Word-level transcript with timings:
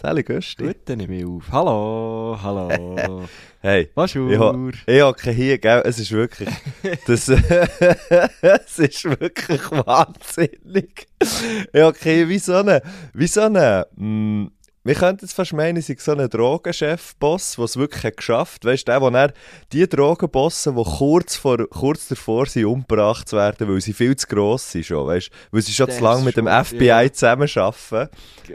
Sally 0.00 0.22
Gösti. 0.22 0.64
Gut, 0.64 0.88
nehme 0.88 1.14
ich 1.14 1.26
auf. 1.26 1.52
Hallo, 1.52 2.38
hallo. 2.42 3.28
Hey, 3.62 3.90
Bonjour. 3.94 4.30
ich, 4.32 4.38
ho 4.38 4.70
ich 4.86 5.02
hocke 5.02 5.30
hier, 5.30 5.58
gell, 5.58 5.82
es 5.84 5.98
ist 5.98 6.12
wirklich, 6.12 6.48
das, 7.06 7.28
es 8.40 8.78
ist 8.78 9.04
wirklich 9.04 9.70
wahnsinnig. 9.70 11.06
Ich 11.20 11.82
hocke 11.82 11.98
hier 12.00 12.30
wie 12.30 12.38
so 12.38 12.54
eine, 12.54 12.80
wie 13.12 13.26
so 13.26 13.42
eine, 13.42 13.86
mm, 13.96 14.46
wir 14.82 14.94
könnten 14.94 15.26
jetzt 15.26 15.34
fast 15.34 15.52
meinen, 15.52 15.76
ich 15.76 15.86
sei 15.86 15.96
so 15.98 16.12
ein 16.12 16.28
Drogenchef-Boss, 16.28 17.56
der 17.56 17.64
es 17.66 17.76
wirklich 17.76 18.02
hat 18.04 18.16
geschafft 18.16 18.64
hat. 18.64 18.72
Weißt 18.72 18.88
du, 18.88 18.92
der, 18.92 19.00
wo 19.02 19.08
er 19.10 19.32
die 19.72 19.86
Drogenbossen, 19.86 20.74
die 20.74 20.82
kurz, 20.84 21.36
vor, 21.36 21.58
kurz 21.68 22.08
davor 22.08 22.46
sind, 22.46 22.64
umgebracht 22.64 23.28
zu 23.28 23.36
werden, 23.36 23.68
weil 23.68 23.80
sie 23.82 23.92
viel 23.92 24.16
zu 24.16 24.26
gross 24.26 24.72
sind 24.72 24.86
schon, 24.86 25.06
weißt 25.06 25.30
weil 25.50 25.60
sie 25.62 25.72
schon 25.72 25.86
Das 25.86 25.98
zu 25.98 26.02
lange 26.04 26.24
mit 26.24 26.36
dem 26.38 26.46
schon, 26.46 26.64
FBI 26.64 26.84
ja. 26.86 27.12
zusammenarbeiten. 27.12 28.08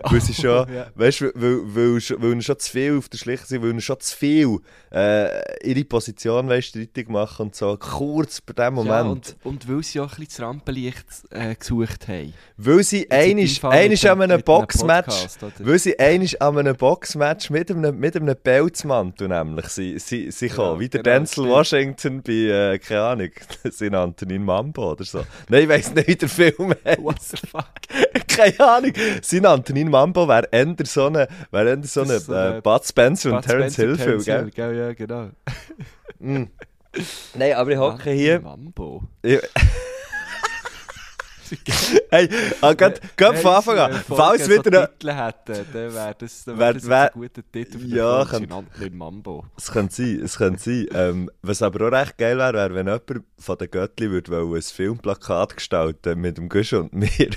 Weil 0.03 0.21
sie 0.21 0.33
schon, 0.33 0.67
Ja. 0.73 0.87
weißt 0.95 1.21
weil, 1.21 1.33
weil, 1.35 2.21
weil, 2.21 2.41
schon 2.41 2.59
zu 2.59 2.71
viel 2.71 2.97
auf 2.97 3.07
der 3.09 3.17
Schliche 3.19 3.45
sind, 3.45 3.61
weil 3.61 3.69
ihnen 3.69 3.81
schon 3.81 3.99
zu 3.99 4.17
viel 4.17 4.57
äh, 4.91 5.67
ihre 5.69 5.85
Position 5.85 6.49
weißt, 6.49 6.69
streitig 6.69 7.07
machen 7.07 7.43
und 7.47 7.55
so, 7.55 7.77
kurz 7.77 8.41
bei 8.41 8.53
dem 8.53 8.63
Ja, 8.63 8.83
Moment. 8.83 9.35
und, 9.43 9.63
und 9.65 9.69
weil 9.69 9.83
sie 9.83 9.99
auch 9.99 10.05
ein 10.05 10.09
bisschen 10.09 10.25
das 10.29 10.39
Rampenlicht 10.41 11.05
äh, 11.29 11.53
gesucht 11.55 12.07
haben. 12.07 12.33
weil 12.57 12.83
sie 12.83 13.09
einisch, 13.11 13.63
einisch 13.63 14.05
an 14.05 14.21
einem 14.23 14.41
Boxmatch, 14.41 15.27
weil 15.59 15.77
sie 15.79 15.97
einisch 16.15 16.39
an 16.39 16.57
einem 16.57 16.75
Boxmatch 16.75 17.49
mit 17.49 17.69
einem, 17.69 17.99
mit 17.99 18.15
einem 18.15 18.35
Pelzmantel 18.35 19.27
nämlich 19.27 19.67
sie, 19.67 19.99
sie, 19.99 20.31
sie 20.31 20.47
Genau, 20.47 20.69
kommen, 20.69 20.79
wie 20.79 20.89
der 20.89 21.03
genau, 21.03 21.17
Denzel. 21.17 21.49
Washington 21.49 22.21
bei, 22.23 22.31
äh, 22.73 22.79
keine 22.79 23.01
Ahnung, 23.01 23.29
sie 23.69 23.89
nannten 23.89 24.29
ihn 24.29 24.45
Mambo 24.45 24.93
oder 24.93 25.03
so. 25.03 25.23
Nein, 25.49 25.63
ich 25.63 25.69
weiss 25.69 25.93
nicht, 25.93 26.07
wie 26.07 26.15
der 26.15 26.29
Film 26.29 26.73
heißt. 26.85 26.99
What 27.03 27.21
the 27.21 27.37
fuck? 27.37 27.65
Keine 28.27 28.59
Ahnung. 28.59 28.93
Sie 29.21 29.41
nannten 29.41 29.75
ihn 29.75 29.89
Mambo, 29.89 30.27
wäre 30.27 30.47
eher 30.51 30.75
so 30.83 31.07
eine, 31.07 31.27
eher 31.51 31.83
so 31.83 32.01
eine 32.01 32.19
so 32.19 32.33
äh, 32.33 32.37
eine 32.37 32.61
Bud 32.61 32.85
Spencer 32.85 33.29
und 33.29 33.35
Bud 33.35 33.45
Terence 33.45 33.73
Spencer, 33.73 33.81
Hill 33.83 33.95
Film, 33.97 34.23
Terence 34.23 34.55
gell? 34.55 34.71
Gell? 34.71 34.77
Ja, 34.77 34.93
genau. 34.93 35.29
Mm. 36.19 36.43
Nein, 37.33 37.53
aber 37.53 37.71
ich 37.71 37.77
hocke 37.77 38.11
hier. 38.11 38.39
Mambo. 38.39 39.03
Ich, 39.21 39.39
hey, 42.09 42.29
ah, 42.61 42.73
geht, 42.73 43.01
geht 43.17 43.37
von 43.37 43.51
Anfang 43.53 43.77
an. 43.77 43.93
Falls 44.07 44.49
wieder. 44.49 44.81
so 44.81 44.87
Titel 44.87 45.11
hätten, 45.11 45.65
dann 45.73 45.93
wäre 45.93 46.15
das, 46.17 46.43
dann 46.45 46.57
Wär- 46.57 46.65
wär 46.67 46.73
das 46.73 46.87
wär- 46.89 47.13
ein 47.15 47.19
guter 47.21 47.41
Titel 47.51 47.71
für 47.79 47.85
den 47.87 47.95
Ja, 47.95 48.25
ihn 48.83 48.97
Mambo. 48.97 49.45
Es 49.57 49.71
könnte 49.71 49.95
sein, 49.95 50.21
es 50.23 50.37
könnte 50.37 50.59
sein. 50.61 50.87
Ähm, 50.93 51.29
was 51.41 51.61
aber 51.61 51.87
auch 51.87 51.91
recht 51.91 52.17
geil 52.17 52.37
wäre, 52.37 52.53
wäre, 52.53 52.73
wenn 52.75 52.87
jemand 52.87 53.23
von 53.37 53.57
den 53.57 53.69
Göttli 53.71 54.09
würde 54.09 54.31
wollen, 54.31 54.55
ein 54.55 54.61
Filmplakat 54.61 55.55
gestalten 55.55 56.19
mit 56.19 56.37
dem 56.37 56.49
Gusch 56.49 56.73
und 56.73 56.93
mir. 56.93 57.09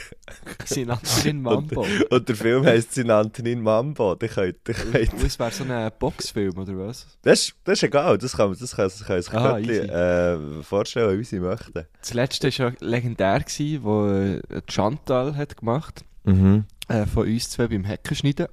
Ihn 1.25 1.43
Mambo. 1.43 1.83
Und, 1.83 2.11
und 2.13 2.29
der 2.29 2.37
Film 2.37 2.65
heisst, 2.65 2.97
ihn 2.99 3.63
Mambo. 3.63 4.15
Die 4.15 4.29
könnt, 4.29 4.57
die 4.67 4.73
könnt. 4.73 5.15
Und 5.15 5.25
es 5.25 5.39
wäre 5.39 5.51
so 5.51 5.65
ein 5.65 5.91
Boxfilm, 5.99 6.57
oder 6.59 6.77
was? 6.79 7.07
Das, 7.23 7.41
ist- 7.41 7.55
das 7.65 7.79
ist 7.79 7.83
egal, 7.85 8.19
das 8.19 8.37
kann, 8.37 8.55
das 8.59 8.77
kann, 8.77 8.85
das 8.85 9.05
kann 9.05 9.23
sich 9.23 9.33
Ah, 9.33 9.59
Göttli 9.59 9.79
äh, 9.79 10.63
vorstellen, 10.63 11.19
wie 11.19 11.25
sie 11.25 11.41
möchten. 11.41 11.87
Das 12.01 12.15
letzte 12.15 12.49
war 12.49 12.69
ja 12.71 12.73
legendär, 12.81 13.41
gewesen, 13.41 13.83
wo 13.83 13.98
äh, 14.07 14.41
Chantal 14.69 15.37
hat 15.37 15.57
gemacht 15.57 16.05
Mhm. 16.25 16.65
äh, 16.89 17.07
von 17.07 17.27
uns 17.27 17.51
zwei 17.51 17.69
beim 17.69 17.85
Heckenschneiden. 17.85 18.49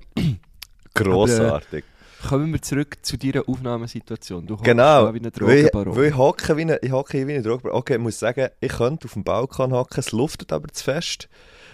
Grossartig. 0.94 1.84
Kommen 2.28 2.52
wir 2.54 2.62
zurück 2.62 2.98
zu 3.04 3.18
deiner 3.18 3.48
Aufnahmesituation. 3.48 4.48
Du 4.48 4.56
Genau, 4.58 5.14
wie 5.14 5.20
ein 5.20 5.32
Drogenbaron. 5.32 5.96
weil 5.96 6.06
ich 6.06 6.18
hocke 6.18 6.58
wie 6.58 6.62
eine, 6.62 6.78
ich 6.82 6.92
hocke 6.92 7.18
hier 7.18 7.28
wie 7.28 7.36
ein 7.36 7.44
Drogenbaron. 7.44 7.78
Okay, 7.78 7.94
ich 7.96 8.00
muss 8.00 8.18
sagen, 8.18 8.48
ich 8.62 8.72
könnte 8.72 9.06
auf 9.06 9.14
dem 9.14 9.24
Balkon 9.24 9.74
hocken, 9.74 10.00
es 10.00 10.12
luftet 10.12 10.52
aber 10.54 10.70
zu 10.70 10.84
fest. 10.84 11.28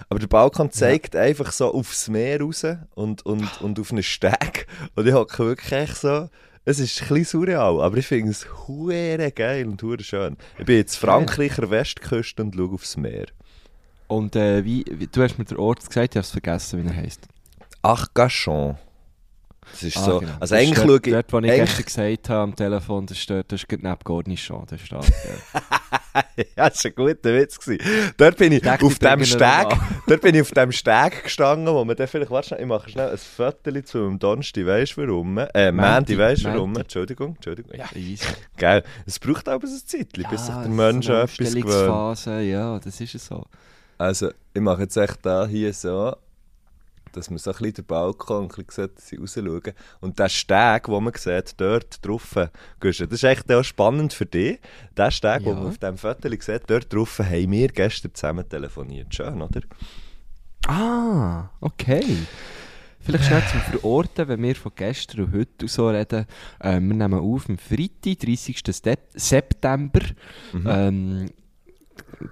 Aber 0.09 0.19
der 0.19 0.27
Balkon 0.27 0.71
zeigt 0.71 1.15
einfach 1.15 1.51
so 1.51 1.73
aufs 1.73 2.09
Meer 2.09 2.41
raus 2.41 2.65
und, 2.95 3.25
und, 3.25 3.47
und 3.61 3.79
auf 3.79 3.91
einen 3.91 4.03
Steg. 4.03 4.67
Und 4.95 5.07
ich 5.07 5.13
hocke 5.13 5.45
wirklich 5.45 5.71
echt 5.71 5.97
so... 5.97 6.29
Es 6.63 6.77
ist 6.79 7.01
ein 7.01 7.07
bisschen 7.07 7.25
surreal, 7.41 7.81
aber 7.81 7.97
ich 7.97 8.05
finde 8.05 8.29
es 8.31 8.45
hure 8.67 9.31
geil 9.31 9.67
und 9.67 9.81
hure 9.81 10.03
schön. 10.03 10.37
Ich 10.59 10.65
bin 10.65 10.77
jetzt 10.77 10.95
Frankreicher 10.95 11.71
Westküste 11.71 12.43
und 12.43 12.53
schaue 12.55 12.73
aufs 12.75 12.97
Meer. 12.97 13.25
Und 14.11 14.35
äh, 14.35 14.65
wie, 14.65 14.83
wie, 14.89 15.07
du 15.07 15.23
hast 15.23 15.37
mir 15.37 15.45
den 15.45 15.55
Ort 15.55 15.87
gesagt, 15.87 16.15
ich 16.15 16.17
habe 16.17 16.19
es 16.19 16.31
vergessen, 16.31 16.83
wie 16.83 16.89
er 16.89 16.97
heisst. 16.97 17.29
Arcachon. 17.81 18.75
Das 19.71 19.83
ist 19.83 19.97
so... 19.97 20.19
genau. 20.19 20.33
Also 20.33 20.39
Das 20.39 20.51
eigentlich 20.51 20.79
schaue 20.79 20.95
ich... 20.97 21.13
Dort, 21.13 21.31
wo 21.31 21.39
ich 21.39 21.45
gestern 21.45 21.85
gesagt 21.85 22.29
habe 22.29 22.41
am 22.41 22.53
Telefon, 22.53 23.05
das 23.05 23.25
dort, 23.25 23.49
das 23.49 23.61
ist 23.63 23.71
neben 23.71 23.99
Cornichon. 24.03 24.65
Das 24.67 24.81
steht, 24.81 24.99
ja. 25.01 25.61
ja, 26.57 26.69
das 26.69 26.83
war 26.83 26.91
ein 26.91 26.95
guter 26.95 27.33
Witz. 27.33 27.57
Gewesen. 27.57 28.13
Dort 28.17 28.35
bin 28.35 28.51
ich 28.51 28.61
Denk 28.61 28.83
auf 28.83 28.91
ich 28.91 28.99
dem 28.99 29.23
Steg, 29.23 29.67
dort 30.07 30.21
bin 30.21 30.35
ich 30.35 30.41
auf 30.41 30.51
dem 30.51 30.73
Steg 30.73 31.23
gestanden, 31.23 31.73
wo 31.73 31.85
man 31.85 31.95
dann 31.95 32.07
vielleicht, 32.09 32.31
warte 32.31 32.57
ich 32.59 32.65
mache 32.65 32.89
schnell 32.89 33.11
ein 33.11 33.17
Foto 33.17 33.81
zu 33.83 33.99
dem 33.99 34.19
Donnerstag, 34.19 34.65
weisst 34.65 34.97
du 34.97 35.07
warum? 35.07 35.37
Äh, 35.37 35.71
Mandy, 35.71 36.17
weisst 36.17 36.43
du 36.43 36.49
warum? 36.49 36.75
Entschuldigung, 36.75 37.35
Entschuldigung. 37.35 37.79
Ja, 37.79 37.85
Easy. 37.95 38.25
geil. 38.57 38.83
Es 39.05 39.19
braucht 39.19 39.47
aber 39.47 39.65
ein 39.65 39.81
Zeitchen, 39.85 40.25
bis 40.29 40.47
sich 40.47 40.55
der 40.55 40.67
Mensch 40.67 41.05
so 41.05 41.13
etwas 41.13 41.55
gewöhnt. 41.55 42.45
Ja, 42.45 42.77
das 42.77 42.99
ist 42.99 43.15
es 43.15 43.25
so. 43.25 43.45
Also, 44.01 44.31
ich 44.53 44.61
mache 44.61 44.81
jetzt 44.81 44.97
echt 44.97 45.19
da 45.23 45.45
hier 45.45 45.73
so, 45.73 46.15
dass 47.11 47.29
man 47.29 47.37
so 47.39 47.51
ein 47.51 47.57
bisschen 47.57 47.73
den 47.73 47.85
Balkon 47.85 48.43
ein 48.43 48.47
bisschen 48.47 48.87
sieht, 48.87 48.97
dass 48.97 49.07
sie 49.09 49.17
rausschauen. 49.17 49.73
Und 49.99 50.17
der 50.17 50.29
Steg, 50.29 50.85
den 50.85 51.03
man 51.03 51.13
sieht, 51.15 51.53
dort 51.57 52.05
drauf, 52.05 52.35
das 52.79 52.99
ist 52.99 53.23
echt 53.23 53.51
auch 53.51 53.63
spannend 53.63 54.13
für 54.13 54.25
dich. 54.25 54.59
Der 54.97 55.11
Steg, 55.11 55.39
den 55.43 55.49
Ja. 55.49 55.53
man 55.55 55.67
auf 55.67 55.77
diesem 55.77 55.97
Foto 55.97 56.29
sieht, 56.29 56.63
dort 56.67 56.93
drauf 56.93 57.19
haben 57.19 57.51
wir 57.51 57.67
gestern 57.67 58.13
zusammen 58.15 58.47
telefoniert. 58.47 59.13
Schön, 59.13 59.41
oder? 59.41 59.61
Ah, 60.67 61.49
okay. 61.59 62.03
Vielleicht 63.03 63.25
schnell 63.25 63.43
zum 63.51 63.61
Verorten, 63.61 64.27
wenn 64.27 64.43
wir 64.43 64.55
von 64.55 64.71
gestern 64.75 65.25
und 65.25 65.33
heute 65.33 65.49
und 65.63 65.69
so 65.71 65.89
reden. 65.89 66.25
Äh, 66.59 66.73
wir 66.73 66.79
nehmen 66.79 67.13
auf 67.19 67.49
am 67.49 67.57
Freitag, 67.57 68.19
30. 68.19 68.61
Sep- 68.71 69.09
September. 69.15 70.01
Mhm. 70.53 70.67
Ähm, 70.67 71.25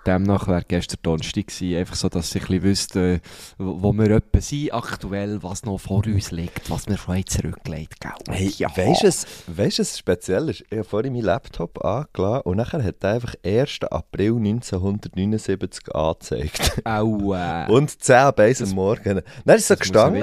demnach 0.06 0.48
wäre 0.48 0.64
gestern 0.68 0.98
Donnerstag 1.04 1.48
gewesen, 1.48 1.78
einfach 1.78 1.96
so, 1.96 2.10
dass 2.10 2.34
ich 2.36 2.50
ein 2.50 2.64
wüsste, 2.64 3.22
wo 3.58 3.94
wir 3.94 4.10
etwa 4.12 4.42
sind 4.42 4.74
aktuell, 4.74 5.42
was 5.44 5.64
noch 5.64 5.78
vor 5.80 6.06
uns 6.06 6.32
liegt, 6.32 6.70
was 6.70 6.88
wir 6.88 6.98
haben 7.08 7.26
zurückgelegt 7.26 8.00
gell? 8.00 8.12
Hey, 8.30 8.50
weißt 8.76 9.04
du, 9.04 9.08
was- 9.08 9.26
was 9.48 9.98
speziell 9.98 10.50
ist? 10.50 10.62
Ich 10.70 10.72
habe 10.72 10.84
vorhin 10.84 11.14
meinen 11.14 11.24
Laptop 11.26 11.84
angelassen 11.84 12.42
und 12.44 12.58
nachher 12.58 12.84
hat 12.84 12.96
er 13.04 13.14
einfach 13.14 13.36
1. 13.46 13.80
April 13.90 14.36
1979 14.36 15.94
angezeigt. 15.96 16.82
Aua. 16.86 17.66
Und 17.70 18.02
10 18.02 18.16
ab 18.16 18.40
1 18.40 18.62
am 18.62 18.70
Morgen. 18.72 19.22
Dann 19.46 19.56
ist 19.58 19.68
so 19.68 19.76
gestanden. 19.76 20.22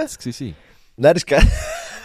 Dann 0.97 1.17
ist 1.17 1.27
ge 1.27 1.39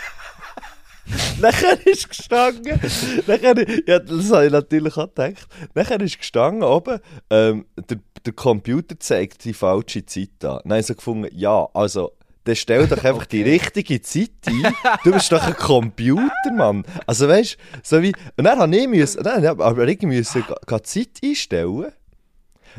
Nachher 1.41 1.85
ist 1.85 2.09
gestanden, 2.09 2.79
nachher, 3.27 3.55
ja, 3.87 3.99
das 3.99 4.31
habe 4.31 4.45
ich 4.45 4.51
natürlich 4.51 4.95
auch 4.97 5.07
gedacht, 5.07 5.47
nachher 5.73 5.99
ist 6.01 6.17
gestanden 6.17 6.63
oben, 6.63 6.99
ähm, 7.29 7.65
der, 7.89 7.97
der 8.25 8.33
Computer 8.33 8.99
zeigt 8.99 9.43
die 9.45 9.53
falsche 9.53 10.05
Zeit 10.05 10.43
an. 10.43 10.59
Dann 10.63 10.71
habe 10.71 10.79
ich 10.79 10.85
so 10.85 10.95
gefunden, 10.95 11.27
ja, 11.33 11.67
also, 11.73 12.11
dann 12.43 12.55
stell 12.55 12.87
doch 12.87 13.03
einfach 13.03 13.25
die 13.25 13.43
richtige 13.43 14.01
Zeit 14.01 14.31
ein. 14.47 14.73
Du 15.03 15.11
bist 15.11 15.31
doch 15.31 15.43
ein 15.43 15.55
Computer, 15.55 16.51
Mann. 16.55 16.83
Also 17.05 17.27
weißt 17.27 17.53
du, 17.53 17.79
so 17.83 18.01
wie, 18.01 18.13
und 18.37 18.43
dann 18.43 18.59
habe 18.59 18.75
ich 18.75 18.87
müssen, 18.87 19.23
dann 19.23 19.43
ich 19.43 19.49
aber 19.49 19.87
irgendwie 19.87 20.17
müssen 20.17 20.43
die 20.43 20.81
Zeit 20.83 21.09
einstellen. 21.23 21.91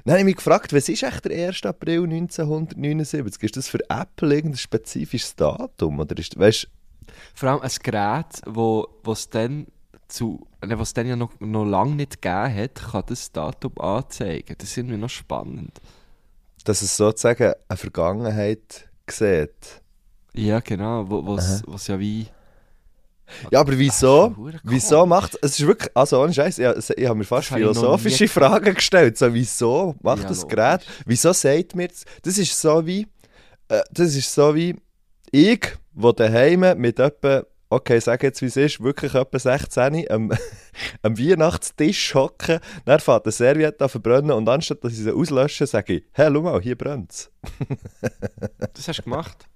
Dann 0.05 0.13
habe 0.13 0.21
ich 0.21 0.25
mich 0.25 0.37
gefragt, 0.37 0.73
was 0.73 0.89
ist 0.89 1.03
echt 1.03 1.25
der 1.27 1.49
1. 1.49 1.65
April 1.65 2.05
1979? 2.05 3.43
Ist 3.43 3.57
das 3.57 3.69
für 3.69 3.79
Apple 3.91 4.35
irgendein 4.35 4.59
spezifisches 4.59 5.37
Datum? 5.37 6.01
Oder 6.01 6.19
ist, 6.19 6.39
weißt, 6.39 6.67
Vor 7.35 7.49
allem 7.51 7.61
ein 7.63 7.71
Gerät, 7.83 8.43
wo 8.47 8.89
es 9.07 9.29
dann 9.31 9.67
zu, 10.09 10.47
ne, 10.65 10.79
was 10.79 10.93
dann 10.95 11.07
ja 11.07 11.17
noch, 11.17 11.33
noch 11.41 11.65
lange 11.65 11.95
nicht 11.97 12.23
gegeben 12.23 12.55
hat, 12.55 12.75
kann 12.93 13.05
das 13.07 13.33
Datum 13.33 13.79
anzeigen. 13.79 14.55
Das 14.59 14.69
ist 14.71 14.77
irgendwie 14.77 14.99
noch 14.99 15.09
spannend. 15.11 15.81
dass 16.65 16.83
es 16.83 16.97
sozusagen 16.97 17.55
eine 17.69 17.77
Vergangenheit 17.77 18.89
sieht. 19.11 19.83
Ja, 20.35 20.61
genau, 20.61 21.09
wo 21.11 21.27
was 21.27 21.63
was 21.67 21.87
ja 21.89 21.99
wie... 21.99 22.29
Ja, 23.51 23.61
aber 23.61 23.77
Das 23.77 23.79
wieso? 23.79 24.37
Wieso 24.63 25.07
macht 25.07 25.39
es 25.43 25.59
ist 25.59 25.67
wirklich 25.67 25.91
also 25.97 26.21
ohne 26.23 26.35
Scheiß, 26.35 26.59
ich, 26.59 26.91
ich 26.99 27.07
habe 27.07 27.19
mir 27.19 27.25
fast 27.25 27.51
Das 27.51 27.57
philosophische 27.57 28.29
Fragen 28.29 28.75
gestellt, 28.75 29.17
so 29.17 29.33
wieso 29.33 29.95
macht 30.03 30.25
Ja, 30.25 30.29
das. 30.29 30.47
Gerät? 30.47 30.85
Wieso 31.07 31.33
sagt 31.33 31.75
mir 31.75 31.89
das? 31.89 32.05
Das 32.23 32.37
ist 32.39 32.61
so 32.61 32.85
wie 32.87 33.07
äh, 33.69 33.83
das 33.93 34.15
ist 34.15 34.33
so 34.35 34.55
wie 34.55 34.77
Ich, 35.35 35.67
wo 35.95 36.13
daheim 36.13 36.61
mit 36.79 36.99
etwa, 37.01 37.45
okay, 37.71 37.99
sag 38.01 38.23
jetzt 38.23 38.43
wie 38.43 38.47
es 38.47 38.57
ist, 38.59 38.83
wirklich 38.83 39.15
etwa 39.15 39.39
16 39.39 40.11
am, 40.11 40.31
am 41.03 41.19
Weihnachtstisch 41.19 42.15
hocken, 42.15 42.61
dann 42.85 43.01
fährt 43.01 43.25
eine 43.25 43.33
Serviette 43.33 43.83
an 43.83 43.89
verbrennen 43.89 44.33
und 44.33 44.47
anstatt 44.51 44.85
dass 44.85 44.93
ich 44.93 44.99
sie 44.99 45.11
auslösche, 45.11 45.67
sage 45.67 45.95
ich, 45.95 46.05
hey, 46.13 46.31
schau 46.31 46.43
mal, 46.43 46.61
hier 46.61 46.77
brennt's. 46.77 47.31
Das 48.75 48.89
hast 48.89 48.99
du 48.99 49.03
gemacht? 49.05 49.47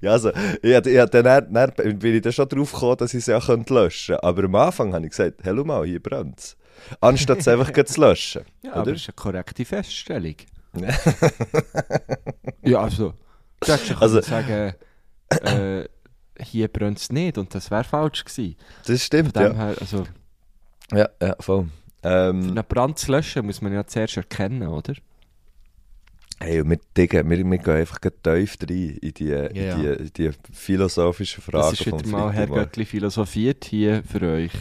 Ja, 0.00 0.12
also, 0.12 0.30
ich, 0.62 0.70
ich, 0.70 0.86
ich, 0.86 1.04
dann, 1.10 1.52
dann 1.52 1.98
bin 1.98 2.14
ich 2.14 2.22
dann 2.22 2.32
schon 2.32 2.48
drauf 2.48 2.72
gekommen, 2.72 2.96
dass 2.98 3.14
ich 3.14 3.24
sie 3.24 3.34
auch 3.34 3.46
löschen 3.48 4.14
könnte. 4.14 4.22
Aber 4.24 4.44
am 4.44 4.54
Anfang 4.54 4.94
habe 4.94 5.04
ich 5.04 5.10
gesagt, 5.10 5.40
hey, 5.42 5.52
schau 5.56 5.64
mal, 5.64 5.84
hier 5.86 6.00
brennt's. 6.02 6.56
Anstatt 7.00 7.38
es 7.40 7.48
einfach 7.48 7.70
zu 7.84 8.00
löschen. 8.00 8.42
Ja, 8.62 8.70
oder? 8.72 8.80
aber 8.80 8.92
das 8.92 9.02
ist 9.02 9.08
eine 9.08 9.14
korrekte 9.14 9.64
Feststellung. 9.64 10.34
ja, 12.62 12.80
also, 12.80 13.14
du 13.60 13.72
hättest 13.72 13.90
ja 13.90 13.98
Also- 13.98 14.20
sagen, 14.22 14.74
äh, 15.30 15.84
hier 16.40 16.68
brennt 16.68 16.98
es 16.98 17.10
nicht 17.12 17.38
und 17.38 17.54
das 17.54 17.70
wäre 17.70 17.84
falsch 17.84 18.24
gewesen. 18.24 18.56
Das 18.86 19.04
stimmt, 19.04 19.36
ja. 19.36 19.52
her, 19.54 19.76
also, 19.80 20.04
Ja, 20.92 21.08
ja, 21.22 21.36
voll. 21.40 21.68
für 22.02 22.08
Ähm, 22.08 22.42
einen 22.50 22.64
Brand 22.66 22.98
zu 22.98 23.12
löschen, 23.12 23.44
muss 23.46 23.60
man 23.60 23.72
ja 23.72 23.86
zuerst 23.86 24.16
erkennen, 24.16 24.66
oder? 24.66 24.94
hey, 26.42 26.64
wir, 26.66 26.78
Digga, 26.96 27.22
wir, 27.28 27.44
wir 27.44 27.58
gehen 27.58 27.74
einfach 27.76 27.98
tief 28.00 28.56
rein 28.62 28.98
in 29.02 29.12
die, 29.12 29.24
Ja. 29.24 29.46
in 29.48 29.52
die, 29.52 29.86
in 29.86 30.10
die 30.16 30.30
philosophischen 30.52 31.42
Fragen 31.42 31.58
Das 31.70 31.72
ist 31.74 31.86
wieder 31.86 31.96
mal 32.06 32.20
Herr 32.32 32.32
Freitagmorgen. 32.32 32.64
Göttli 32.64 32.84
philosophiert 32.86 33.64
hier 33.66 34.02
für 34.10 34.22
euch. 34.22 34.52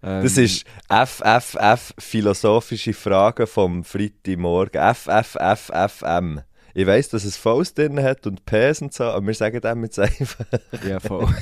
Ähm, 0.00 0.22
Das 0.22 0.36
ist 0.38 0.64
FFF, 0.88 1.92
philosophische 1.98 2.92
Fragen 2.92 3.48
vom 3.48 3.82
Freitagmorgen. 3.82 4.80
FFFFM. 4.94 6.42
Ich 6.74 6.86
weiss, 6.86 7.08
dass 7.08 7.24
es 7.24 7.36
Vs 7.36 7.74
drin 7.74 8.02
hat 8.02 8.26
und 8.26 8.44
Ps 8.44 8.82
und 8.82 8.92
so, 8.92 9.04
aber 9.04 9.26
wir 9.26 9.34
sagen 9.34 9.60
dem 9.60 9.84
jetzt 9.84 9.98
einfach. 9.98 10.46
Ja, 10.86 11.00
voll. 11.00 11.28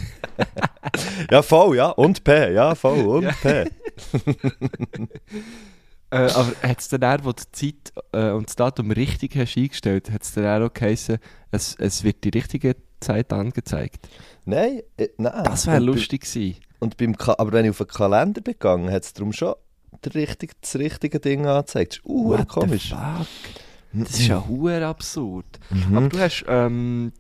Ja, 1.31 1.43
voll, 1.43 1.77
ja. 1.77 1.89
Und 1.91 2.25
P, 2.25 2.53
ja, 2.53 2.75
voll, 2.75 3.05
und 3.07 3.29
P. 3.43 3.49
äh, 6.11 6.17
aber 6.17 6.53
hat 6.63 6.81
es 6.81 6.89
dann 6.89 7.05
auch, 7.05 7.25
wo 7.25 7.33
du 7.33 7.43
die 7.43 7.53
Zeit 7.75 7.93
äh, 8.13 8.31
und 8.31 8.49
das 8.49 8.57
Datum 8.57 8.91
richtig 8.93 9.37
hast 9.37 9.57
eingestellt, 9.57 10.11
hat 10.11 10.23
es 10.23 10.33
dann 10.33 10.63
auch 10.63 10.73
geheißen, 10.73 11.19
es, 11.51 11.75
es 11.79 12.05
wird 12.05 12.25
die 12.25 12.31
richtige 12.31 12.77
Zeit 13.01 13.33
angezeigt? 13.33 14.09
Nein, 14.45 14.83
äh, 14.97 15.09
nein. 15.19 15.45
Das 15.45 15.67
wäre 15.67 15.81
lustig 15.81 16.23
gewesen. 16.23 16.57
Und 16.79 16.97
beim 16.97 17.17
Ka 17.17 17.35
aber 17.39 17.53
wenn 17.53 17.65
ich 17.65 17.71
auf 17.71 17.79
den 17.79 17.89
Kalender 17.89 18.41
bin 18.41 18.55
gegangen, 18.55 18.91
hat 18.91 19.03
es 19.03 19.13
darum 19.13 19.33
schon 19.33 19.55
richtig, 20.15 20.53
das 20.61 20.77
richtige 20.77 21.21
Ding 21.21 21.47
angezeigt. 21.47 21.95
Das 21.95 21.99
ist 21.99 22.07
uh, 22.07 22.29
What 22.31 22.41
the 22.41 22.47
komisch. 22.47 22.91
fuck? 22.91 23.27
Das 24.05 24.11
ist 24.19 24.27
ja 24.29 24.45
hure 24.47 24.85
absurd. 24.87 25.47
Mhm. 25.71 25.97
Aber 25.97 26.09
du 26.09 26.19
hast, 26.19 26.45
ähm, 26.49 27.13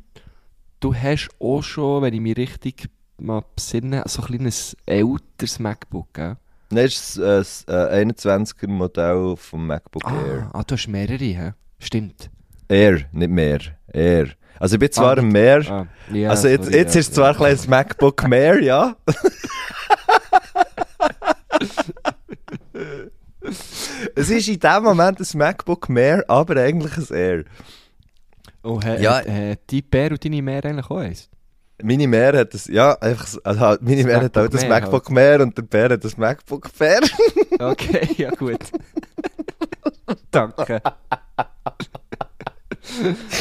du 0.80 0.94
hast 0.94 1.28
auch 1.40 1.62
schon, 1.62 2.02
wenn 2.02 2.14
ich 2.14 2.20
mich 2.20 2.36
richtig 2.36 2.88
mal 3.18 3.42
besinne, 3.54 4.02
so 4.06 4.22
ein 4.22 4.26
kleines 4.28 4.76
älteres 4.86 5.58
MacBook, 5.58 6.12
gell? 6.14 6.36
Nein, 6.70 6.84
das 6.84 6.94
ist 6.94 7.18
das 7.18 7.64
äh, 7.68 8.04
21er 8.04 8.68
Modell 8.68 9.36
vom 9.36 9.66
MacBook 9.66 10.04
Air. 10.04 10.50
Ah, 10.52 10.58
ah, 10.58 10.62
du 10.64 10.74
hast 10.74 10.88
mehrere, 10.88 11.18
hä? 11.24 11.52
Stimmt. 11.78 12.28
Air, 12.68 13.02
nicht 13.12 13.30
mehr. 13.30 13.60
Air. 13.92 14.30
Also 14.58 14.74
ich 14.74 14.80
bin 14.80 14.90
zwar 14.90 15.16
Ah, 15.16 15.20
ein 15.20 15.28
Mehr. 15.28 15.62
Ah, 15.70 15.86
ja, 16.12 16.30
also 16.30 16.48
jetzt, 16.48 16.64
sorry, 16.64 16.76
jetzt 16.78 16.94
ja, 16.94 17.00
ist 17.00 17.08
es 17.08 17.14
zwar 17.14 17.28
ein 17.30 17.36
kleines 17.36 17.68
MacBook 17.68 18.26
mehr, 18.26 18.60
ja. 18.62 18.96
es 24.16 24.30
ist 24.30 24.48
in 24.48 24.58
dem 24.58 24.82
Moment 24.82 25.20
ein 25.20 25.38
MacBook 25.38 25.88
mehr, 25.88 26.24
aber 26.28 26.56
eigentlich 26.60 26.96
ein 26.96 27.16
Air. 27.16 27.44
Oh, 28.64 28.80
he, 28.82 29.00
Ja. 29.02 29.20
Äh, 29.20 29.56
die 29.70 29.82
Bär 29.82 30.10
und 30.10 30.24
deine 30.24 30.42
Mehr 30.42 30.64
eigentlich 30.64 30.90
auch 30.90 30.96
eins? 30.98 31.28
Meine 31.82 32.08
Mehr 32.08 32.32
hat 32.36 32.54
das, 32.54 32.66
ja, 32.66 32.94
einfach, 33.00 33.26
so- 33.26 33.40
also 33.44 33.60
halt, 33.60 33.82
meine 33.82 33.96
Das 33.98 34.06
Mehr 34.06 34.22
hat 34.22 34.38
auch 34.38 34.48
das 34.48 34.60
Mehr 34.62 34.70
MacBook 34.70 35.10
mehr 35.10 35.40
und 35.42 35.56
der 35.58 35.62
Bär 35.62 35.90
hat 35.90 36.02
das 36.04 36.16
MacBook 36.16 36.70
Bär. 36.78 37.00
Okay, 37.58 38.08
ja 38.16 38.30
gut. 38.30 38.58
Danke. 40.30 40.80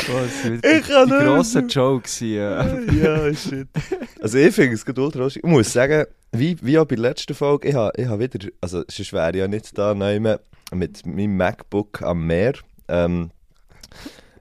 Oh, 0.10 0.24
Ich 0.64 0.88
kann 0.88 1.08
die 1.08 1.14
grossen. 1.24 1.68
Jokes 1.70 2.18
hier. 2.18 2.84
ja, 3.02 3.34
shit. 3.34 3.68
Also 4.22 4.38
ich 4.38 4.54
finde 4.54 4.76
es 4.76 4.84
ultra 4.98 5.20
lustig. 5.20 5.44
Ich 5.46 5.50
muss 5.50 5.72
sagen, 5.72 6.06
wie, 6.32 6.58
wie 6.62 6.78
auch 6.80 6.86
bei 6.86 6.96
der 6.96 7.04
letzten 7.04 7.34
Folge, 7.36 7.68
ich 7.70 7.76
habe 7.76 7.92
ich 7.96 8.08
ha 8.08 8.20
wieder, 8.20 8.48
also 8.60 8.84
sonst 8.90 9.14
wäre 9.14 9.38
ja 9.38 9.48
nicht 9.48 9.78
da 9.78 9.94
neu 9.94 10.20
mit 10.74 11.06
meinem 11.06 11.38
MacBook 11.38 12.02
am 12.02 12.26
Meer. 12.26 12.54
Ähm, 12.88 13.32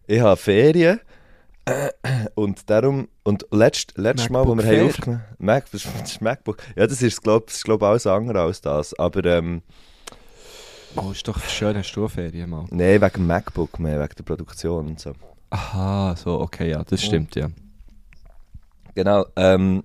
ich 0.07 0.21
habe 0.21 0.37
Ferien 0.37 1.01
und 2.35 2.69
darum, 2.69 3.09
und 3.23 3.47
letzt, 3.51 3.97
letztes 3.97 4.29
Mal, 4.31 4.47
wo 4.47 4.55
wir 4.55 4.65
haben 4.65 4.87
aufgenommen 4.89 5.25
Mac, 5.39 5.71
das 5.71 5.85
ist- 5.87 6.21
MacBook, 6.21 6.59
ja 6.77 6.87
das 6.87 7.01
ist 7.03 7.23
glaube 7.23 7.47
ich 7.49 7.63
glaub, 7.63 7.83
alles 7.83 8.07
andere 8.07 8.41
als 8.43 8.61
das, 8.61 8.93
aber 8.99 9.25
ähm, 9.25 9.63
Oh, 10.97 11.11
ist 11.11 11.27
doch 11.27 11.41
schön, 11.49 11.77
hast 11.77 11.93
du 11.95 12.05
auch 12.05 12.11
Ferien 12.11 12.51
mal. 12.51 12.67
nein, 12.71 13.01
wegen 13.01 13.13
dem 13.15 13.27
MacBook 13.27 13.79
mehr, 13.81 13.99
wegen 14.01 14.15
der 14.17 14.23
Produktion 14.23 14.87
und 14.89 15.01
so. 15.01 15.13
Aha, 15.51 16.15
so, 16.17 16.41
okay, 16.41 16.71
ja, 16.71 16.85
das 16.85 17.03
stimmt, 17.03 17.35
ja. 17.35 17.49
Genau. 18.95 19.25
Ähm, 19.35 19.83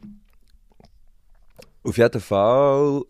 auf 1.83 1.97
jeden 1.97 2.21
Fall 2.21 3.01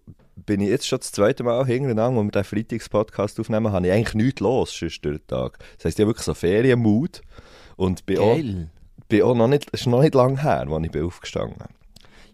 bin 0.45 0.61
ich 0.61 0.69
jetzt 0.69 0.87
schon 0.87 0.99
das 0.99 1.11
zweite 1.11 1.43
Mal 1.43 1.65
hintereinander, 1.65 2.19
wo 2.19 2.23
wir 2.23 2.31
den 2.31 2.43
Freitags-Podcast 2.43 3.39
aufnehmen, 3.39 3.71
habe 3.71 3.87
ich 3.87 3.93
eigentlich 3.93 4.15
nichts 4.15 4.39
los 4.41 4.77
sonst 4.77 5.03
durch 5.03 5.19
den 5.19 5.27
Tag. 5.27 5.59
Das 5.77 5.85
heisst, 5.85 5.99
ich 5.99 6.03
habe 6.03 6.09
wirklich 6.09 6.25
so 6.25 6.33
Ferienmut 6.33 7.21
und 7.75 8.05
bin 8.05 8.19
auch, 8.19 8.35
Geil. 8.35 8.69
bin 9.07 9.21
auch 9.23 9.35
noch 9.35 9.47
nicht, 9.47 9.69
ist 9.71 9.87
noch 9.87 10.01
nicht 10.01 10.15
lange 10.15 10.41
her, 10.41 10.67
als 10.69 10.85
ich 10.85 10.91
bin 10.91 11.05
aufgestanden 11.05 11.57
bin. 11.57 11.67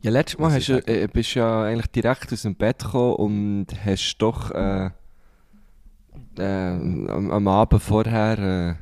Ja, 0.02 0.12
letztes 0.12 0.40
Mal 0.40 0.52
hast 0.54 0.70
du, 0.70 0.88
äh, 0.88 1.08
bist 1.12 1.36
du 1.36 1.40
ja 1.40 1.64
eigentlich 1.64 1.88
direkt 1.88 2.32
aus 2.32 2.44
dem 2.44 2.56
Bett 2.56 2.80
gekommen 2.80 3.16
und 3.16 3.68
hast 3.84 4.18
doch 4.20 4.52
äh, 4.52 4.92
äh, 6.38 6.44
am, 6.44 7.32
am 7.32 7.48
Abend 7.48 7.82
vorher 7.82 8.78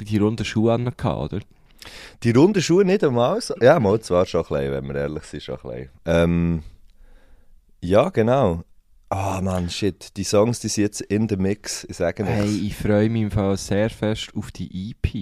äh, 0.00 0.04
die 0.04 0.18
runden 0.18 0.44
Schuhe 0.44 0.72
an 0.72 0.84
gehabt, 0.84 1.32
oder? 1.32 1.40
Die 2.22 2.30
runden 2.32 2.60
Schuhe 2.60 2.84
nicht 2.84 3.02
einmal. 3.02 3.40
Ja, 3.60 3.80
mal 3.80 4.00
zwar 4.00 4.26
schon 4.26 4.42
ein 4.42 4.48
bisschen, 4.48 4.72
wenn 4.72 4.88
wir 4.88 4.94
ehrlich 4.96 5.24
sind, 5.24 5.42
schon 5.42 5.56
ein 5.56 5.70
bisschen. 5.70 5.88
Ähm, 6.04 6.62
ja, 7.82 8.08
genau. 8.10 8.62
Ah, 9.08 9.40
Mann, 9.42 9.68
shit. 9.68 10.16
Die 10.16 10.24
Songs, 10.24 10.60
die 10.60 10.68
sind 10.68 10.84
jetzt 10.84 11.00
in 11.00 11.28
the 11.28 11.36
Mix. 11.36 11.84
Ich 11.88 11.96
sage 11.96 12.24
Hey, 12.24 12.46
nichts. 12.46 12.62
ich 12.62 12.76
freue 12.76 13.08
mich 13.10 13.22
im 13.22 13.30
Fall 13.30 13.56
sehr 13.56 13.90
fest 13.90 14.28
auf 14.36 14.52
die 14.52 14.90
EP. 14.92 15.14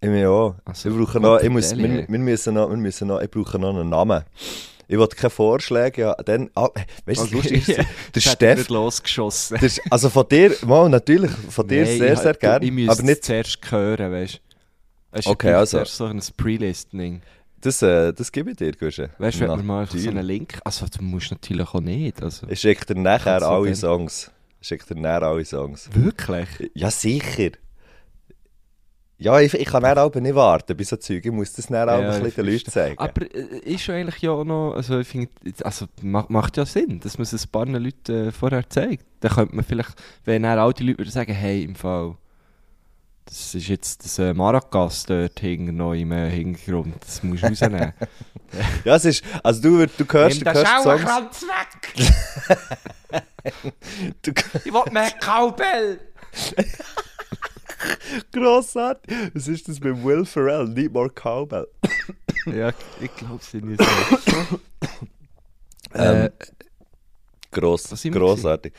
Ich 0.00 0.08
mir 0.08 0.30
auch. 0.30 0.54
Also, 0.64 0.90
wir 0.96 1.04
brauchen 1.04 1.22
noch, 1.22 1.40
ich 1.40 1.48
muss, 1.50 1.76
wir, 1.76 2.06
wir, 2.08 2.18
müssen 2.18 2.54
noch, 2.54 2.68
wir 2.70 2.76
müssen 2.76 3.08
noch, 3.08 3.20
ich 3.20 3.30
brauche 3.30 3.58
noch 3.58 3.70
einen 3.74 3.88
Namen. 3.88 4.22
Ich 4.88 4.96
will 4.96 5.08
keine 5.08 5.30
Vorschläge, 5.30 6.02
ja, 6.02 6.14
dann, 6.14 6.48
ah, 6.54 6.68
weißt 7.06 7.20
du, 7.22 7.24
das 7.24 7.30
Lustige 7.32 7.56
ist, 7.56 7.88
der 8.14 8.20
Steff, 8.20 8.68
losgeschossen. 8.68 9.58
der, 9.60 9.70
also 9.90 10.08
von 10.10 10.28
dir, 10.28 10.54
mal, 10.64 10.88
natürlich, 10.88 11.32
von 11.32 11.66
dir 11.66 11.84
Nein, 11.84 11.98
sehr, 11.98 12.12
ich- 12.12 12.18
sehr 12.20 12.34
gerne, 12.34 12.64
Ich 12.64 12.70
müsste 12.70 12.92
aber 12.92 13.02
nicht, 13.02 13.24
zuerst 13.24 13.58
hören, 13.72 14.12
weißt 14.12 14.40
du? 15.24 15.30
Okay, 15.30 15.52
also. 15.54 15.82
So 15.84 16.04
ein 16.04 16.22
Pre-Listening. 16.36 17.22
Das, 17.66 17.82
äh, 17.82 18.12
das 18.12 18.30
gebe 18.32 18.50
ich 18.52 18.56
dir, 18.56 18.72
Gusche. 18.72 19.10
Weißt 19.18 19.38
du, 19.40 19.48
wenn 19.48 19.56
wir 19.58 19.62
mal 19.62 19.86
so 19.86 20.08
einen 20.08 20.24
Link. 20.24 20.58
Also, 20.64 20.86
du 20.86 21.02
musst 21.02 21.30
natürlich 21.30 21.66
auch 21.74 21.80
nicht. 21.80 22.22
Also. 22.22 22.46
Ich 22.48 22.60
schicke 22.60 22.94
dir 22.94 23.00
nachher 23.00 23.42
alle 23.42 23.66
dann- 23.66 23.74
Songs. 23.74 24.30
Ich 24.60 24.68
schicke 24.68 24.94
dir 24.94 25.00
nachher 25.00 25.22
alle 25.24 25.44
Songs. 25.44 25.90
Wirklich? 25.92 26.48
Ja, 26.74 26.90
sicher. 26.90 27.50
Ja, 29.18 29.40
ich, 29.40 29.54
ich 29.54 29.64
kann 29.66 29.82
dann 29.82 29.96
aber 29.96 30.20
nicht 30.20 30.34
warten 30.34 30.76
bei 30.76 30.84
so 30.84 30.96
Zeug. 30.96 31.24
Ich 31.24 31.32
muss 31.32 31.52
das 31.54 31.66
dann 31.68 31.88
auch 31.88 32.00
Ja, 32.00 32.10
ein 32.10 32.22
bisschen 32.22 32.44
den 32.44 32.52
Leuten 32.52 32.70
zeigen. 32.70 32.98
Aber 32.98 33.22
äh, 33.34 33.58
ist 33.60 33.86
ja 33.86 33.94
eigentlich 33.94 34.20
ja 34.20 34.30
auch 34.32 34.44
noch, 34.44 34.74
also 34.74 34.98
ich 35.00 35.08
finde, 35.08 35.30
also 35.62 35.86
macht, 36.02 36.56
ja 36.58 36.66
Sinn, 36.66 37.00
dass 37.00 37.16
man 37.16 37.22
es 37.22 37.32
ein 37.32 37.50
paar 37.50 37.64
Leuten 37.66 38.28
äh, 38.28 38.32
vorher 38.32 38.68
zeigt. 38.68 39.06
Dann 39.20 39.32
könnte 39.32 39.56
man 39.56 39.64
vielleicht, 39.64 39.94
wenn 40.26 40.42
dann 40.42 40.72
die 40.74 40.84
Leute 40.92 41.10
sagen, 41.10 41.32
hey, 41.32 41.62
im 41.64 41.74
Fall, 41.74 42.14
das 43.26 43.54
ist 43.54 43.68
jetzt 43.68 44.04
das 44.04 44.18
äh, 44.18 44.32
Maracas 44.32 45.04
dort 45.04 45.38
hinten 45.38 45.76
noch 45.76 45.92
im 45.92 46.12
äh, 46.12 46.30
Hintergrund, 46.30 46.94
das 47.00 47.22
musst 47.22 47.42
du 47.42 47.48
rausnehmen. 47.48 47.92
Ja, 48.84 48.94
es 48.94 49.04
ist, 49.04 49.24
also 49.42 49.60
du, 49.60 49.86
du 49.86 50.04
hörst, 50.10 50.40
du 50.40 50.50
hörst 50.50 50.82
Songs, 50.82 51.42
weg! 51.42 53.22
du, 54.22 54.32
Ich 54.64 54.72
will 54.72 54.92
mehr 54.92 55.10
Cowbell! 55.20 55.98
grossartig. 58.32 59.14
Was 59.34 59.48
ist 59.48 59.68
das 59.68 59.80
mit 59.80 60.02
Will 60.04 60.24
Ferrell? 60.24 60.68
Need 60.68 60.92
more 60.92 61.10
Cowbell. 61.10 61.66
ja, 62.46 62.72
ich 63.00 63.14
glaube 63.16 63.40
es 63.42 63.52
nicht 63.52 63.82
so. 63.82 64.60
Ähm, 65.94 66.24
äh, 66.24 66.30
Gross, 67.52 67.88
grossartig. 68.10 68.74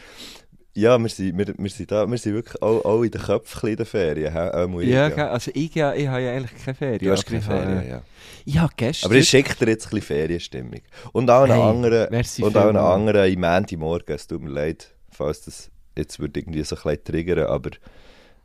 Ja, 0.78 1.00
wir 1.00 1.10
sind, 1.10 1.36
wir, 1.36 1.56
wir 1.58 1.70
sind 1.72 1.92
da, 1.92 2.06
wir 2.06 2.20
sind 2.20 2.36
wirklich 2.36 2.62
auch, 2.62 2.86
auch 2.86 3.02
in 3.02 3.10
den 3.10 3.20
Köpfen 3.20 3.70
in 3.72 3.78
den 3.78 3.86
Ferien. 3.88 4.32
He? 4.32 4.84
Ich, 4.84 4.90
ja, 4.90 5.10
gell, 5.10 5.26
also 5.26 5.50
ich, 5.56 5.74
ja, 5.74 5.92
ich 5.96 6.08
habe 6.08 6.22
ja 6.22 6.34
eigentlich 6.34 6.64
keine 6.64 6.76
Ferien. 6.76 7.00
Du 7.00 7.12
hast 7.12 7.26
keine 7.26 7.42
Ferien, 7.42 7.82
äh, 7.82 8.00
ja. 8.46 8.62
Habe 8.62 8.74
gestern... 8.78 9.10
Aber 9.10 9.20
ich 9.20 9.28
schicke 9.28 9.56
dir 9.56 9.72
jetzt 9.72 9.88
ein 9.88 9.90
bisschen 9.90 10.04
Ferienstimmung. 10.04 10.82
Und 11.14 11.32
auch 11.32 11.46
einen 11.46 11.54
Hey, 11.54 11.62
anderen, 11.64 12.24
und 12.44 12.58
auch 12.58 12.68
einen 12.68 12.78
anderen 12.78 13.34
im 13.34 13.40
Montagmorgen. 13.40 14.16
Es 14.16 14.28
tut 14.28 14.44
mir 14.44 14.52
leid, 14.52 14.94
falls 15.10 15.46
das 15.46 15.72
jetzt 15.98 16.20
würde 16.20 16.42
irgendwie 16.42 16.62
so 16.62 16.76
ein 16.76 16.82
bisschen 16.84 17.04
triggern, 17.04 17.48
aber 17.48 17.72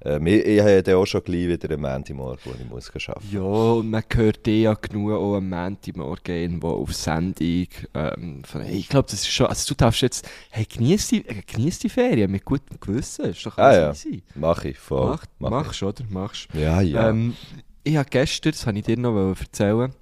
Ähm, 0.05 0.27
ich, 0.27 0.45
ich 0.45 0.61
habe 0.61 0.83
ja 0.87 0.97
auch 0.97 1.07
schon 1.07 1.23
gleich 1.23 1.47
wieder 1.49 1.71
einen 1.71 1.81
Montagmorgen, 1.81 2.39
wo 2.45 2.79
ich 2.79 2.93
muss 2.93 3.09
arbeiten 3.09 3.29
Ja, 3.31 3.41
und 3.41 3.91
man 3.91 4.03
hört 4.15 4.49
eh 4.49 4.63
ja 4.63 4.75
genug 4.75 5.13
auch 5.13 5.37
am 5.37 5.49
Montagmorgen 5.49 6.35
irgendwo 6.35 6.71
auf 6.71 6.93
Sendung. 6.93 7.67
Ähm, 7.95 8.43
von- 8.45 8.63
hey, 8.63 8.77
ich 8.79 8.89
glaube, 8.89 9.09
das 9.11 9.21
ist 9.21 9.29
schon, 9.33 9.47
also 9.47 9.69
du 9.69 9.75
darfst 9.77 10.03
jetzt, 10.03 10.29
hey, 10.51 10.65
genieß 10.65 11.09
die, 11.09 11.27
äh, 11.27 11.43
genieß 11.47 11.79
die 11.81 11.89
Ferien 11.89 12.31
mit 12.31 12.45
gutem 12.45 12.79
Gewissen, 12.81 13.27
ist 13.27 13.47
doch 13.47 13.57
Ah, 13.59 13.69
alles 13.69 14.05
ja. 14.05 14.11
easy. 14.11 14.23
Mach 14.35 14.65
ich, 14.65 14.79
voll. 14.79 15.11
Mach, 15.11 15.25
Mach 15.39 15.51
machst, 15.51 15.83
oder? 15.83 16.05
Machst. 16.11 16.49
ich. 16.53 16.61
Ja, 16.61 16.81
ja. 16.81 17.09
Ähm, 17.11 17.37
ich 17.85 17.97
habe 17.97 18.09
gestern, 18.11 18.53
das 18.53 18.67
wollte 18.67 18.79
ich 18.81 18.85
dir 18.87 18.99
noch 18.99 19.35
erzählen, 19.39 19.93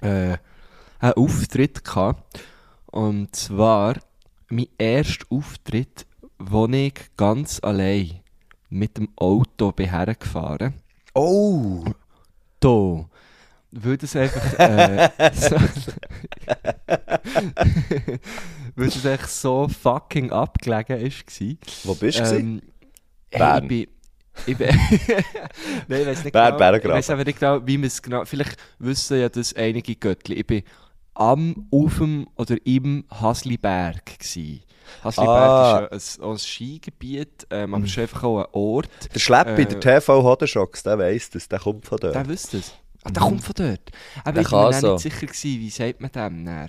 äh, 0.00 0.36
einen 1.00 1.12
Auftritt 1.14 1.84
gehabt. 1.84 2.40
Und 2.86 3.34
zwar 3.36 3.96
mein 4.48 4.68
erster 4.78 5.26
Auftritt, 5.30 6.06
wo 6.38 6.66
ich 6.68 6.94
ganz 7.16 7.60
allein 7.62 8.20
mit 8.70 8.96
dem 8.96 9.08
Auto 9.16 9.72
hergefahren 9.76 10.74
oh! 11.14 11.84
Da. 12.60 13.08
Weil 13.70 13.96
das 13.98 14.16
einfach. 14.16 14.58
Äh, 14.58 15.10
so, 15.34 15.56
weil 18.76 18.86
das 18.86 19.04
echt 19.04 19.28
so 19.28 19.68
fucking 19.68 20.32
abgelegen 20.32 20.98
ist. 21.00 21.24
Wo 21.84 21.94
bist 21.94 22.18
du? 22.18 22.24
gewesen? 22.24 22.62
Ähm, 23.30 23.42
hey, 23.42 23.60
ich 23.62 23.68
bin. 23.68 23.86
Ich 24.46 24.56
bin 24.56 24.68
Nein, 25.88 26.00
ich 26.00 26.06
weiß 26.06 26.24
nicht 26.24 26.32
Bern- 26.32 26.56
genau. 26.56 26.76
Ich 26.76 26.84
weiß 26.84 27.10
aber 27.10 27.24
nicht 27.24 27.38
genau, 27.40 27.66
wie 27.66 27.76
man 27.76 27.88
es 27.88 28.00
genau. 28.00 28.24
Vielleicht 28.24 28.56
wissen 28.78 29.20
ja 29.20 29.28
das 29.28 29.54
einige 29.54 29.96
Göttli. 29.96 30.36
Ich 30.36 30.46
bin 30.46 30.62
am, 31.14 31.66
auf 31.70 31.98
dem 31.98 32.26
oder 32.36 32.56
im 32.64 33.04
Hasliberg 33.10 34.18
gsi. 34.18 34.62
Hasliberg 35.04 35.38
Ah. 35.38 35.78
Ist 35.96 36.20
ein, 36.20 36.30
ein 36.30 36.38
Skigebiet, 36.38 37.46
ähm, 37.50 37.74
aber 37.74 37.84
es 37.84 37.90
ist 37.90 37.98
einfach 37.98 38.22
auch 38.24 38.38
ein 38.40 38.46
Ort. 38.52 38.90
Der 39.14 39.18
Schleppi, 39.20 39.62
äh, 39.62 39.66
der 39.66 39.80
TV 39.80 40.22
Hodenschocks, 40.22 40.82
der 40.82 40.98
weiss 40.98 41.30
das, 41.30 41.48
der 41.48 41.58
kommt 41.58 41.86
von 41.86 41.98
dort. 41.98 42.14
Der 42.14 42.28
wüsste 42.28 42.58
es. 42.58 42.72
Ah, 43.04 43.10
der 43.10 43.22
kommt 43.22 43.42
von 43.44 43.54
dort. 43.56 43.90
Aber 44.24 44.32
Der 44.32 44.42
ich 44.42 44.48
bin 44.50 44.58
mir 44.58 44.72
so. 44.72 44.92
nicht 44.94 45.02
sicher 45.02 45.26
gewesen, 45.26 45.60
wie 45.60 45.70
sagt 45.70 46.00
man 46.00 46.10
dem 46.12 46.42
näher? 46.44 46.68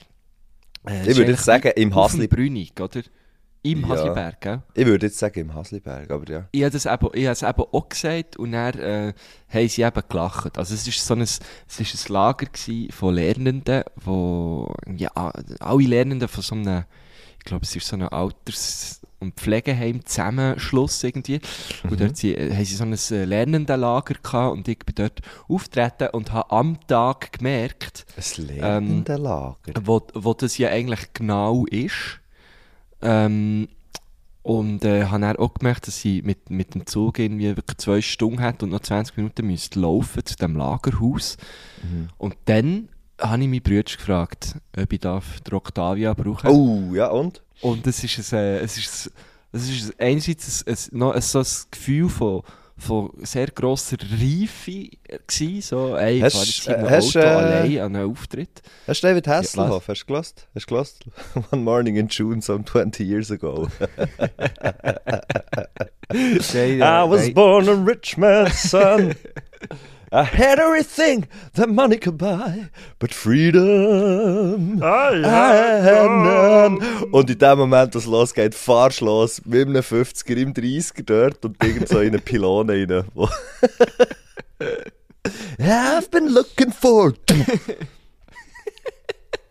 Äh, 0.87 1.09
ich 1.09 1.17
würde 1.17 1.31
jetzt 1.31 1.43
sagen, 1.45 1.71
im 1.75 1.93
Hasli... 1.95 2.27
Brünig, 2.27 2.79
oder? 2.79 3.01
Im 3.61 3.81
Ja. 3.81 3.89
Hasliberg, 3.89 4.39
gell? 4.39 4.61
Ich 4.73 4.85
würde 4.85 5.07
jetzt 5.07 5.19
sagen, 5.19 5.39
im 5.41 5.53
Hasliberg, 5.53 6.09
aber 6.11 6.31
ja. 6.31 6.47
Ich 6.51 6.63
habe 6.63 6.77
es 6.77 6.85
eben, 6.85 7.09
ich 7.13 7.25
habe 7.25 7.33
es 7.33 7.41
eben 7.43 7.61
auch 7.73 7.89
gesagt 7.89 8.37
und 8.37 8.53
dann 8.53 8.79
äh, 8.79 9.13
haben 9.49 9.67
sie 9.67 9.81
eben 9.81 10.01
gelacht. 10.07 10.57
Also 10.57 10.73
es 10.75 10.87
ist 10.87 11.05
so 11.05 11.13
ein, 11.13 11.21
es 11.21 11.39
ist 11.77 12.09
ein 12.09 12.13
Lager 12.13 12.47
von 12.91 13.13
Lernenden, 13.15 13.83
wo 13.97 14.73
ja, 14.95 15.09
alle 15.59 15.83
Lernenden 15.83 16.29
von 16.29 16.41
so 16.41 16.55
einem, 16.55 16.85
ich 17.39 17.45
glaube 17.45 17.65
es 17.65 17.75
ist 17.75 17.87
so 17.87 17.95
ein 17.95 18.03
Alters- 18.03 19.01
und 19.19 19.33
Pflegeheim 19.35 20.05
Zusammenschluss 20.05 21.03
irgendwie. 21.03 21.41
Und 21.89 21.99
dort 21.99 22.15
sie, 22.15 22.35
äh, 22.35 22.53
haben 22.53 22.63
sie 22.65 22.75
so 22.75 22.83
ein 22.85 22.93
äh, 22.93 23.25
Lernendenlager 23.25 24.13
gehabt 24.21 24.53
und 24.55 24.67
ich 24.67 24.79
bin 24.79 24.95
dort 24.95 25.21
auftreten 25.49 26.09
und 26.13 26.31
habe 26.31 26.51
am 26.51 26.79
Tag 26.87 27.33
gemerkt, 27.33 28.05
Ein 28.15 28.45
lernende 28.47 29.15
Lager. 29.17 29.73
wo, 29.83 30.01
wo 30.13 30.33
das 30.33 30.57
ja 30.57 30.69
eigentlich 30.69 31.11
genau 31.13 31.65
ist. 31.65 32.19
Ähm, 33.01 33.67
und 34.41 34.85
äh, 34.85 35.05
habe 35.05 35.21
dann 35.21 35.35
auch 35.35 35.53
gemerkt, 35.53 35.87
dass 35.87 36.03
ich 36.05 36.23
mit, 36.23 36.49
mit 36.49 36.73
dem 36.73 36.85
Zug 36.87 37.19
irgendwie 37.19 37.55
wirklich 37.57 37.77
zwei 37.77 38.01
Stunden 38.01 38.39
hatte 38.39 38.65
und 38.65 38.71
noch 38.71 38.79
20 38.79 39.17
Minuten 39.17 39.45
müsste 39.47 39.79
laufen 39.81 40.25
zu 40.25 40.35
dem 40.37 40.55
Lagerhaus. 40.55 41.35
Und 42.17 42.35
dann 42.45 42.87
habe 43.19 43.41
ich 43.43 43.47
meinen 43.49 43.61
Bruder 43.61 43.83
gefragt, 43.83 44.55
ob 44.77 44.93
ich 44.93 44.99
darf 44.99 45.39
den 45.41 45.53
Octavia 45.53 46.13
brauchen 46.13 46.49
Oh, 46.49 46.93
ja 46.95 47.07
und? 47.07 47.41
Und 47.61 47.85
es 47.87 48.03
ist, 48.03 48.33
ein, 48.33 48.39
äh, 48.39 48.59
es 48.59 48.77
ist, 48.77 49.11
es 49.51 49.69
ist 49.69 49.99
einerseits 49.99 50.65
ein, 50.65 50.73
ein, 50.73 50.97
noch 50.99 51.13
ein, 51.13 51.21
so 51.21 51.39
ein 51.39 51.45
Gefühl 51.71 52.07
von, 52.09 52.41
von 52.77 53.11
sehr 53.21 53.47
grosser 53.47 53.97
Reife 53.99 54.89
gewesen, 55.27 55.61
so, 55.61 55.95
ey, 55.97 56.17
ich 56.19 56.23
Hast- 56.23 56.35
fahre 56.35 56.45
jetzt 56.47 56.67
äh, 56.67 56.89
hast, 56.89 57.17
Auto 57.17 57.19
äh, 57.19 57.29
allein 57.29 57.79
an 57.79 57.95
einen 57.97 58.09
Auftritt. 58.11 58.61
Hast 58.87 59.03
du 59.03 59.07
David? 59.07 59.27
Hasselhoff, 59.27 59.87
hast 59.89 60.01
du 60.03 60.05
gelost? 60.05 60.47
Hast 60.55 60.63
du 60.65 60.73
gelost? 60.75 61.05
One 61.51 61.61
morning 61.63 61.97
in 61.97 62.07
June, 62.07 62.41
some 62.41 62.63
20 62.63 63.03
years 63.03 63.29
ago. 63.31 63.67
I 66.11 67.03
was 67.03 67.29
born 67.33 67.67
a 67.69 67.73
rich 67.73 68.17
man's 68.17 68.57
son. 68.59 69.13
I 70.11 70.23
had 70.23 70.59
everything 70.59 71.27
that 71.53 71.69
money 71.69 71.97
could 71.97 72.17
buy, 72.17 72.69
but 72.97 73.13
freedom 73.13 74.81
I 74.81 75.21
had 75.83 76.09
none. 76.09 76.79
Und 77.11 77.29
in 77.29 77.37
dem 77.37 77.59
Moment, 77.59 77.93
was 77.93 78.07
losgeht, 78.07 78.55
fahrst 78.55 79.01
los 79.01 79.45
mit 79.45 79.67
einem 79.67 79.83
50er 79.83 80.35
im 80.35 80.53
30er 80.53 81.03
dort 81.03 81.45
und 81.45 81.63
irgend 81.63 81.87
so 81.89 81.99
in 81.99 82.09
eine 82.09 82.19
Pylone 82.19 82.73
rein. 82.73 83.03
I've 85.59 86.09
been 86.09 86.29
looking 86.29 86.71
for... 86.71 87.13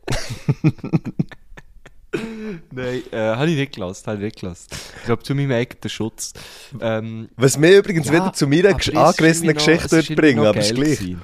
Nein, 2.72 3.02
äh, 3.12 3.16
habe 3.18 3.50
ich 3.50 3.56
nicht 3.56 3.74
gelassen, 3.74 4.06
habe 4.06 4.16
ich 4.18 4.22
nicht 4.24 4.40
gelassen. 4.40 4.68
Ich 4.98 5.04
glaube, 5.04 5.22
zu 5.22 5.34
meinem 5.34 5.52
eigenen 5.52 5.88
Schutz. 5.88 6.32
Ähm, 6.80 7.28
Was 7.36 7.58
mich 7.58 7.72
übrigens 7.76 8.06
ja, 8.06 8.12
wieder 8.14 8.32
zu 8.32 8.46
meiner 8.46 8.70
angerissenen 8.70 9.54
Geschichte 9.54 9.90
würde 9.90 10.14
bringen, 10.14 10.44
aber 10.46 10.58
ist 10.60 10.74
gleich. 10.74 10.98
gewesen. 10.98 11.22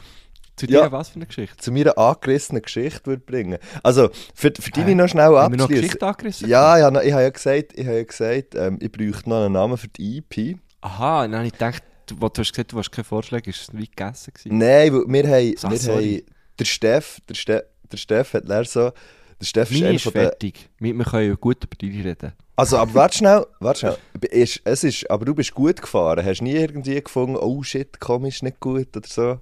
Zu 0.57 0.67
Ja. 0.67 0.83
dir 0.87 0.93
was 0.93 1.09
für 1.09 1.17
eine 1.17 1.27
Geschichte? 1.27 1.57
Zu 1.57 1.73
meiner 1.73 1.99
angerissenen 1.99 2.63
Geschichte 2.63 3.07
würde 3.07 3.23
bringen. 3.25 3.59
Also, 3.83 4.11
für, 4.35 4.53
für 4.59 4.71
deine 4.71 4.95
noch 4.95 5.09
schnell 5.09 5.31
wir 5.33 5.49
noch. 5.51 5.69
Geschichte 5.69 6.07
angerissen? 6.07 6.49
Ja, 6.49 6.79
ich 6.79 6.85
habe, 6.85 7.05
ich 7.05 7.13
habe 7.13 7.23
ja 7.25 7.31
gesagt, 7.31 7.73
ich, 7.75 7.87
habe 7.87 7.97
ja 7.97 8.05
gesagt 8.05 8.55
ähm, 8.55 8.79
ich 8.81 8.93
bräuchte 8.93 9.29
noch 9.29 9.45
einen 9.45 9.53
Namen 9.55 9.77
für 9.77 9.89
die 9.89 10.19
EP. 10.19 10.57
Aha, 10.81 11.23
dann 11.23 11.35
habe 11.37 11.47
ich 11.47 11.53
gedacht, 11.55 11.83
du, 12.07 12.15
du 12.15 12.27
hast 12.27 12.53
gesagt, 12.53 12.73
du 12.73 12.79
hast 12.79 12.93
keine 12.93 13.05
Vorschläge, 13.05 13.51
ist 13.51 13.63
es 13.63 13.73
wie 13.75 13.89
gegessen 13.89 14.33
gewesen. 14.33 14.59
Nein, 14.59 14.93
weil 14.95 15.05
wir 15.09 15.29
haben, 15.29 15.55
Ach, 15.65 15.71
wir 15.71 15.79
sorry. 15.79 16.23
haben 16.27 16.35
der 16.61 16.65
Steff, 16.67 17.19
der, 17.29 17.35
Ste 17.35 17.67
der 17.91 17.97
Steff 17.97 18.35
hat 18.35 18.47
leer 18.47 18.65
so, 18.65 18.93
der 19.41 19.47
Steff 19.47 19.71
ist 19.71 19.83
einer 19.83 19.99
von 19.99 20.13
fertig. 20.13 20.69
Wir, 20.79 20.95
wir 20.95 21.05
können 21.05 21.29
ja 21.31 21.35
gut 21.35 21.65
über 21.65 21.77
dich 21.77 22.05
reden. 22.05 22.33
Also, 22.57 22.77
aber 22.79 22.95
warte 22.95 23.19
schnell, 23.19 23.47
warte 23.61 23.81
schnell. 23.81 23.97
Ist, 24.31 24.61
es 24.65 24.85
ist, 24.85 25.11
aber 25.11 25.25
du 25.25 25.35
bist 25.35 25.53
gut 25.55 25.81
gefahren. 25.83 26.25
Hast 26.25 26.39
du 26.41 26.45
nie 26.45 26.53
irgendwie 26.53 27.03
gefunden, 27.03 27.37
oh 27.37 27.63
shit, 27.65 27.99
komm, 28.01 28.27
ist 28.27 28.43
nicht 28.45 28.61
gut 28.61 28.97
oder 28.97 29.09
so? 29.09 29.39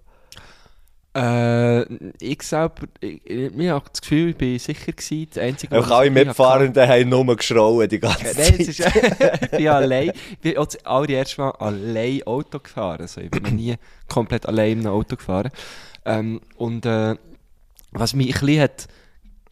Äh, 1.14 1.82
ich 2.25 2.40
selber, 2.42 2.87
ich, 3.00 3.20
ich, 3.26 3.54
ich 3.54 3.68
habe 3.68 3.84
das 3.92 4.00
Gefühl, 4.00 4.30
ich 4.30 4.37
bin 4.37 4.58
sicher 4.58 4.92
gewesen. 4.92 5.26
Das 5.28 5.42
Einzige, 5.42 5.78
Auch 5.78 5.82
was 5.82 5.90
alle 5.90 6.06
ich 6.06 6.14
hatte- 6.14 6.25
Mitfahrenden 6.26 6.88
haben 6.88 7.08
nur 7.11 7.37
geschrauen 7.37 7.87
die 7.87 8.00
ganze 8.00 8.25
Zeit. 8.32 8.37
Nein, 8.38 8.61
es 8.61 8.68
ist, 8.68 8.80
ich 9.42 9.50
bin 9.50 9.68
allein. 9.68 10.12
Ich 10.30 10.38
bin 10.38 10.56
auch 10.56 10.64
das 10.64 10.87
allererste 10.87 11.40
Mal 11.42 11.50
allein 11.50 12.22
Auto 12.22 12.58
gefahren. 12.61 13.02
Also 13.02 13.20
ich 13.20 13.30
bin 13.30 13.42
noch 13.42 13.50
nie 13.50 13.75
komplett 14.08 14.46
allein 14.46 14.72
in 14.72 14.78
einem 14.87 14.94
Auto 14.94 15.16
gefahren. 15.16 15.50
Ähm, 16.06 16.40
und 16.56 16.87
äh, 16.87 17.14
was 17.90 18.14
mich 18.14 18.28
ein 18.34 18.40
bisschen 18.46 18.62
hat 18.62 18.88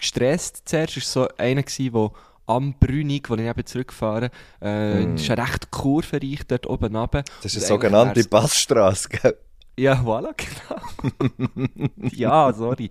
gestresst 0.00 0.62
zuerst, 0.69 0.97
war 0.97 1.02
so 1.02 1.28
einer, 1.37 1.62
der 1.62 2.11
am 2.47 2.75
Brünig, 2.80 3.30
wo 3.30 3.35
ich 3.35 3.42
eben 3.42 3.64
zurückfahre, 3.66 4.30
äh, 4.61 5.04
Mm. 5.07 5.14
ist 5.14 5.30
eine 5.30 5.42
recht 5.42 5.71
kurvenreich 5.71 6.40
dort 6.49 6.66
oben 6.66 6.97
runter. 6.97 7.23
Das 7.42 7.54
ist 7.54 7.59
eine 7.59 7.66
sogenannte 7.66 8.25
Passstraße, 8.25 9.09
gell? 9.09 9.37
Ja, 9.78 9.95
voilà, 10.04 10.35
genau. 10.37 10.83
ja, 12.12 12.52
sorry. 12.52 12.90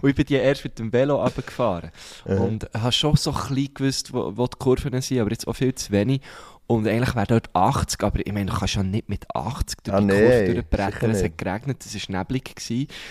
Und 0.00 0.08
ich 0.08 0.14
bin 0.14 0.24
die 0.24 0.34
erst 0.34 0.64
mit 0.64 0.78
dem 0.78 0.92
Velo 0.92 1.20
runtergefahren. 1.22 1.90
Und 2.24 2.70
habe 2.72 2.92
schon 2.92 3.16
so 3.16 3.32
ein 3.32 3.48
bisschen 3.48 3.74
gewusst, 3.74 4.12
wo, 4.14 4.32
wo 4.36 4.46
die 4.46 4.56
Kurven 4.56 4.98
sind, 5.02 5.18
aber 5.20 5.30
jetzt 5.30 5.46
auch 5.48 5.54
viel 5.54 5.74
zu 5.74 5.90
wenig. 5.92 6.22
Und 6.68 6.88
eigentlich 6.88 7.14
wäre 7.14 7.26
dort 7.26 7.50
80, 7.54 8.02
aber 8.02 8.26
ich 8.26 8.32
meine, 8.32 8.50
du 8.50 8.56
kannst 8.56 8.74
ja 8.74 8.82
nicht 8.82 9.08
mit 9.08 9.24
80 9.34 9.84
durch 9.84 9.96
Ah, 9.96 10.00
die 10.00 10.06
nee, 10.06 10.20
Kurve 10.20 10.54
durchbrechen. 10.54 11.10
Es 11.12 11.22
hat 11.22 11.38
geregnet, 11.38 11.86
es 11.86 12.08
war 12.08 12.18
neblig. 12.18 12.54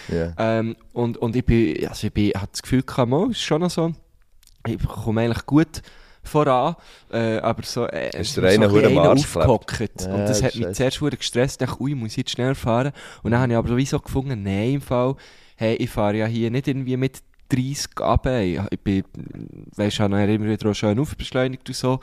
Ja. 0.10 0.34
Ähm, 0.38 0.76
und, 0.92 1.18
und 1.18 1.36
ich 1.36 1.46
bin, 1.46 1.88
also 1.88 2.08
ich 2.08 2.14
bin, 2.14 2.32
hatte 2.36 2.50
das 2.52 2.62
Gefühl, 2.62 2.84
gehabt, 2.84 3.10
mal, 3.10 3.26
es 3.30 3.38
ist 3.38 3.44
schon 3.44 3.62
noch 3.62 3.70
so, 3.70 3.94
ich 4.68 4.84
komme 4.84 5.22
eigentlich 5.22 5.46
gut 5.46 5.82
voran, 6.24 6.76
äh, 7.12 7.38
aber 7.38 7.64
so, 7.64 7.86
äh, 7.88 8.20
Ist 8.20 8.34
so 8.34 8.42
der 8.42 8.52
eine 8.52 8.68
ein 8.68 8.98
aufgehockt. 8.98 10.02
Ja, 10.02 10.14
und 10.14 10.26
das 10.28 10.44
hat 10.44 10.56
mich 10.56 10.74
zuerst 10.74 11.00
hure 11.00 11.16
gestresst, 11.16 11.62
dachte, 11.62 11.82
ui, 11.82 11.96
muss 11.96 12.12
ich 12.12 12.18
jetzt 12.18 12.32
schnell 12.32 12.56
fahren. 12.56 12.92
Und 13.24 13.32
dann 13.32 13.42
habe 13.42 13.54
ich 13.54 13.58
aber 13.58 13.70
sowieso 13.70 14.00
gefunden, 14.00 14.44
nein, 14.44 14.74
im 14.74 14.82
Fall, 14.82 15.16
hey, 15.56 15.76
ich 15.76 15.90
fahre 15.90 16.18
ja 16.18 16.26
hier 16.26 16.52
nicht 16.52 16.68
irgendwie 16.68 16.98
mit 16.98 17.22
30 17.50 18.00
runter. 18.00 18.42
Ich, 18.42 18.60
ich 18.72 18.80
bin, 18.80 19.04
weisst, 19.76 20.00
dann 20.00 20.14
immer 20.14 20.46
wieder 20.46 20.70
auch 20.70 20.74
schön 20.74 21.00
aufbeschleunigt 21.00 21.68
und 21.68 21.76
so. 21.76 22.00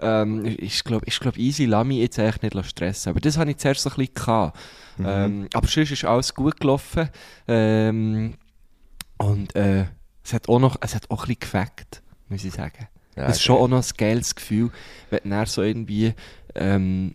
Ähm, 0.00 0.44
ist, 0.44 0.84
glaube 0.84 1.06
ist, 1.06 1.20
glaub, 1.20 1.36
easy, 1.36 1.64
lass 1.64 1.86
mich 1.86 1.98
jetzt 1.98 2.18
eigentlich 2.18 2.54
nicht 2.54 2.70
stressen. 2.70 3.10
Aber 3.10 3.20
das 3.20 3.36
hatte 3.36 3.50
ich 3.50 3.56
zuerst 3.58 3.82
so 3.82 3.90
ein 3.90 3.96
bisschen 3.96 4.14
gehabt. 4.14 4.58
Mhm. 4.98 5.06
Ähm, 5.08 5.48
aber 5.52 5.66
sonst 5.66 5.90
ist 5.90 6.04
alles 6.04 6.34
gut 6.34 6.60
gelaufen. 6.60 7.08
Ähm, 7.48 8.34
und 9.18 9.54
äh, 9.56 9.86
es 10.22 10.32
hat 10.32 10.48
auch 10.48 10.58
noch, 10.58 10.76
es 10.80 10.94
hat 10.94 11.10
auch 11.10 11.24
ein 11.24 11.28
bisschen 11.28 11.40
gefackt, 11.40 12.02
muss 12.28 12.44
ich 12.44 12.52
sagen. 12.52 12.88
Ja, 13.16 13.26
es 13.26 13.36
ist 13.36 13.42
schon 13.42 13.56
auch 13.56 13.68
noch 13.68 13.82
ein 13.82 13.96
geiles 13.96 14.34
Gefühl, 14.34 14.70
wenn 15.10 15.30
du 15.30 15.46
so 15.46 15.62
irgendwie 15.62 16.14
ähm, 16.54 17.14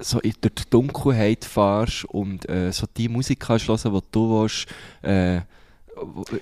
so 0.00 0.20
in 0.20 0.34
durch 0.40 0.54
die 0.54 0.70
Dunkelheit 0.70 1.44
fährst 1.44 2.04
und 2.06 2.48
äh, 2.48 2.72
so 2.72 2.86
die 2.96 3.08
Musik 3.08 3.40
kannst 3.40 3.68
hören, 3.68 3.92
die 3.94 4.00
du 4.12 4.40
willst, 4.40 4.66
äh, 5.02 5.40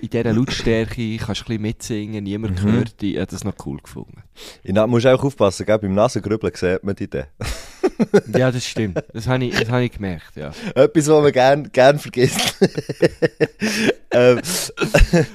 in 0.01 0.11
dieser 0.11 0.33
Lautstärke 0.33 1.17
kannst 1.17 1.41
du 1.41 1.45
ein 1.45 1.47
bisschen 1.47 1.63
mitsingen, 1.63 2.25
niemand 2.25 2.63
hört 2.63 3.01
dich. 3.01 3.15
Ich 3.15 3.21
habe 3.21 3.31
das 3.31 3.45
noch 3.45 3.55
cool 3.67 3.79
gefunden. 3.79 4.23
Ich 4.63 4.73
musst 4.73 5.07
auch 5.07 5.23
aufpassen, 5.23 5.67
gell? 5.67 5.79
beim 5.79 5.95
Nasengrübeln 5.95 6.53
sieht 6.55 6.85
man 6.85 6.95
die 6.95 7.09
dann. 7.09 7.27
Ja, 8.35 8.51
das 8.51 8.65
stimmt. 8.65 9.03
Das 9.13 9.27
habe 9.27 9.45
ich, 9.45 9.59
das 9.59 9.69
hab 9.71 9.81
ich 9.81 9.93
gemerkt, 9.93 10.37
ja. 10.37 10.53
Etwas, 10.75 11.09
was 11.09 11.23
man 11.23 11.33
gern, 11.33 11.73
gern 11.73 11.99
vergisst. 11.99 12.57
ähm, 14.13 14.41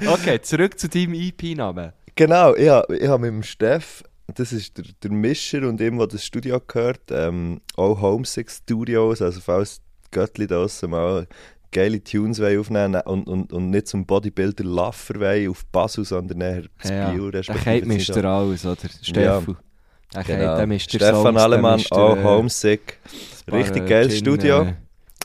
Okay, 0.07 0.41
zurück 0.41 0.79
zu 0.79 0.87
deinem 0.87 1.13
EP-Namen. 1.13 1.91
genau, 2.15 2.55
ich 2.55 2.69
habe 2.69 2.95
ich 2.97 3.09
mit 3.09 3.23
dem 3.23 3.43
Steff, 3.43 4.03
das 4.27 4.53
ist 4.53 4.77
der, 4.77 4.85
der 5.03 5.11
Mischer 5.11 5.67
und 5.67 5.81
ihm, 5.81 5.97
der 5.97 6.07
das 6.07 6.25
Studio 6.25 6.59
gehört, 6.65 7.01
ähm, 7.11 7.61
auch 7.75 8.01
Homesick 8.01 8.49
Studios, 8.49 9.21
also 9.21 9.41
falls 9.41 9.81
Göttli 10.11 10.47
da 10.47 10.65
mal 10.87 11.27
geile 11.73 12.03
Tunes 12.03 12.39
aufnehmen 12.39 13.01
und, 13.05 13.27
und, 13.27 13.51
und 13.51 13.69
nicht 13.69 13.87
zum 13.87 14.05
Bodybuilder 14.05 14.63
Laffer 14.63 15.49
auf 15.49 15.65
Basel, 15.71 16.05
sondern 16.05 16.39
eher 16.41 16.63
zu 16.81 16.93
Ja, 16.93 17.11
Biel. 17.11 17.31
der 17.31 17.39
respektive 17.41 17.63
Kate 17.65 17.81
zu 17.81 17.87
mischt 17.87 18.15
Nidau. 18.15 18.29
er 18.29 18.33
alles, 18.33 18.65
oder? 18.65 18.77
Steffu. 19.01 19.53
Der 19.53 20.23
Genau. 20.23 20.57
Der 20.57 20.67
mischt 20.67 20.93
der 20.93 20.99
Stefan 20.99 21.37
Allemann, 21.37 21.81
auch 21.89 22.13
der, 22.13 22.23
Homesick. 22.23 22.99
paar, 23.47 23.59
Richtig 23.59 23.83
äh, 23.83 23.89
geiles 23.89 24.17
Studio. 24.19 24.61
Äh, 24.63 24.73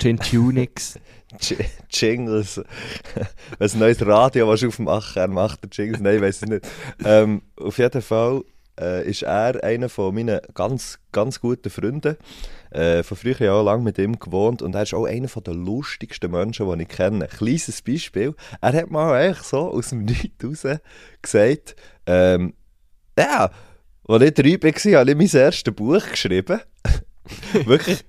Gin 0.01 0.19
Tunix. 0.19 0.99
Jingles. 1.91 2.59
Wenn 3.59 3.71
ein 3.71 3.79
neues 3.79 4.05
Radio 4.07 4.49
was 4.49 4.65
aufmachen 4.65 5.23
er 5.23 5.29
macht 5.29 5.63
der 5.63 5.71
Jingles. 5.71 6.01
Nein, 6.01 6.23
weiß 6.23 6.43
ich 6.43 6.49
nicht. 6.49 6.67
Ähm, 7.05 7.43
auf 7.57 7.77
jeden 7.79 8.01
Fall 8.01 8.43
äh, 8.81 9.09
ist 9.09 9.23
er 9.23 9.63
einer 9.63 9.89
von 9.91 10.15
meinen 10.15 10.41
ganz, 10.55 10.99
ganz 11.13 11.41
guten 11.41 11.69
Freunden. 11.69 12.17
Äh, 12.71 13.03
von 13.03 13.17
früher 13.17 13.41
Jahren 13.41 13.65
lang 13.65 13.83
mit 13.83 13.99
ihm 13.99 14.19
gewohnt 14.19 14.63
und 14.63 14.75
er 14.75 14.83
ist 14.83 14.95
auch 14.95 15.07
einer 15.07 15.29
der 15.29 15.55
lustigsten 15.55 16.31
Menschen, 16.31 16.71
die 16.71 16.83
ich 16.83 16.89
kenne. 16.89 17.27
Kleines 17.27 17.83
Beispiel. 17.83 18.35
Er 18.61 18.73
hat 18.73 18.91
mal 18.91 19.13
eigentlich 19.15 19.43
so 19.47 19.71
aus 19.71 19.91
dem 19.91 20.05
Nichts 20.05 20.45
raus 20.45 20.79
gesagt, 21.23 21.77
ähm, 22.07 22.55
ja, 23.19 23.51
als 24.07 24.23
ich 24.23 24.35
drei 24.35 24.53
war, 24.63 25.01
habe 25.01 25.11
ich 25.11 25.17
mein 25.17 25.43
erstes 25.43 25.75
Buch 25.75 26.03
geschrieben. 26.11 26.61
Wirklich 27.65 28.05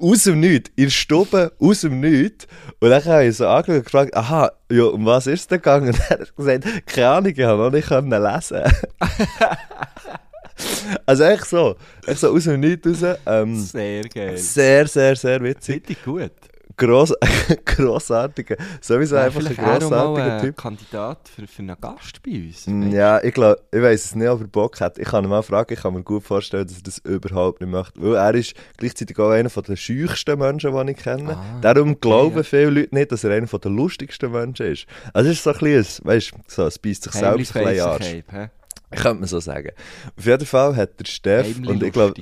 aus 0.00 0.24
dem 0.24 0.40
Nichts, 0.40 0.70
in 0.76 0.90
Stube, 0.90 1.52
aus 1.58 1.82
dem 1.82 2.00
Nichts. 2.00 2.46
Und 2.80 2.90
dann 2.90 3.04
habe 3.04 3.26
ich 3.26 3.36
so 3.36 3.46
angeschaut 3.46 3.76
und 3.76 3.84
gefragt, 3.84 4.16
aha, 4.16 4.52
ja, 4.70 4.84
um 4.84 5.04
was 5.04 5.26
ist 5.26 5.40
es 5.40 5.46
denn 5.48 5.58
gegangen? 5.58 5.88
Und 5.94 6.00
er 6.00 6.18
hat 6.20 6.36
gesagt, 6.36 6.86
keine 6.86 7.08
Ahnung, 7.08 7.32
ich 7.32 7.44
habe 7.44 7.58
noch 7.58 7.70
nicht 7.70 7.90
lesen. 7.90 8.62
also 11.06 11.24
echt 11.24 11.46
so, 11.46 11.76
echt 12.06 12.20
so 12.20 12.30
aus 12.34 12.44
dem 12.44 12.60
Nichts 12.60 13.02
raus. 13.02 13.18
Ähm, 13.26 13.58
Sehr 13.60 14.02
geil. 14.04 14.36
sehr, 14.36 14.86
sehr, 14.86 15.16
sehr 15.16 15.42
witzig. 15.42 15.76
Richtig 15.76 16.04
gut. 16.04 16.32
Gross, 16.76 17.12
grossartiger, 17.66 18.56
sowieso 18.80 19.16
Wäre 19.16 19.26
einfach 19.26 19.44
ein 19.44 19.54
grossartiger 19.54 20.40
Typ. 20.40 20.56
Kandidat 20.56 21.28
für, 21.28 21.46
für 21.46 21.60
einen 21.62 21.76
Gast 21.78 22.22
bei 22.24 22.30
uns. 22.32 22.66
Mm, 22.66 22.90
Ja, 22.90 23.22
ich 23.22 23.34
glaube, 23.34 23.60
ich 23.70 23.82
weiß 23.82 24.04
es 24.06 24.14
nicht, 24.14 24.28
ob 24.28 24.40
er 24.40 24.46
Bock 24.46 24.80
hat. 24.80 24.96
Ich 24.98 25.04
kann 25.08 25.24
ihn 25.24 25.28
mal 25.28 25.42
fragen, 25.42 25.74
ich 25.74 25.80
kann 25.80 25.92
mir 25.92 26.02
gut 26.02 26.22
vorstellen, 26.24 26.66
dass 26.66 26.78
er 26.78 26.82
das 26.82 26.98
überhaupt 26.98 27.60
nicht 27.60 27.70
möchte. 27.70 28.00
Weil 28.00 28.14
er 28.14 28.34
ist 28.34 28.54
gleichzeitig 28.78 29.18
auch 29.18 29.28
einer 29.28 29.50
der 29.50 29.76
scheuchsten 29.76 30.38
Menschen, 30.38 30.86
die 30.86 30.92
ich 30.92 30.96
kenne. 30.98 31.36
Ah, 31.36 31.58
Darum 31.60 32.00
glauben 32.00 32.36
ja. 32.38 32.42
viele 32.44 32.70
Leute 32.70 32.94
nicht, 32.94 33.12
dass 33.12 33.24
er 33.24 33.32
einer 33.32 33.46
der 33.46 33.70
lustigsten 33.70 34.32
Menschen 34.32 34.66
ist. 34.66 34.86
Also 35.12 35.28
es 35.30 35.36
ist 35.36 35.44
so 35.44 35.50
ein 35.52 35.58
bisschen, 35.58 36.06
weißt 36.06 36.30
du, 36.32 36.36
so, 36.46 36.64
es 36.66 36.78
beißt 36.78 37.02
sich 37.02 37.12
selbst 37.12 37.56
ein 37.56 37.64
bisschen 37.66 37.86
Arsch. 37.86 38.10
Cape? 38.26 38.50
Könnte 38.90 39.20
man 39.20 39.28
so 39.28 39.40
sagen. 39.40 39.70
Auf 40.16 40.26
jeden 40.26 40.46
Fall 40.46 40.76
hat 40.76 40.98
der 40.98 41.04
Steff, 41.06 41.46
Heimlich 41.46 41.70
und 41.70 41.82
ich 41.82 41.92
glaube, 41.92 42.20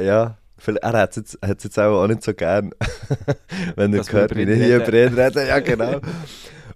ja, 0.00 0.36
er 0.66 0.92
hat 0.92 1.10
es 1.10 1.16
jetzt, 1.16 1.38
hat's 1.42 1.64
jetzt 1.64 1.78
auch, 1.78 2.02
auch 2.02 2.06
nicht 2.06 2.22
so 2.22 2.34
gern, 2.34 2.72
wenn 3.76 3.94
er 3.94 4.04
hört, 4.04 4.36
wie 4.36 4.42
ich 4.42 4.58
hier 4.62 4.76
über 4.76 4.92
ihn 4.92 5.14
rede. 5.14 5.46
Ja, 5.48 5.58
genau. 5.60 6.00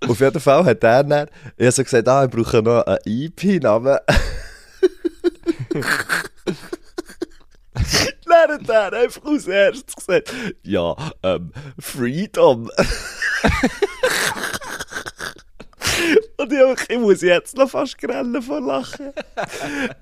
Auf 0.07 0.21
jeden 0.21 0.41
Fall 0.41 0.65
hat 0.65 0.85
er 0.85 1.05
dann, 1.05 1.29
ich 1.57 1.67
habe 1.67 1.73
so 1.73 1.83
gesagt, 1.83 2.09
ah, 2.09 2.25
ich 2.25 2.31
brauche 2.31 2.63
noch 2.63 2.83
einen 2.83 2.99
EP-Namen. 3.05 3.99
Dann 8.29 8.61
hat 8.61 8.69
er 8.69 8.93
einfach 8.93 9.25
aus 9.25 9.47
erstes 9.47 9.95
gesagt, 9.95 10.33
ja, 10.63 10.97
ähm, 11.23 11.53
Freedom. 11.79 12.71
Und 16.37 16.53
ich, 16.53 16.91
ich 16.91 16.99
muss 16.99 17.23
jetzt 17.23 17.57
noch 17.57 17.71
fast 17.71 17.99
grellen 17.99 18.43
vor 18.43 18.61
Lachen. 18.61 19.13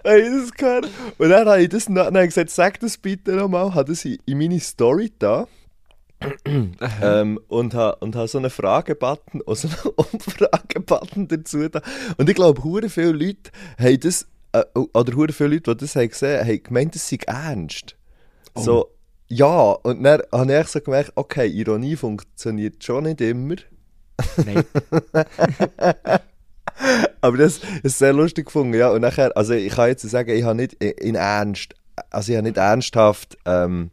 Habe 0.04 0.20
ich 0.20 0.28
das 0.28 0.52
gehört? 0.52 0.88
Und 1.18 1.28
dann 1.30 1.48
habe 1.48 1.62
ich 1.62 1.68
das 1.68 1.88
noch, 1.88 2.10
dann 2.10 2.26
gesagt, 2.26 2.50
sag 2.50 2.80
das 2.80 2.98
bitte 2.98 3.32
nochmal, 3.32 3.74
habe 3.74 3.90
das 3.90 4.04
in, 4.04 4.18
in 4.26 4.38
meine 4.38 4.60
Story 4.60 5.12
da. 5.18 5.46
ähm, 7.02 7.38
und 7.48 7.74
habe 7.74 7.96
und 8.00 8.16
ha 8.16 8.26
so 8.26 8.38
einen 8.38 8.50
Fragebutton, 8.50 9.42
also 9.46 9.68
einen 9.68 9.94
Umfragebutton 9.96 11.28
dazu 11.28 11.68
da. 11.68 11.82
Und 12.16 12.28
ich 12.28 12.34
glaube, 12.34 12.64
hure 12.64 12.88
viele 12.88 13.12
Leute 13.12 13.50
haben 13.78 14.00
das, 14.00 14.26
äh, 14.52 14.64
oder 14.74 15.16
hure 15.16 15.32
viele 15.32 15.50
Leute, 15.50 15.74
die 15.74 15.84
das 15.84 15.96
haben 15.96 16.08
gesehen 16.08 16.46
haben, 16.46 16.62
gemeint, 16.62 16.94
das 16.94 17.08
sei 17.08 17.18
ernst. 17.26 17.96
So, 18.56 18.90
ja, 19.28 19.72
und 19.82 20.02
dann 20.04 20.22
habe 20.32 20.60
ich 20.60 20.68
so 20.68 20.80
gemerkt, 20.80 21.12
okay, 21.16 21.46
Ironie 21.46 21.96
funktioniert 21.96 22.82
schon 22.84 23.04
nicht 23.04 23.20
immer. 23.20 23.56
Nein. 24.44 24.64
Aber 27.20 27.36
das 27.38 27.60
ist 27.82 27.98
sehr 27.98 28.12
lustig 28.12 28.46
gefunden, 28.46 28.74
ja. 28.74 28.90
Und 28.90 29.00
nachher, 29.02 29.36
also 29.36 29.54
ich 29.54 29.72
kann 29.74 29.88
jetzt 29.88 30.02
sagen, 30.08 30.30
ich 30.30 30.42
habe 30.44 30.56
nicht 30.56 30.74
in 30.82 31.14
Ernst, 31.14 31.74
also 32.10 32.32
ich 32.32 32.36
habe 32.36 32.46
nicht 32.48 32.56
ernsthaft 32.58 33.38
ähm, 33.46 33.90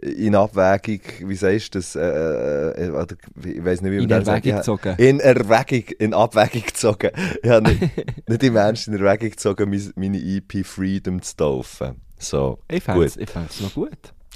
in 0.00 0.34
Abwägung, 0.36 1.00
wie 1.28 1.34
sagst 1.34 1.74
du 1.74 1.78
das, 1.80 1.96
äh, 1.96 2.00
äh, 2.00 2.90
oder, 2.90 3.16
ich 3.44 3.64
weiß 3.64 3.80
nicht, 3.82 3.90
wie 3.90 3.96
man 3.96 4.02
In 4.04 4.08
das 4.08 4.24
sagt. 4.26 4.46
Erwägung 4.46 4.60
Ich 4.60 4.68
habe- 4.68 4.78
gezogen. 4.78 4.96
In 4.98 5.20
Erwägung, 5.20 5.84
in 5.98 6.14
Abwägung 6.14 6.62
gezogen. 6.62 7.10
Ich 7.42 7.50
habe 7.50 7.68
nicht, 7.68 8.28
nicht 8.28 8.42
im 8.44 8.56
Ernst 8.56 8.86
in 8.88 8.94
Erwägung 8.94 9.30
gezogen, 9.30 9.68
mein- 9.70 9.92
meine 9.96 10.18
EP 10.18 10.64
Freedom 10.64 11.20
zu 11.20 11.36
taufen. 11.36 12.00
So, 12.18 12.60
Ich 12.70 12.82
fände 12.84 13.04
es 13.06 13.60
noch 13.60 13.74
gut. 13.74 13.90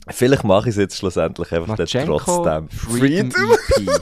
Vielleicht 0.09 0.43
mache 0.43 0.69
ich 0.69 0.75
es 0.75 0.79
jetzt 0.81 0.97
schlussendlich 0.99 1.53
einfach 1.53 1.77
trotzdem. 1.77 2.69
Freedom 2.69 3.29
EP. 3.31 3.33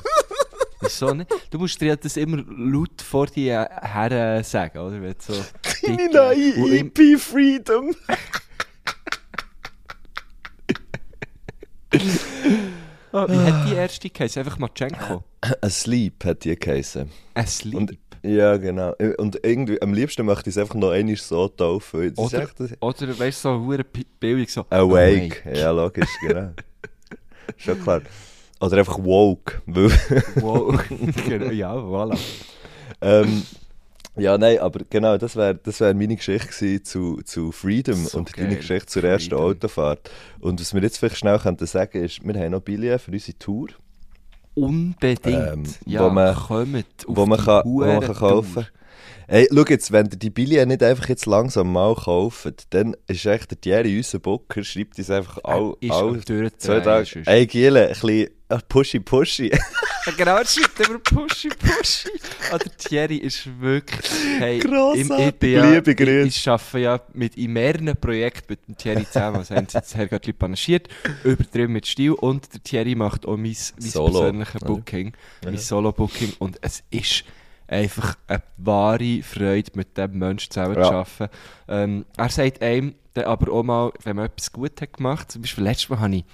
Wieso 0.80 1.12
nicht? 1.14 1.30
Du 1.50 1.58
musst 1.58 1.80
dir 1.80 1.96
das 1.96 2.16
immer 2.16 2.42
laut 2.48 3.02
vor 3.02 3.26
dir 3.26 3.68
her 3.82 4.42
sagen, 4.44 4.78
oder? 4.78 5.00
Wenn 5.02 5.14
so 5.18 5.34
Titel- 5.62 6.08
neue 6.12 6.78
EP 6.78 7.18
Freedom. 7.18 7.94
Ah, 13.12 13.26
Wie 13.28 13.36
hat 13.38 13.68
die 13.68 13.74
erste 13.74 14.08
geheißen? 14.08 14.44
Einfach 14.44 14.58
Matschenko. 14.58 15.24
Asleep 15.60 16.24
hat 16.24 16.44
die 16.44 16.54
geheißen. 16.56 17.10
Ein 17.34 17.46
Sleep. 17.46 17.74
Und, 17.74 17.98
ja, 18.22 18.56
genau. 18.56 18.94
Und 19.18 19.40
irgendwie, 19.44 19.82
am 19.82 19.92
liebsten 19.92 20.24
möchte 20.26 20.48
ich 20.50 20.54
es 20.56 20.62
einfach 20.62 20.76
noch 20.76 20.90
einmal 20.90 21.16
so 21.16 21.48
taufen. 21.48 22.14
Das 22.14 22.18
Oder, 22.32 22.42
echt 22.44 22.60
das- 22.60 22.70
oder 22.80 23.18
weißt 23.18 23.44
du, 23.44 23.48
so 23.76 23.82
Pi- 23.82 24.06
Bildung 24.20 24.46
so. 24.46 24.64
Awake. 24.70 25.42
Ja, 25.52 25.72
logisch, 25.72 26.08
genau. 26.20 26.52
Schon 27.56 27.82
klar. 27.82 28.02
Oder 28.60 28.78
einfach 28.78 29.02
woke. 29.02 29.62
Wow. 30.40 30.78
Genau, 31.26 31.50
ja, 31.50 31.74
voilà. 31.74 32.18
ähm, 33.00 33.42
ja, 34.16 34.36
nein, 34.36 34.58
aber 34.58 34.80
genau, 34.90 35.16
das 35.16 35.36
wäre 35.36 35.54
das 35.54 35.80
wär 35.80 35.94
meine 35.94 36.16
Geschichte 36.16 36.82
zu, 36.82 37.20
zu 37.24 37.52
Freedom 37.52 37.94
So 38.04 38.18
und 38.18 38.32
geil. 38.32 38.44
deine 38.46 38.56
Geschichte 38.56 38.86
zur 38.86 39.04
ersten 39.04 39.30
Freedom. 39.30 39.44
Autofahrt. 39.46 40.10
Und 40.40 40.60
was 40.60 40.74
wir 40.74 40.82
jetzt 40.82 40.98
vielleicht 40.98 41.16
schnell 41.16 41.38
könnten 41.38 41.66
sagen 41.66 42.02
ist, 42.04 42.22
wir 42.22 42.34
haben 42.34 42.50
noch 42.50 42.60
Billionen 42.60 42.98
für 42.98 43.12
unsere 43.12 43.38
Tour, 43.38 43.68
Unbedingt. 44.54 45.26
Ähm, 45.26 45.62
ja, 45.86 46.04
wo 46.04 46.10
man- 46.10 46.34
kommt 46.34 46.84
auf 47.06 47.16
wo 47.16 47.24
man, 47.26 47.38
die 47.38 47.44
kann, 47.44 47.62
wo 47.64 47.78
man 47.84 48.00
kann 48.00 48.14
kaufen 48.14 48.54
kann. 48.54 48.66
Hey, 49.32 49.46
schau 49.48 49.64
jetzt, 49.68 49.92
wenn 49.92 50.06
ihr 50.06 50.18
die 50.18 50.28
Billionen 50.28 50.70
nicht 50.70 50.82
einfach 50.82 51.08
jetzt 51.08 51.24
langsam 51.24 51.72
mal 51.72 51.94
kauft, 51.94 52.74
dann 52.74 52.96
ist 53.06 53.24
echt 53.26 53.48
der 53.52 53.60
Thierry, 53.60 53.96
unser 53.96 54.18
Booker, 54.18 54.64
schreibt 54.64 54.98
uns 54.98 55.08
einfach 55.08 55.38
all, 55.44 55.76
ist 55.78 55.92
all 55.92 56.20
zwei 56.58 56.80
Tage, 56.80 57.22
ey 57.26 57.46
Giele, 57.46 57.82
ein 57.82 57.88
bisschen 57.90 58.28
äh, 58.48 58.58
pushy 58.68 58.98
pushy. 58.98 59.52
Ja, 60.06 60.12
genau, 60.16 60.36
er 60.38 60.46
schreibt 60.46 60.80
immer 60.80 60.98
Pushy 60.98 61.50
Pushy. 61.50 62.08
Ah, 62.50 62.56
der 62.56 62.74
Thierry 62.78 63.18
ist 63.18 63.46
wirklich. 63.60 64.10
Hey, 64.38 64.58
Grossartig. 64.58 65.34
ich 65.42 65.52
ja, 65.52 65.70
Liebe 65.70 65.94
Grüße. 65.94 66.26
Ich, 66.26 66.36
ich 66.38 66.48
arbeite 66.48 66.78
ja 66.78 67.00
mit 67.12 67.36
in 67.36 67.52
mehreren 67.52 67.94
Projekten 68.00 68.46
mit 68.48 68.66
dem 68.66 68.78
Thierry 68.78 69.04
zusammen. 69.04 69.36
Also 69.36 69.54
haben 69.54 69.66
sie 69.68 69.76
jetzt 69.76 69.94
Herr 69.94 70.06
Göttli 70.06 70.32
panaschiert, 70.32 70.88
übertrieben 71.22 71.74
mit 71.74 71.86
Stil 71.86 72.12
und 72.12 72.50
der 72.50 72.62
Thierry 72.62 72.94
macht 72.94 73.26
auch 73.26 73.36
mein, 73.36 73.54
mein 73.78 73.90
Solo, 73.90 74.20
persönliches? 74.20 74.60
Booking, 74.62 75.12
mein 75.44 75.58
Solo-Booking 75.58 76.32
und 76.38 76.56
es 76.62 76.82
ist 76.90 77.24
einfach 77.70 78.16
eine 78.26 78.42
wahre 78.58 79.22
Freude, 79.22 79.70
mit 79.74 79.96
diesem 79.96 80.18
Menschen 80.18 80.50
zusammen 80.50 80.74
zu 80.74 80.80
Ja. 80.80 80.90
arbeiten. 80.90 81.28
Ähm, 81.68 82.04
er 82.16 82.28
sagt 82.28 82.62
einem 82.62 82.94
dann 83.14 83.24
aber 83.24 83.52
auch 83.52 83.62
mal, 83.62 83.92
wenn 84.02 84.16
man 84.16 84.26
etwas 84.26 84.52
gut 84.52 84.80
hat 84.80 84.92
gemacht, 84.92 85.30
zum 85.32 85.42
Beispiel 85.42 85.64
letztes 85.64 85.88
Mal 85.88 86.00
habe 86.00 86.16
ich 86.16 86.24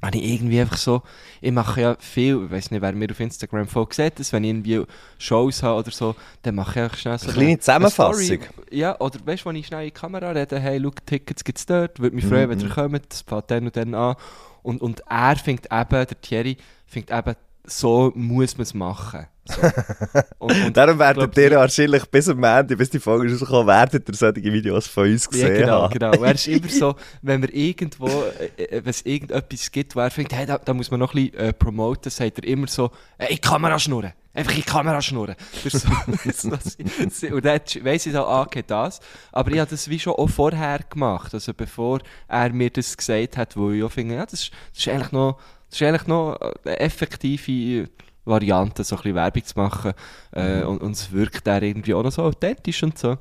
habe 0.00 0.16
ich 0.16 0.32
irgendwie 0.32 0.60
einfach 0.60 0.76
so, 0.76 1.02
ich 1.40 1.50
mache 1.50 1.80
ja 1.80 1.96
viel, 1.98 2.44
ich 2.44 2.50
weiß 2.52 2.70
nicht, 2.70 2.80
wer 2.82 2.92
mir 2.92 3.10
auf 3.10 3.18
Instagram 3.18 3.66
folgt, 3.66 3.94
sieht 3.94 4.20
das, 4.20 4.32
wenn 4.32 4.44
ich 4.44 4.50
irgendwie 4.50 4.84
Shows 5.18 5.60
habe 5.64 5.80
oder 5.80 5.90
so, 5.90 6.14
dann 6.42 6.54
mache 6.54 6.78
ich 6.78 6.84
einfach 6.84 6.96
schnell 6.98 7.18
so 7.18 7.24
Eine 7.26 7.34
kleine 7.34 7.58
Zusammenfassung. 7.58 8.22
Story. 8.22 8.40
Ja, 8.70 8.96
oder 9.00 9.18
weißt 9.26 9.44
du, 9.44 9.48
wenn 9.48 9.56
ich 9.56 9.66
schnell 9.66 9.80
in 9.80 9.86
die 9.86 9.90
Kamera 9.90 10.30
rede, 10.30 10.60
hey, 10.60 10.80
schau, 10.80 10.90
Tickets 11.04 11.42
gibt 11.42 11.58
es 11.58 11.66
dort, 11.66 11.98
würde 11.98 12.14
mich 12.14 12.24
freuen, 12.24 12.46
Mhm. 12.48 12.50
wenn 12.50 12.60
ihr 12.60 12.68
kommt, 12.68 13.12
das 13.12 13.22
fängt 13.22 13.50
dann 13.50 13.64
und 13.64 13.76
dann 13.76 13.94
an. 13.96 14.14
Und, 14.62 14.80
und 14.82 15.00
er 15.08 15.34
findet 15.34 15.66
eben, 15.72 15.88
der 15.90 16.20
Thierry 16.20 16.56
findet 16.86 17.10
eben, 17.18 17.34
so 17.64 18.12
muss 18.14 18.56
man 18.56 18.62
es 18.62 18.74
machen. 18.74 19.26
So. 19.48 19.62
Und, 20.38 20.66
und 20.66 20.76
Darum 20.76 20.98
werdet 20.98 21.36
ihr 21.36 21.50
wahrscheinlich 21.52 22.04
bis 22.06 22.28
am 22.28 22.42
Ende, 22.44 22.76
bis 22.76 22.90
die 22.90 23.00
Folge 23.00 23.32
rauskommt, 23.32 23.66
werdet 23.66 24.08
ihr 24.08 24.14
solche 24.14 24.42
Videos 24.42 24.86
von 24.86 25.04
uns 25.04 25.28
gesehen 25.28 25.54
Ja, 25.54 25.60
genau, 25.60 25.82
haben. 25.82 25.92
genau. 25.92 26.10
Und 26.12 26.24
Er 26.24 26.34
ist 26.34 26.46
immer 26.48 26.68
so, 26.68 26.94
wenn 27.22 27.42
wir 27.42 27.52
irgendwo, 27.54 28.06
äh, 28.06 28.62
äh, 28.62 28.84
wenn 28.84 28.90
es 28.90 29.02
irgendetwas 29.02 29.70
gibt, 29.70 29.96
wo 29.96 30.00
er 30.00 30.10
findet, 30.10 30.34
hey, 30.34 30.46
da, 30.46 30.58
da 30.58 30.74
muss 30.74 30.90
man 30.90 31.00
noch 31.00 31.14
ein 31.14 31.30
bisschen 31.30 31.40
äh, 31.46 31.52
promoten, 31.52 32.10
sagt 32.10 32.38
er 32.38 32.44
immer 32.44 32.66
so, 32.68 32.90
hey, 33.18 33.34
in 33.34 33.40
Kamera 33.40 33.78
schnurren. 33.78 34.12
Einfach 34.34 34.52
in 34.52 34.58
die 34.58 34.62
Kamera 34.62 35.02
schnurren. 35.02 35.34
Das 35.64 35.72
so, 35.72 35.88
und 37.34 37.44
dann 37.44 37.60
weiss 37.82 38.06
ich 38.06 38.12
so, 38.12 38.24
ah, 38.24 38.46
das. 38.66 39.00
Aber 39.32 39.50
ich 39.50 39.58
habe 39.58 39.70
das 39.70 39.88
wie 39.88 39.98
schon 39.98 40.12
auch 40.12 40.28
vorher 40.28 40.80
gemacht, 40.88 41.34
also 41.34 41.52
bevor 41.54 42.00
er 42.28 42.52
mir 42.52 42.70
das 42.70 42.96
gesagt 42.96 43.36
hat, 43.36 43.56
wo 43.56 43.70
ich 43.72 43.82
auch 43.82 43.90
finde, 43.90 44.14
ja, 44.14 44.24
das 44.26 44.42
ist, 44.42 44.52
das 44.72 44.86
ist 44.86 44.88
eigentlich 44.88 45.12
noch, 45.12 45.38
das 45.70 45.80
ist 45.80 45.86
eigentlich 45.86 46.06
noch 46.06 46.38
eine 46.64 46.78
effektive 46.78 47.88
Variante, 48.28 48.84
so 48.84 48.96
ein 48.96 49.02
bisschen 49.02 49.14
Werbung 49.16 49.44
zu 49.44 49.58
machen. 49.58 49.92
Äh, 50.32 50.62
und, 50.62 50.78
und 50.82 50.92
es 50.92 51.12
wirkt 51.12 51.46
dann 51.46 51.62
irgendwie 51.62 51.94
auch 51.94 52.02
noch 52.02 52.12
so 52.12 52.22
authentisch 52.22 52.82
und 52.82 52.98
so. 52.98 53.16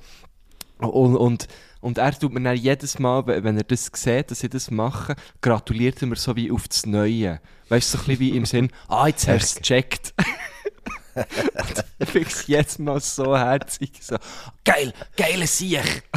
Und, 0.80 1.16
und, 1.16 1.48
und 1.82 1.98
er 1.98 2.12
tut 2.18 2.34
mir 2.34 2.42
dann 2.42 2.56
jedes 2.56 3.00
Mal, 3.00 3.26
we- 3.26 3.44
wenn 3.44 3.58
er 3.58 3.64
das 3.64 3.90
sieht, 3.94 4.30
dass 4.32 4.44
ich 4.44 4.50
das 4.52 4.70
mache, 4.70 5.16
gratuliert 5.42 6.02
er 6.02 6.08
mir 6.08 6.16
so 6.16 6.36
wie 6.36 6.52
auf 6.52 6.68
das 6.68 6.86
Neue. 6.86 7.40
Weißt 7.70 7.94
du, 7.94 7.98
so 7.98 8.04
ein 8.04 8.08
bisschen 8.08 8.20
wie 8.20 8.38
im 8.38 8.46
Sinn, 8.46 8.70
ah, 8.88 9.08
jetzt 9.08 9.28
hast 9.28 9.56
du 9.56 9.60
es 9.60 9.62
gecheckt. 9.62 10.14
und 11.16 11.86
ich 12.00 12.10
finde 12.10 12.28
es 12.28 12.46
jetzt 12.48 12.80
mal 12.80 13.00
so 13.00 13.36
herzig. 13.36 13.92
So, 14.02 14.18
geil, 14.64 14.94
geile 15.16 15.48
Sieg. 15.48 16.04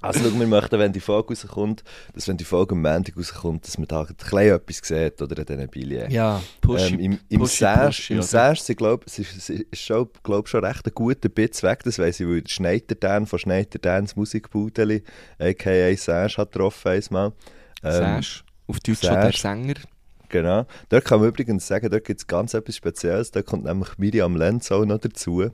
Also 0.00 0.20
schau, 0.20 0.38
wir 0.38 0.46
möchten, 0.46 0.78
wenn 0.78 0.92
die 0.92 1.00
Folge 1.00 1.30
rauskommt, 1.30 1.82
dass 2.14 2.28
wenn 2.28 2.36
die 2.36 2.44
Folge 2.44 2.74
am 2.74 2.82
Montag 2.82 3.16
rauskommt, 3.16 3.66
dass 3.66 3.78
man 3.78 3.88
da 3.88 4.02
ein 4.02 4.14
bisschen 4.14 4.38
etwas 4.38 4.76
sieht, 4.82 5.20
oder 5.20 5.38
an 5.38 5.44
diesen 5.44 5.68
Billionen. 5.68 6.10
Ja, 6.10 6.40
pushy, 6.60 6.94
Ähm, 6.94 7.00
Im 7.00 7.18
im 7.28 7.46
Sash, 7.46 8.10
im? 8.10 8.22
Sash 8.22 8.60
sie, 8.60 8.76
glaub, 8.76 9.04
es 9.06 9.18
ist, 9.18 9.50
ist 9.50 9.80
schon, 9.80 10.08
glaub, 10.22 10.48
schon 10.48 10.64
recht 10.64 10.86
ein 10.86 10.92
guter 10.94 11.28
Bits 11.28 11.64
weg, 11.64 11.82
das 11.82 11.98
weiss 11.98 12.20
ich, 12.20 12.28
weil 12.28 12.42
der 12.42 12.48
Schneider 12.48 12.94
Dan 12.94 13.26
von 13.26 13.40
Schneider 13.40 13.78
Dans 13.80 14.14
Musikbudeli, 14.14 15.02
a.k.a. 15.40 15.96
Sash, 15.96 16.38
hat 16.38 16.52
getroffen 16.52 16.92
einmal. 16.92 17.32
Ähm, 17.82 17.92
Sash, 17.92 18.44
auf 18.68 18.78
Deutsch 18.80 19.00
schon 19.04 19.14
der. 19.14 19.32
Sänger. 19.32 19.74
Genau. 20.28 20.66
Dort 20.90 21.04
kann 21.06 21.20
man 21.20 21.30
übrigens 21.30 21.66
sagen, 21.66 21.90
dort 21.90 22.04
gibt 22.04 22.20
es 22.20 22.26
ganz 22.26 22.54
etwas 22.54 22.76
Spezielles. 22.76 23.30
Da 23.30 23.42
kommt 23.42 23.64
nämlich 23.64 23.96
Miriam 23.96 24.36
Lenz 24.36 24.70
auch 24.70 24.84
noch 24.84 24.98
dazu. 24.98 25.50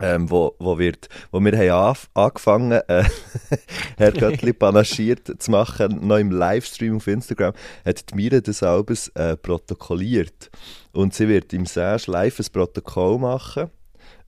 Ähm, 0.00 0.30
wo, 0.30 0.54
wo, 0.58 0.78
wird, 0.78 1.08
wo 1.32 1.40
wir 1.40 1.56
haben 1.56 1.96
angefangen 2.12 2.72
äh, 2.72 3.04
Herr 3.96 4.12
Göttli 4.12 4.52
panaschiert 4.52 5.40
zu 5.42 5.50
machen, 5.50 6.06
noch 6.06 6.18
im 6.18 6.30
Livestream 6.30 6.96
auf 6.96 7.06
Instagram, 7.06 7.54
hat 7.84 8.10
die 8.10 8.14
Mira 8.14 8.40
des 8.40 8.62
Albers 8.62 9.08
äh, 9.14 9.36
protokolliert. 9.36 10.50
Und 10.92 11.14
sie 11.14 11.28
wird 11.28 11.52
im 11.54 11.64
Sash 11.64 12.06
live 12.08 12.38
ein 12.38 12.46
Protokoll 12.52 13.18
machen. 13.18 13.70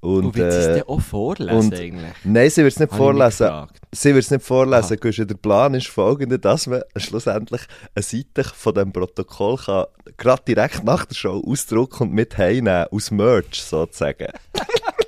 Und, 0.00 0.26
Und 0.26 0.36
wird 0.36 0.52
sie 0.52 0.58
es 0.58 0.66
äh, 0.78 0.82
auch 0.86 1.00
vorlesen 1.00 1.58
und- 1.58 1.74
eigentlich? 1.74 2.12
Nein, 2.22 2.50
sie 2.50 2.62
wird 2.62 2.72
es 2.72 2.78
nicht 2.78 2.92
Habe 2.92 3.02
vorlesen. 3.02 3.50
Sie 3.92 4.14
wird 4.14 4.24
es 4.24 4.30
nicht 4.30 4.44
vorlesen. 4.46 4.96
Gusch, 5.00 5.16
der 5.16 5.34
Plan 5.34 5.74
ist 5.74 5.88
folgender, 5.88 6.38
dass 6.38 6.68
man 6.68 6.82
schlussendlich 6.96 7.62
eine 7.96 8.02
Seite 8.04 8.44
von 8.44 8.74
dem 8.74 8.92
Protokoll 8.92 9.56
kann, 9.56 9.86
gerade 10.16 10.42
direkt 10.46 10.84
nach 10.84 11.04
der 11.04 11.16
Show 11.16 11.42
ausdrucken 11.44 12.04
und 12.04 12.12
mit 12.12 12.38
heimnehmen, 12.38 12.86
aus 12.92 13.10
Merch 13.10 13.60
sozusagen. 13.60 14.28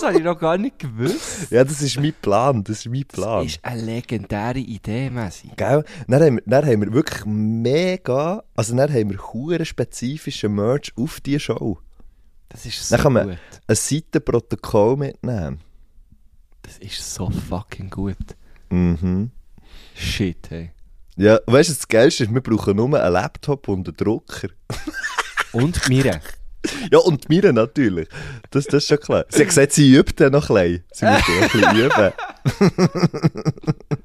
Das 0.00 0.08
habe 0.08 0.18
ich 0.18 0.24
noch 0.24 0.38
gar 0.38 0.56
nicht 0.58 0.78
gewusst. 0.78 1.50
Ja, 1.50 1.64
das 1.64 1.82
ist 1.82 1.98
mein 1.98 2.14
Plan, 2.22 2.62
das 2.62 2.78
ist 2.80 2.86
mein 2.92 3.04
Plan. 3.04 3.42
Das 3.44 3.54
ist 3.56 3.64
eine 3.64 3.82
legendäre 3.82 4.58
Idee, 4.60 5.10
Messi. 5.10 5.50
Gell? 5.56 5.84
Dann 6.06 6.22
haben, 6.22 6.36
wir, 6.36 6.42
dann 6.46 6.64
haben 6.66 6.80
wir 6.82 6.92
wirklich 6.92 7.24
mega, 7.26 8.44
also 8.54 8.76
dann 8.76 8.92
haben 8.92 9.10
wir 9.10 9.18
hure 9.32 9.64
spezifischen 9.64 10.54
Merch 10.54 10.92
auf 10.96 11.20
die 11.20 11.40
Show. 11.40 11.78
Das 12.48 12.64
ist 12.64 12.88
so 12.88 12.94
Dann 12.94 13.02
kann 13.02 13.12
man 13.12 13.28
gut. 13.30 13.38
ein 13.66 13.74
Seitenprotokoll 13.76 14.96
mitnehmen. 14.96 15.60
Das 16.62 16.78
ist 16.78 17.14
so 17.14 17.28
fucking 17.30 17.90
gut. 17.90 18.16
Mhm. 18.70 19.30
Shit, 19.94 20.50
hey. 20.50 20.70
Ja, 21.16 21.40
weißt 21.46 21.70
du, 21.70 21.74
das 21.74 21.88
Geilste 21.88 22.24
ist, 22.24 22.32
wir 22.32 22.40
brauchen 22.40 22.76
nur 22.76 23.02
einen 23.02 23.12
Laptop 23.12 23.66
und 23.66 23.88
einen 23.88 23.96
Drucker. 23.96 24.48
Und 25.52 25.88
Mire. 25.88 26.20
Ja, 26.92 26.98
und 26.98 27.28
Mira 27.28 27.52
natürlich. 27.52 28.08
Das, 28.50 28.64
das 28.66 28.82
ist 28.84 28.88
schon 28.88 28.98
klar. 29.00 29.24
Sie 29.28 29.40
hat 29.40 29.48
gesagt, 29.48 29.72
sie 29.72 29.94
übt 29.94 30.14
dann 30.16 30.32
noch 30.32 30.50
ein 30.50 30.54
bisschen. 30.54 30.84
Sie 30.92 31.06
muss 31.06 31.28
noch 31.28 31.42
ein 31.42 31.72
bisschen 31.74 31.76
üben. 31.84 32.12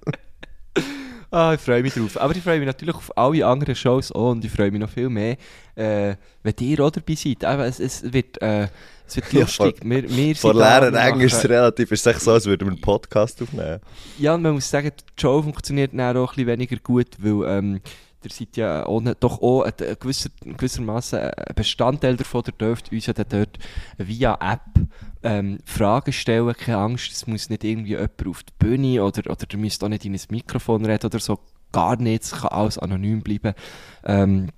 Ah, 1.35 1.55
ich 1.55 1.61
freue 1.61 1.81
mich 1.81 1.95
drauf. 1.95 2.15
Aber 2.21 2.35
ich 2.35 2.43
freue 2.43 2.59
mich 2.59 2.67
natürlich 2.67 2.93
auf 2.93 3.17
alle 3.17 3.43
anderen 3.47 3.73
Shows 3.75 4.11
auch 4.11 4.29
und 4.33 4.45
ich 4.45 4.51
freue 4.51 4.69
mich 4.69 4.79
noch 4.79 4.89
viel 4.91 5.09
mehr, 5.09 5.35
äh, 5.73 6.13
wenn 6.43 6.53
ihr 6.59 6.79
auch 6.81 6.91
dabei 6.91 7.15
seid. 7.15 7.43
Eben, 7.43 7.61
es, 7.61 7.79
es 7.79 8.13
wird, 8.13 8.39
äh, 8.39 8.67
es 9.07 9.15
wird 9.15 9.33
Ja, 9.33 9.39
lustig. 9.39 9.77
wir, 9.83 10.03
wir 10.07 10.35
sind 10.35 10.55
da, 10.55 10.77
leeren 10.77 10.93
wir 10.93 11.01
Englisch 11.01 11.33
ist 11.33 11.39
es 11.43 11.49
relativ, 11.49 11.91
ist 11.91 12.05
es 12.05 12.23
so, 12.23 12.33
als 12.33 12.45
würden 12.45 12.67
wir 12.67 12.73
einen 12.73 12.81
Podcast 12.81 13.41
aufnehmen. 13.41 13.79
Ja, 14.19 14.35
und 14.35 14.43
man 14.43 14.53
muss 14.53 14.69
sagen, 14.69 14.91
die 14.95 15.21
Show 15.21 15.41
funktioniert 15.41 15.91
dann 15.91 16.15
auch 16.17 16.33
ein 16.33 16.35
bisschen 16.35 16.47
weniger 16.49 16.75
gut, 16.77 17.07
weil 17.17 17.49
ähm, 17.57 17.81
ihr 18.25 18.31
seid 18.31 18.57
ja 18.57 18.85
auch 18.85 19.01
nicht, 19.01 19.17
doch 19.21 19.41
auch 19.41 19.63
ein, 19.63 19.73
ein 19.79 19.95
gewisser, 19.99 20.29
gewissermaßen 20.43 21.19
ein 21.19 21.55
Bestandteil 21.55 22.17
davon, 22.17 22.43
ihr 22.47 22.53
dürft 22.53 22.91
uns 22.91 23.05
ja 23.05 23.13
dort 23.13 23.57
via 23.97 24.37
App 24.41 24.61
ähm, 25.23 25.59
Fragen 25.65 26.13
stellen, 26.13 26.53
keine 26.53 26.77
Angst, 26.77 27.11
es 27.11 27.27
muss 27.27 27.49
nicht 27.49 27.63
irgendwie 27.63 27.91
jemand 27.91 28.27
auf 28.27 28.43
die 28.43 28.53
Bühne 28.59 29.03
oder, 29.03 29.29
oder 29.29 29.45
ihr 29.51 29.59
müsst 29.59 29.83
auch 29.83 29.89
nicht 29.89 30.05
in 30.05 30.13
ein 30.13 30.21
Mikrofon 30.29 30.85
reden 30.85 31.05
oder 31.05 31.19
so, 31.19 31.39
gar 31.71 31.97
nichts, 31.97 32.31
kann 32.31 32.49
alles 32.49 32.77
anonym 32.77 33.21
bleiben. 33.21 33.53
Ähm, 34.05 34.49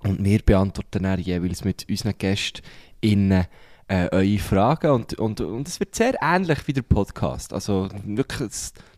und 0.00 0.22
wir 0.22 0.40
beantworten 0.40 1.02
dann 1.02 1.20
jeweils 1.20 1.64
mit 1.64 1.88
unseren 1.88 2.18
Gästen 2.18 2.62
innen 3.00 3.46
äh, 3.88 4.08
eure 4.10 4.38
Fragen 4.38 4.90
und, 4.90 5.14
und, 5.14 5.40
und 5.40 5.68
es 5.68 5.78
wird 5.80 5.94
sehr 5.94 6.14
ähnlich 6.22 6.66
wie 6.66 6.72
der 6.72 6.82
Podcast. 6.82 7.52
Also 7.52 7.88
wirklich, 8.04 8.50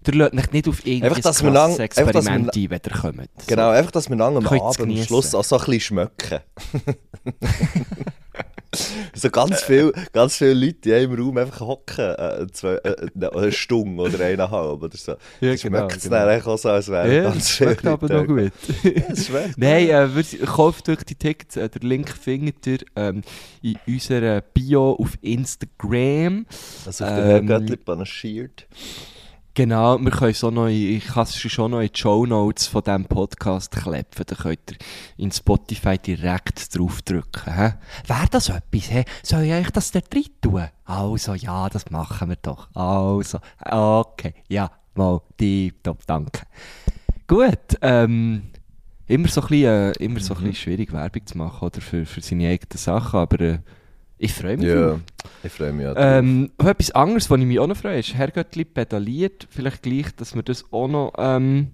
ihr 0.06 0.14
lasst 0.14 0.34
euch 0.34 0.52
nicht 0.52 0.68
auf 0.68 0.86
irgendein 0.86 1.20
krasses 1.20 1.42
lang- 1.42 1.78
Experiment 1.78 2.56
ein, 2.56 2.70
wenn 2.70 2.80
ihr 2.84 3.00
kommt. 3.00 3.28
Genau, 3.46 3.70
einfach, 3.70 3.90
dass 3.90 4.08
wir 4.08 4.16
lang 4.16 4.36
am 4.36 4.46
Abend 4.46 4.80
am. 4.80 4.96
Schluss 5.04 5.34
auch 5.34 5.44
so 5.44 5.58
ein 5.58 5.64
bisschen 5.64 5.80
schmecken. 5.80 6.40
so 9.14 9.30
ganz 9.30 9.62
viele 9.62 9.92
ganz 10.12 10.36
viel 10.36 10.52
Leute 10.52 10.74
die 10.84 10.90
im 10.90 11.12
Raum 11.14 11.36
einfach 11.38 11.60
hocken, 11.60 12.14
äh, 12.16 12.46
zwei, 12.52 12.74
äh, 12.76 13.06
ne, 13.14 13.32
eine 13.32 13.52
Stunde 13.52 14.02
oder 14.02 14.24
eineinhalb 14.24 14.82
oder 14.82 14.96
so. 14.96 15.12
Ja, 15.40 15.52
Das 15.52 15.62
genau, 15.62 15.78
schmeckt 15.78 15.96
es 15.96 16.02
genau. 16.04 16.16
eigentlich 16.26 16.46
auch 16.46 16.58
so, 16.58 16.68
als 16.70 16.88
wären 16.88 17.12
Ja, 17.12 17.22
ganz 17.24 17.50
viele 17.50 17.70
schmeckt 17.70 17.86
aber 17.86 18.08
noch 18.14 18.26
gut. 18.26 18.52
Ja, 18.84 19.02
es 19.10 19.26
schmeckt. 19.26 19.58
Nein, 19.58 19.88
äh, 19.88 20.08
würd- 20.14 20.44
kauft 20.44 20.88
euch 20.88 21.02
die 21.04 21.14
Tickets. 21.14 21.56
Äh, 21.56 21.68
den 21.68 21.88
Link 21.88 22.10
findet 22.10 22.66
ihr 22.66 22.78
ähm, 22.94 23.22
in 23.62 23.76
unserer 23.86 24.40
Bio 24.40 24.92
auf 25.00 25.16
Instagram. 25.22 26.46
Also 26.84 27.04
auf 27.04 27.10
ähm, 27.10 27.24
Herr 27.24 27.40
Göttli 27.42 27.76
panaschiert. 27.76 28.66
Genau, 29.56 29.98
wir 29.98 30.10
können 30.10 30.34
so 30.34 30.50
noch, 30.50 30.66
in- 30.66 30.96
ich 30.98 31.06
kann 31.06 31.22
es 31.22 31.34
schon 31.40 31.70
noch 31.70 31.80
in 31.80 31.88
die 31.90 31.98
Show 31.98 32.26
Notes 32.26 32.66
von 32.66 32.82
diesem 32.82 33.06
Podcast 33.06 33.70
klepfen. 33.70 34.24
Da 34.26 34.34
könnt 34.34 34.58
ihr 34.70 34.76
in 35.16 35.32
Spotify 35.32 35.96
direkt 35.96 36.76
draufdrücken. 36.76 37.54
Hä? 37.54 37.72
Wäre 38.06 38.26
das 38.30 38.50
etwas? 38.50 38.90
Hä? 38.90 39.04
Soll 39.22 39.44
ich 39.44 39.52
euch 39.54 39.70
das 39.70 39.92
da 39.92 40.00
drin 40.00 40.26
tun? 40.42 40.66
Also, 40.84 41.32
ja, 41.32 41.70
das 41.70 41.90
machen 41.90 42.28
wir 42.28 42.36
doch. 42.36 42.68
Also, 42.74 43.38
okay, 43.64 44.34
ja, 44.48 44.70
mal, 44.94 45.22
tipptopp, 45.38 46.06
danke. 46.06 46.42
Gut, 47.26 47.78
ähm, 47.80 48.50
immer 49.06 49.28
so 49.28 49.40
ein 49.40 49.46
bisschen, 49.48 49.64
äh, 49.64 49.92
immer 50.04 50.20
so 50.20 50.34
ein 50.34 50.40
bisschen 50.40 50.54
schwierig 50.54 50.92
Werbung 50.92 51.24
zu 51.26 51.38
machen 51.38 51.64
oder 51.64 51.80
für, 51.80 52.04
für 52.04 52.20
seine 52.20 52.48
eigenen 52.50 52.76
Sachen, 52.76 53.20
aber 53.20 53.40
äh, 53.40 53.58
ich 54.18 54.32
freue 54.32 54.56
mich. 54.56 54.66
Ja, 54.66 54.98
ich 55.42 55.52
freue 55.52 55.72
mich 55.72 55.86
auch. 55.86 55.94
Ähm, 55.96 56.50
etwas 56.58 56.90
anderes, 56.92 57.30
was 57.30 57.38
ich 57.38 57.46
mich 57.46 57.58
auch 57.58 57.66
noch 57.66 57.76
freue, 57.76 57.98
ist, 57.98 58.14
Herr 58.14 58.30
Göttli 58.30 58.64
pedaliert. 58.64 59.46
Vielleicht 59.50 59.82
gleich, 59.82 60.14
dass 60.16 60.34
wir 60.34 60.42
das 60.42 60.64
auch 60.72 60.88
noch 60.88 61.12
ähm, 61.18 61.72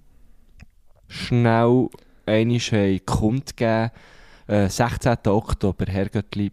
schnell 1.08 1.88
einmal 2.26 2.98
kundgeben. 3.00 3.90
Äh, 4.48 4.68
16. 4.68 5.18
Oktober, 5.26 5.84
Herr 5.86 6.08
Göttli 6.08 6.50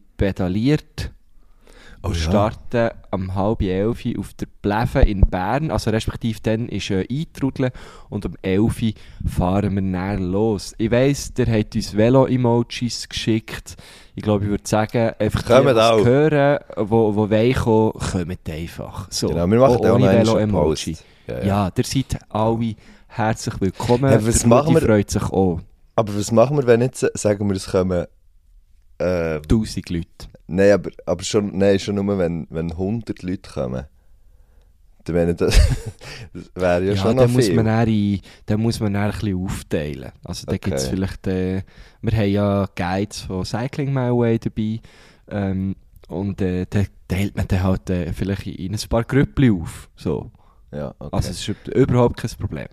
pedaliert. 2.02 2.04
Oh 2.04 2.10
ja. 2.10 2.14
starten 2.16 2.90
am 3.12 3.36
halb 3.36 3.62
elf 3.62 4.04
auf 4.18 4.34
der 4.34 4.48
Pleven 4.62 5.04
in 5.04 5.22
Bern. 5.22 5.72
Also 5.72 5.90
respektive 5.92 6.40
dann 6.42 6.70
ist 6.70 6.90
äh, 6.92 7.06
eintrudeln 7.10 7.72
und 8.10 8.26
um 8.26 8.34
11 8.42 8.82
Uhr 8.82 8.92
fahren 9.30 9.76
wir 9.76 9.82
näher 9.82 10.20
los. 10.20 10.74
Ich 10.78 10.92
weiss, 10.92 11.34
der 11.34 11.48
hat 11.48 11.76
uns 11.76 11.96
Velo-Emojis 11.96 13.10
geschickt. 13.10 13.76
Ich 14.16 14.24
glaube, 14.24 14.46
ich 14.46 14.50
würde 14.50 14.64
sagen, 14.68 15.12
einfach 15.20 15.42
die, 15.42 15.48
Kommt 15.54 15.66
die 15.68 15.72
es 15.72 16.06
hören, 16.06 16.60
wo, 16.78 17.16
wo 17.16 17.30
wollen 17.30 17.54
kommen, 17.54 17.94
kommt 17.94 18.50
einfach. 18.50 19.08
So. 19.12 19.28
Genau, 19.30 19.48
wir 19.48 19.60
machen 19.60 19.78
auch 19.78 19.96
ohne 19.96 20.12
Velo-Emoji. 20.12 20.98
Ja, 21.28 21.38
Ja, 21.40 21.46
ja. 21.46 21.72
ihr 21.78 21.84
seid 21.84 22.20
alle 22.30 22.76
herzlich 23.08 23.60
willkommen. 23.62 24.12
Ja, 24.12 24.26
was 24.26 24.40
Der 24.40 24.48
machen 24.48 24.74
wir- 24.76 24.82
freut 24.82 25.10
sich 25.12 25.24
auch. 25.24 25.60
Aber 25.96 26.16
was 26.16 26.32
machen 26.32 26.56
wir, 26.58 26.66
wenn 26.66 26.82
jetzt, 26.82 27.06
sagen 27.18 27.48
wir, 27.50 27.56
es 27.56 27.68
kommen... 27.68 28.06
Äh, 29.00 29.36
1000 29.38 29.90
Leute. 29.90 30.08
nein, 30.48 30.72
aber, 30.74 30.92
aber 31.06 31.24
schon, 31.24 31.58
nein, 31.58 31.80
schon 31.80 31.96
nur, 31.96 32.18
wenn, 32.18 32.48
wenn 32.50 32.72
100 32.72 33.22
Leute 33.24 33.50
kommen. 33.50 33.86
Dann 35.06 35.16
meine, 35.16 35.34
das, 35.34 35.56
das 36.34 36.52
wäre 36.56 36.84
ja, 36.86 36.94
Ja, 36.94 36.96
schon 36.98 37.16
noch 37.16 37.24
dann 37.24 37.32
muss, 37.34 37.50
man 37.52 37.66
dann 38.46 38.60
muss 38.62 38.80
man 38.80 38.94
dann 38.94 39.04
ein 39.06 39.12
bisschen 39.12 39.44
aufteilen. 39.44 40.12
Also 40.24 40.46
da 40.46 40.54
Okay. 40.54 40.70
gibt's 40.70 40.88
vielleicht, 40.88 41.26
äh, 41.28 41.64
wir 42.02 42.12
haben 42.18 42.30
ja 42.30 42.68
Guides 42.76 43.22
von 43.22 43.46
Cycling 43.46 43.94
My 43.94 44.12
Way 44.12 44.40
dabei. 44.40 44.80
Ähm, 45.30 45.76
und 46.10 46.42
äh, 46.42 46.66
dann 46.70 46.88
teilt 47.08 47.36
man 47.38 47.48
dann 47.48 47.64
halt 47.64 47.90
äh, 47.90 48.12
vielleicht 48.14 48.46
in, 48.48 48.56
in 48.56 48.74
ein 48.76 48.90
paar 48.90 49.04
Grüppli 49.04 49.50
auf. 49.52 49.90
So. 49.96 50.32
Ja, 50.72 50.94
okay. 51.00 51.10
Also 51.16 51.30
es 51.30 51.40
ist 51.40 51.50
üb- 51.50 51.72
überhaupt 51.72 52.18
kein 52.18 52.32
Problem. 52.32 52.68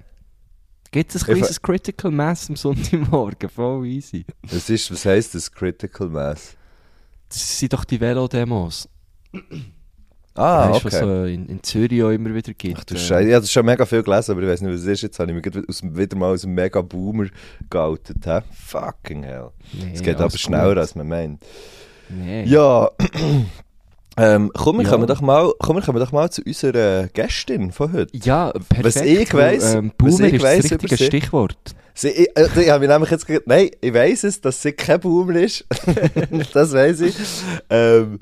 Gibt 0.96 1.14
es 1.14 1.28
ein 1.28 1.34
kleines 1.34 1.60
Critical 1.60 2.10
Mass 2.10 2.48
am 2.48 2.56
Sonntagmorgen? 2.56 3.50
Voll 3.50 3.86
easy. 3.86 4.24
was, 4.42 4.70
ist, 4.70 4.90
was 4.90 5.04
heisst 5.04 5.34
das 5.34 5.50
Critical 5.52 6.08
Mass? 6.08 6.56
Das 7.28 7.58
sind 7.58 7.72
doch 7.74 7.84
die 7.84 8.00
Velodemos. 8.00 8.88
Ah, 10.34 10.70
Weißt 10.70 10.80
du, 10.80 10.84
was 10.86 10.94
okay. 10.94 11.04
so 11.04 11.24
in, 11.24 11.46
in 11.48 11.62
Zürich 11.62 12.02
auch 12.02 12.10
immer 12.10 12.34
wieder 12.34 12.52
gibt. 12.54 12.78
Ach 12.78 12.84
du 12.84 12.94
Äh, 12.94 12.98
Scheiße, 12.98 13.28
ich 13.28 13.34
habe 13.34 13.46
schon 13.46 13.66
mega 13.66 13.84
viel 13.84 14.02
gelesen, 14.02 14.32
aber 14.32 14.42
ich 14.42 14.48
weiß 14.48 14.60
nicht, 14.62 14.72
was 14.72 14.80
es 14.80 14.86
ist. 14.86 15.02
Jetzt 15.02 15.18
habe 15.18 15.32
ich 15.32 15.44
mich 15.44 15.68
aus, 15.68 15.82
wieder 15.82 16.16
mal 16.16 16.32
aus 16.32 16.44
einem 16.44 16.54
mega 16.54 16.80
Boomer 16.80 17.26
geoutet. 17.68 18.24
hä? 18.24 18.40
Fucking 18.52 19.22
hell. 19.22 19.50
nee, 19.72 19.92
Es 19.94 20.02
geht 20.02 20.16
alles 20.18 20.32
aber 20.32 20.38
schneller, 20.38 20.68
gut. 20.70 20.78
als 20.78 20.94
man 20.94 21.08
meint. 21.08 21.42
Nee. 22.08 22.44
Ja, 22.44 22.90
ähm, 24.16 24.50
komm, 24.54 24.78
wir 24.78 24.84
Ja. 24.84 24.90
kommen 24.90 25.06
doch 25.06 25.20
mal, 25.20 25.52
komm, 25.58 25.76
wir 25.76 25.82
kommen 25.82 25.98
doch 26.00 26.12
mal 26.12 26.30
zu 26.30 26.42
unserer 26.46 27.08
Gästin 27.08 27.72
von 27.72 27.92
heute. 27.92 28.16
Ja, 28.16 28.52
perfekt. 28.52 28.84
Was 28.84 28.96
ich 29.02 29.34
weiss- 29.34 29.74
ähm, 29.74 29.92
was 29.98 30.20
ich 30.20 30.34
ist 30.34 30.42
weiss 30.42 30.62
das 30.62 30.72
richtige 30.72 30.96
sie- 30.96 31.04
Stichwort. 31.04 31.56
Sie, 31.94 32.08
ich, 32.08 32.28
äh, 32.36 32.48
ich 32.62 32.68
habe 32.70 32.86
nämlich 32.86 33.10
jetzt 33.10 33.26
gesagt, 33.26 33.46
nein, 33.46 33.70
ich 33.80 33.94
weiss 33.94 34.24
es, 34.24 34.40
dass 34.40 34.60
sie 34.60 34.72
kein 34.72 35.00
Boomer 35.00 35.36
ist. 35.40 35.64
das 36.52 36.72
weiss 36.72 37.00
ich. 37.00 37.14
Ähm, 37.70 38.18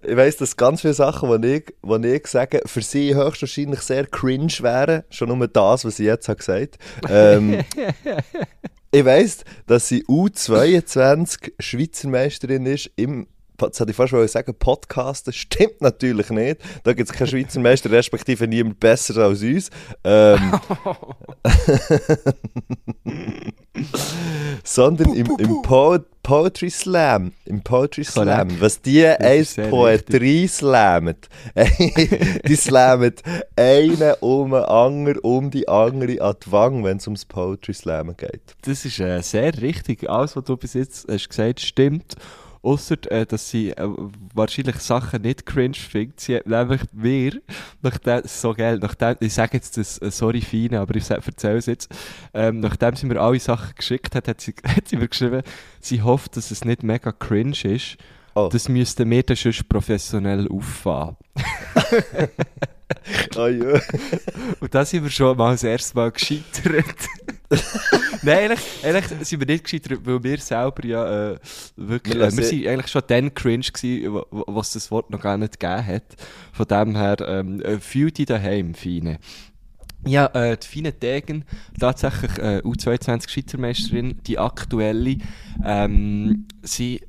ich 0.00 0.16
weiss, 0.16 0.36
dass 0.36 0.56
ganz 0.56 0.80
viele 0.80 0.94
Sachen, 0.94 1.42
die 1.42 1.56
ich, 1.56 1.64
die 1.82 2.06
ich 2.08 2.26
sage, 2.28 2.62
für 2.64 2.80
sie 2.82 3.14
höchstwahrscheinlich 3.14 3.80
sehr 3.80 4.06
cringe 4.06 4.52
wären. 4.60 5.02
Schon 5.10 5.28
nur 5.36 5.46
das, 5.48 5.84
was 5.84 5.98
ich 5.98 6.06
jetzt 6.06 6.28
habe 6.28 6.38
gesagt 6.38 6.78
ähm, 7.08 7.58
Ich 8.90 9.04
weiss, 9.04 9.44
dass 9.66 9.88
sie 9.88 10.04
U22 10.06 11.52
Schweizer 11.58 12.08
Meisterin 12.08 12.64
ist 12.64 12.90
im 12.96 13.26
Jetzt 13.60 13.80
hätte 13.80 13.90
ich 13.90 13.96
fast 13.96 14.12
wollen 14.12 14.28
sagen, 14.28 14.54
Podcasten 14.54 15.32
stimmt 15.32 15.80
natürlich 15.80 16.30
nicht. 16.30 16.60
Da 16.84 16.92
gibt 16.92 17.10
es 17.10 17.16
keinen 17.16 17.28
Schweizer 17.28 17.60
Meister, 17.60 17.90
respektive 17.90 18.46
niemand 18.46 18.78
besser 18.78 19.24
als 19.24 19.42
uns. 19.42 19.70
Ähm, 20.04 20.60
sondern 24.64 25.14
im, 25.14 25.30
im 25.38 25.62
po 25.62 25.98
Poetry 26.22 26.68
Slam. 26.68 27.32
Im 27.46 27.62
Poetry 27.62 28.04
Slam. 28.04 28.60
Was 28.60 28.82
die 28.82 29.06
sehr 29.44 29.70
Poetrie 29.70 30.46
slammen. 30.46 31.16
die 32.46 32.56
slammen 32.56 33.14
einen 33.56 34.12
um 34.20 34.50
den 34.50 34.62
anderen, 34.62 35.18
um 35.20 35.50
die 35.50 35.66
andere 35.68 36.20
an 36.20 36.34
die 36.44 36.52
Wange, 36.52 36.84
wenn 36.84 36.98
es 36.98 37.06
ums 37.06 37.24
Poetry 37.24 37.72
Slammen 37.72 38.14
geht. 38.16 38.42
Das 38.62 38.84
ist 38.84 39.00
äh, 39.00 39.22
sehr 39.22 39.58
richtig. 39.62 40.10
Alles, 40.10 40.36
was 40.36 40.44
du 40.44 40.58
bis 40.58 40.74
jetzt 40.74 41.08
hast 41.10 41.30
gesagt 41.30 41.60
stimmt. 41.60 42.14
Ausser, 42.62 42.96
äh, 43.10 43.26
dass 43.26 43.50
sie 43.50 43.70
äh, 43.70 43.88
wahrscheinlich 44.34 44.76
Sachen 44.76 45.22
nicht 45.22 45.46
cringe 45.46 45.74
findet. 45.74 46.20
Sie 46.20 46.36
hat 46.36 46.46
nämlich 46.46 46.82
mir, 46.92 47.40
nachdem, 47.82 48.22
so 48.24 48.54
geil, 48.54 48.78
nachdem, 48.80 49.16
ich 49.20 49.34
sage 49.34 49.56
jetzt 49.56 49.76
das, 49.76 49.98
äh, 49.98 50.10
sorry 50.10 50.40
Feine, 50.40 50.80
aber 50.80 50.94
ich 50.96 51.08
erzähle 51.10 51.58
es 51.58 51.66
jetzt, 51.66 51.94
ähm, 52.34 52.60
nachdem 52.60 52.96
sie 52.96 53.06
mir 53.06 53.20
alle 53.20 53.40
Sachen 53.40 53.74
geschickt 53.76 54.14
hat, 54.14 54.28
hat 54.28 54.40
sie, 54.40 54.54
hat 54.64 54.88
sie 54.88 54.96
mir 54.96 55.08
geschrieben, 55.08 55.42
sie 55.80 56.02
hofft, 56.02 56.36
dass 56.36 56.50
es 56.50 56.64
nicht 56.64 56.82
mega 56.82 57.12
cringe 57.12 57.56
ist. 57.64 57.96
Oh. 58.34 58.48
Das 58.52 58.68
müssten 58.68 59.10
wir 59.10 59.22
dann 59.22 59.36
sonst 59.36 59.68
professionell 59.68 60.48
auffahren. 60.48 61.16
Oh 63.36 63.46
ja. 63.46 63.80
Und 64.60 64.74
da 64.74 64.84
sind 64.84 65.02
wir 65.04 65.10
schon 65.10 65.36
mal 65.36 65.52
das 65.52 65.62
erste 65.64 65.94
Mal 65.96 66.10
gescheitert. 66.10 66.84
Nein, 68.22 68.50
eigentlich, 68.50 68.60
eigentlich 68.84 69.28
sind 69.28 69.40
wir 69.40 69.46
nicht 69.46 69.64
gescheitert, 69.64 70.00
weil 70.04 70.22
wir 70.22 70.38
selber 70.38 70.84
ja 70.84 71.32
äh, 71.32 71.38
wirklich. 71.76 72.14
Wir 72.16 72.22
äh, 72.26 72.36
wir 72.36 72.44
sind 72.44 72.66
eigentlich 72.66 72.90
schon 72.90 73.02
dann 73.06 73.34
cringe 73.34 73.64
gewesen, 73.72 74.12
wo- 74.12 74.26
wo- 74.30 74.44
was 74.48 74.72
das 74.72 74.90
Wort 74.90 75.10
noch 75.10 75.20
gar 75.20 75.36
nicht 75.36 75.58
gegeben 75.60 75.86
hat. 75.86 76.04
Von 76.52 76.66
dem 76.66 76.96
her, 76.96 77.16
ähm, 77.26 77.60
äh, 77.62 77.78
fühl 77.78 78.10
dich 78.10 78.26
daheim, 78.26 78.74
Feine. 78.74 79.18
Ja, 80.06 80.26
äh, 80.26 80.56
die 80.56 80.66
Fine 80.66 80.92
Degen, 80.92 81.44
tatsächlich 81.78 82.38
äh, 82.38 82.60
U22 82.64 83.28
Schweizer 83.28 83.58
Meisterin, 83.58 84.20
die 84.26 84.38
aktuelle. 84.38 85.16
Ähm, 85.64 86.46
sie 86.62 87.02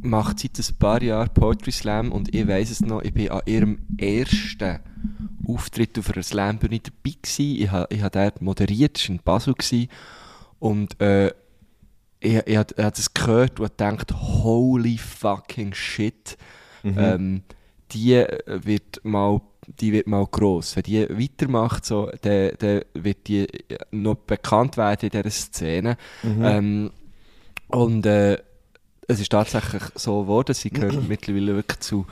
macht 0.00 0.40
seit 0.40 0.58
ein 0.58 0.76
paar 0.78 1.02
Jahren 1.02 1.32
Poetry 1.34 1.72
Slam 1.72 2.12
und 2.12 2.34
ich 2.34 2.46
weiss 2.46 2.70
es 2.70 2.80
noch, 2.80 3.02
ich 3.02 3.12
bin 3.12 3.30
an 3.30 3.40
ihrem 3.46 3.78
ersten 3.98 4.80
Auftritt 5.46 5.98
auf 5.98 6.12
einer 6.12 6.22
Slam-Bühne 6.22 6.80
dabei 6.80 7.16
gewesen. 7.22 7.62
Ich 7.62 7.70
habe 7.70 7.94
ich 7.94 8.02
ha 8.02 8.10
dort 8.10 8.42
moderiert, 8.42 8.96
das 8.96 9.08
war 9.08 9.14
in 9.16 9.22
Basel. 9.22 9.54
Gewesen. 9.54 9.88
Und 10.58 11.00
äh, 11.00 11.28
ich, 12.20 12.34
ich, 12.46 12.56
hab- 12.56 12.72
ich 12.72 12.84
habe 12.84 12.96
das 12.96 13.14
gehört 13.14 13.60
und 13.60 13.66
gedacht, 13.66 14.12
holy 14.14 14.98
fucking 14.98 15.72
shit. 15.74 16.36
Ähm, 16.84 17.42
die 17.92 18.24
wird 18.46 19.00
mal 19.04 19.40
die 19.80 19.92
wird 19.92 20.06
mal 20.06 20.24
gross. 20.26 20.76
Wenn 20.76 20.84
die 20.84 21.08
weitermacht, 21.08 21.84
so, 21.84 22.08
dann, 22.22 22.52
dann 22.58 22.82
wird 22.94 23.26
die 23.26 23.46
noch 23.90 24.14
bekannt 24.14 24.76
werden 24.76 25.10
in 25.10 25.10
dieser 25.10 25.30
Szene. 25.30 25.96
Ähm, 26.24 26.90
und 27.68 28.06
äh, 28.06 28.38
es 29.08 29.20
ist 29.20 29.30
tatsächlich 29.30 29.82
so 29.94 30.22
geworden, 30.22 30.54
sie 30.54 30.70
gehört 30.70 30.96
mittlerweile 31.08 31.54
wirklich 31.56 31.80
zu, 31.80 32.06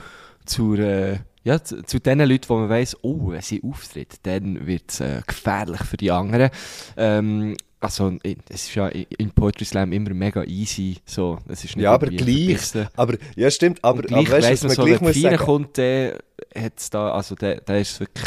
zu, 0.45 0.75
äh, 0.75 1.19
ja, 1.43 1.63
zu, 1.63 1.83
zu 1.83 1.99
den 1.99 2.19
Leuten, 2.19 2.49
wo 2.49 2.57
man 2.57 2.69
weiss, 2.69 2.97
oh, 3.01 3.31
wenn 3.31 3.41
sie 3.41 3.61
auftritt, 3.63 4.15
dann 4.23 4.65
wird 4.65 4.83
es 4.91 4.99
äh, 4.99 5.21
gefährlich 5.25 5.81
für 5.83 5.97
die 5.97 6.11
anderen. 6.11 6.49
Ähm, 6.97 7.55
also, 7.79 8.17
es 8.49 8.67
ist 8.67 8.73
ja 8.75 8.89
i- 8.89 9.05
im 9.19 9.29
Poetry 9.31 9.65
Slam 9.65 9.91
immer 9.91 10.11
mega 10.13 10.43
easy, 10.43 10.97
so, 11.05 11.37
es 11.47 11.63
ist 11.63 11.75
nicht 11.75 11.83
Ja, 11.83 11.91
aber 11.93 12.07
gleich. 12.07 12.73
Aber, 12.95 13.15
ja, 13.35 13.51
stimmt, 13.51 13.83
aber, 13.83 13.99
Und 13.99 14.13
aber 14.13 14.31
weißt 14.31 14.41
weiss 14.49 14.61
man 14.63 14.69
man 14.69 14.75
so, 14.75 14.83
gleich 14.85 14.99
wenn 15.01 15.07
muss 15.07 15.13
Feine 15.15 15.37
sagen? 15.37 15.45
kommt, 15.45 15.77
der 15.77 16.19
hat's 16.57 16.89
da, 16.89 17.11
also 17.11 17.35
der, 17.35 17.61
der 17.61 17.81
ist 17.81 17.99
wirklich... 17.99 18.25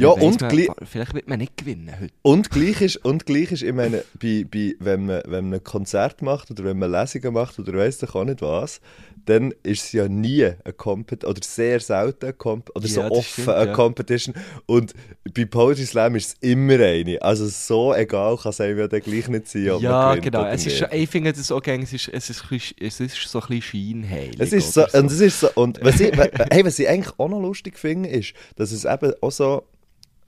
Ja, 0.00 0.08
und 0.08 0.40
man, 0.40 0.66
Vielleicht 0.84 1.14
wird 1.14 1.28
man 1.28 1.38
nicht 1.38 1.56
gewinnen 1.56 1.90
heute. 2.00 2.12
Und 2.22 2.50
gleich 2.50 2.80
ist, 2.80 2.96
und 3.04 3.26
gleich 3.26 3.52
ist 3.52 3.62
ich 3.62 3.72
meine, 3.72 4.04
bei, 4.20 4.46
bei, 4.50 4.74
wenn, 4.78 5.06
man, 5.06 5.22
wenn 5.26 5.50
man 5.50 5.60
ein 5.60 5.64
Konzert 5.64 6.22
macht 6.22 6.50
oder 6.50 6.64
wenn 6.64 6.78
man 6.78 6.90
Lesungen 6.90 7.34
macht 7.34 7.58
oder 7.58 7.72
weiss 7.74 7.98
doch 7.98 8.14
auch 8.14 8.24
nicht 8.24 8.42
was, 8.42 8.80
dann 9.26 9.52
ist 9.62 9.84
es 9.84 9.92
ja 9.92 10.08
nie 10.08 10.44
eine 10.44 10.72
Competition, 10.76 11.30
oder 11.30 11.40
sehr 11.44 11.80
selten 11.80 12.26
eine 12.26 12.32
Comp 12.32 12.70
oder 12.74 12.86
so 12.86 13.00
Ja, 13.00 13.08
das 13.08 13.18
offen 13.18 13.42
stimmt, 13.42 13.48
eine 13.48 13.66
ja. 13.66 13.72
Competition. 13.72 14.34
Und 14.66 14.94
bei 15.34 15.44
Poetry 15.44 15.84
Slam 15.84 16.16
ist 16.16 16.28
es 16.28 16.36
immer 16.50 16.80
eine. 16.80 17.20
Also 17.22 17.46
so 17.46 17.94
egal 17.94 18.36
kann 18.36 18.50
es 18.50 18.60
einem 18.60 18.78
ja 18.78 18.88
dann 18.88 19.00
gleich 19.00 19.28
nicht 19.28 19.48
sein, 19.48 19.70
ob 19.70 19.82
Ja, 19.82 20.14
genau. 20.16 20.44
Es 20.46 20.66
ist, 20.66 20.86
ich 20.90 21.08
finde 21.08 21.32
das 21.32 21.50
auch 21.52 21.62
gängig, 21.62 21.92
es 21.92 22.08
ist, 22.08 22.08
es 22.08 22.30
ist, 22.30 22.74
es 22.80 23.00
ist 23.00 23.28
so 23.28 23.40
ein 23.40 23.48
bisschen 23.48 23.62
scheinheilig. 23.62 24.36
Es 24.38 24.52
ist 24.52 24.72
so, 24.72 24.84
oder 24.84 24.98
und 25.00 25.12
es 25.12 25.20
ist 25.20 25.40
so, 25.40 25.48
und 25.54 25.78
was 25.82 26.00
ich, 26.00 26.12
hey, 26.50 26.64
was 26.64 26.78
ich 26.78 26.88
eigentlich 26.88 27.18
auch 27.18 27.28
noch 27.28 27.40
lustig 27.40 27.78
finde, 27.78 28.08
ist, 28.08 28.32
dass 28.56 28.72
es 28.72 28.84
eben 28.84 29.12
auch 29.20 29.32
so, 29.32 29.64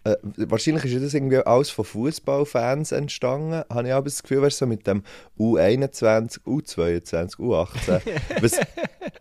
äh, 0.04 0.16
wahrscheinlich 0.22 0.84
ist 0.84 1.02
das 1.02 1.14
irgendwie 1.14 1.38
alles 1.38 1.70
von 1.70 1.84
Fußballfans 1.84 2.92
entstanden, 2.92 3.62
habe 3.70 3.86
ich 3.86 3.94
aber 3.94 4.04
das 4.04 4.22
Gefühl, 4.22 4.42
weißt, 4.42 4.58
so 4.58 4.66
mit 4.66 4.86
dem 4.86 5.02
U21, 5.38 6.40
U22, 6.44 7.36
U18. 7.36 8.00
was, 8.40 8.60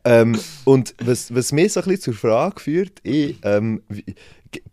ähm, 0.04 0.40
und 0.66 0.96
was, 1.04 1.34
was 1.34 1.52
mich 1.52 1.74
so 1.74 1.82
ein 1.82 1.88
bisschen 1.88 2.02
zur 2.02 2.14
Frage 2.14 2.60
führt, 2.60 3.00
ich, 3.04 3.38
ähm, 3.44 3.84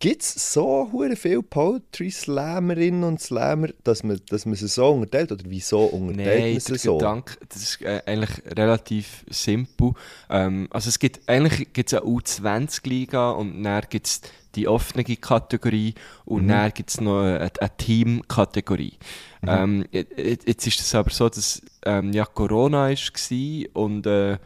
Gibt 0.00 0.22
es 0.22 0.52
so 0.52 0.90
viele 0.90 1.42
Poetry-Slammerinnen 1.42 3.04
und 3.04 3.20
Slammer, 3.20 3.68
dass 3.84 4.02
man, 4.02 4.20
dass 4.28 4.44
man 4.44 4.56
sie 4.56 4.66
so 4.66 4.88
unterteilt? 4.90 5.30
Oder 5.30 5.44
wieso 5.46 5.84
unterteilt 5.84 6.40
Nein, 6.40 6.52
man 6.52 6.60
sie 6.60 6.76
so? 6.76 6.98
Gedanke, 6.98 7.36
das 7.48 7.62
ist 7.62 7.82
äh, 7.82 8.02
eigentlich 8.06 8.42
relativ 8.56 9.24
simpel. 9.30 9.92
Ähm, 10.30 10.66
also 10.70 10.88
es 10.88 10.98
gibt, 10.98 11.28
eigentlich 11.28 11.72
gibt 11.72 11.92
es 11.92 11.98
eine 11.98 12.10
U20-Liga 12.10 13.30
und 13.30 13.62
dann 13.62 13.82
gibt 13.88 14.06
es 14.06 14.20
die 14.56 14.66
offene 14.66 15.04
Kategorie 15.04 15.94
und 16.24 16.46
Mhm. 16.46 16.48
dann 16.48 16.72
gibt 16.74 16.90
es 16.90 17.00
noch 17.00 17.20
eine, 17.22 17.40
eine 17.60 17.76
Team-Kategorie. 17.76 18.94
Mhm. 19.42 19.48
Ähm, 19.48 19.84
jetzt 19.92 20.66
ist 20.66 20.80
es 20.80 20.94
aber 20.94 21.10
so, 21.10 21.28
dass 21.28 21.62
ähm, 21.84 22.12
ja, 22.12 22.24
Corona 22.24 22.88
war 22.90 23.76
und 23.76 24.06
äh, 24.06 24.38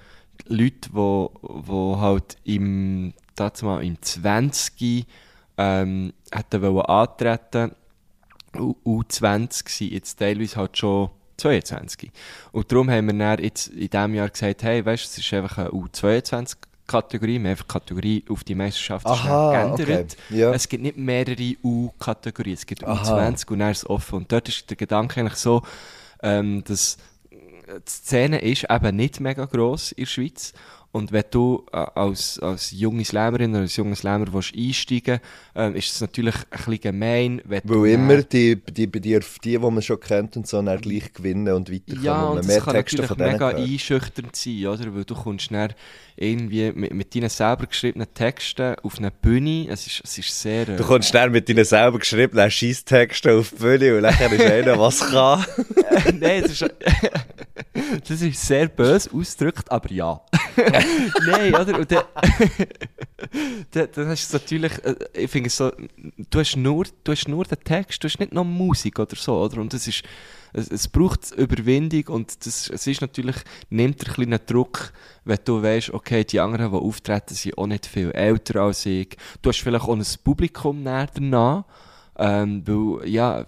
Leute, 0.47 0.91
wo 0.93 1.99
halt 2.01 2.37
im, 2.45 3.15
dazu 3.35 3.67
mal 3.67 3.83
im 3.85 4.01
20 4.01 5.07
ähm, 5.59 6.13
hätten 6.33 6.63
wollen 6.63 6.87
antreten 6.87 7.73
U- 8.57 8.75
U20 8.85 9.69
sind 9.69 9.93
jetzt 9.93 10.19
teilweise 10.19 10.57
halt 10.57 10.77
schon 10.77 11.11
22. 11.39 12.11
Und 12.53 12.71
darum 12.71 12.91
haben 12.91 13.07
wir 13.07 13.15
dann 13.15 13.43
jetzt 13.43 13.69
in 13.69 13.89
diesem 13.89 14.15
Jahr 14.15 14.29
gesagt, 14.29 14.63
hey, 14.63 14.85
weißt 14.85 15.05
du, 15.05 15.09
es 15.09 15.19
ist 15.19 15.33
einfach 15.33 15.59
eine 15.59 15.71
U22-Kategorie, 15.71 17.33
wir 17.35 17.39
haben 17.41 17.47
einfach 17.47 17.69
Kategorie 17.69 18.25
auf 18.29 18.45
die 18.45 18.55
Meisterschaft 18.55 19.07
Aha, 19.07 19.53
geändert. 19.75 20.17
okay. 20.29 20.37
Ja. 20.39 20.53
Es 20.53 20.69
gibt 20.69 20.83
nicht 20.83 20.97
mehrere 20.99 21.55
U-Kategorien, 21.63 22.55
es 22.55 22.67
gibt 22.67 22.85
Aha. 22.85 23.03
U20 23.19 23.51
und 23.51 23.59
dann 23.61 23.71
ist 23.71 23.79
es 23.79 23.91
offen. 23.91 24.17
Und 24.17 24.33
dort 24.33 24.49
ist 24.49 24.69
der 24.69 24.77
Gedanke 24.77 25.21
eigentlich 25.21 25.37
so, 25.39 25.63
ähm, 26.23 26.63
dass 26.65 26.99
die 27.31 27.91
Szene 27.91 28.41
ist 28.43 28.67
eben 28.71 28.97
nicht 28.97 29.19
mega 29.21 29.47
gross 29.47 29.93
in 29.93 30.05
der 30.05 30.11
Schweiz 30.11 30.53
Und 30.93 31.11
wenn 31.11 31.25
du 31.31 31.65
äh, 31.73 31.77
als, 31.95 32.39
als 32.39 32.71
junge 32.71 33.03
Slammerin 33.05 33.53
oder 33.53 33.61
als 33.61 33.77
junger 33.77 33.97
Slammer 33.97 34.31
willst 34.31 34.55
einsteigen 34.55 35.21
ähm, 35.55 35.75
ist 35.75 35.95
es 35.95 36.01
natürlich 36.03 36.35
ein 36.35 36.59
bisschen 36.59 36.81
gemein, 36.81 37.41
wenn 37.47 37.63
Weil 37.65 37.91
immer 37.93 38.23
die, 38.23 38.57
die, 38.57 38.87
die, 38.87 39.01
die, 39.01 39.21
die 39.43 39.59
man 39.59 39.81
schon 39.81 39.99
kennt 39.99 40.37
und 40.37 40.47
so, 40.47 40.61
dann 40.61 40.81
gleich 40.83 41.11
gewinnen 41.15 41.55
und 41.55 41.73
weiterkommen. 41.73 42.05
Ja, 42.05 42.25
und 42.25 42.39
und 42.41 42.49
das 42.49 42.65
kann 42.65 42.77
natürlich 42.77 43.17
mega 43.17 43.49
einschüchternd 43.49 44.37
sein, 44.37 44.67
oder? 44.67 44.95
Weil 44.95 45.05
du 45.05 45.15
kommst 45.15 45.51
dann 45.51 45.73
irgendwie 46.17 46.73
mit, 46.73 46.93
mit 46.93 47.15
deinen 47.15 47.29
selber 47.29 47.67
geschriebenen 47.67 48.13
Texten 48.13 48.77
auf 48.83 48.99
eine 48.99 49.11
Bühne. 49.11 49.67
Es 49.69 49.87
ist, 49.87 50.03
es 50.05 50.19
ist 50.19 50.41
sehr... 50.41 50.69
äh, 50.69 50.77
Du 50.77 50.85
kommst 50.85 51.15
dann 51.15 51.33
mit 51.33 51.49
deinen 51.49 51.65
selber 51.65 51.99
geschriebenen 51.99 52.51
Scheisstexten 52.51 53.39
auf 53.39 53.51
die 53.51 53.57
Bühne 53.57 53.97
und 53.97 54.03
dann 54.03 54.33
ist 54.33 54.45
einer, 54.45 54.79
was 54.79 55.01
kann. 55.01 55.45
Nein, 56.21 56.43
das 56.43 56.53
ist, 56.53 56.63
das 58.09 58.23
ist 58.23 58.47
sehr 58.47 58.69
böse 58.69 59.11
ausgedrückt, 59.13 59.71
aber 59.71 59.91
ja. 59.91 60.21
Nein, 61.27 61.55
oder? 61.55 61.79
Und 61.79 61.91
dann, 61.91 62.05
dann, 63.71 63.89
dann 63.93 64.09
hast 64.09 64.33
du 64.33 64.37
es 64.37 64.43
natürlich, 64.43 64.73
äh, 64.85 64.95
ich 65.15 65.31
finde 65.31 65.49
es 65.49 65.57
so, 65.57 65.73
du 66.31 66.39
hast, 66.39 66.57
nur, 66.57 66.85
du 67.05 67.13
hast 67.13 67.29
nur 67.29 67.45
den 67.45 67.59
Text, 67.65 68.03
du 68.03 68.09
hast 68.09 68.21
nicht 68.21 68.33
noch 68.33 68.45
Musik 68.45 68.99
oder 68.99 69.17
so, 69.17 69.41
oder? 69.41 69.61
Und 69.61 69.73
das 69.73 69.87
ist, 69.87 70.03
es, 70.53 70.69
es 70.69 70.89
braucht 70.89 71.31
Überwindung 71.33 72.09
und 72.09 72.47
das, 72.47 72.69
es 72.69 72.87
ist 72.87 73.01
natürlich, 73.01 73.37
nimmt 73.71 74.07
ein 74.07 74.15
bisschen 74.15 74.39
Druck, 74.47 74.93
wenn 75.25 75.39
du 75.45 75.63
weißt, 75.63 75.91
okay, 75.91 76.25
die 76.25 76.41
anderen, 76.41 76.71
die 76.71 76.77
auftreten, 76.77 77.35
sind 77.35 77.57
auch 77.59 77.67
nicht 77.67 77.87
viel 77.87 78.11
älter 78.11 78.61
als 78.63 78.85
ich. 78.87 79.17
Du 79.41 79.49
hast 79.49 79.61
vielleicht 79.61 79.85
auch 79.85 79.95
ein 79.95 80.05
Publikum 80.25 80.83
näher 80.83 81.09
danach, 81.15 81.65
ähm, 82.19 82.63
weil, 82.67 83.09
ja, 83.09 83.47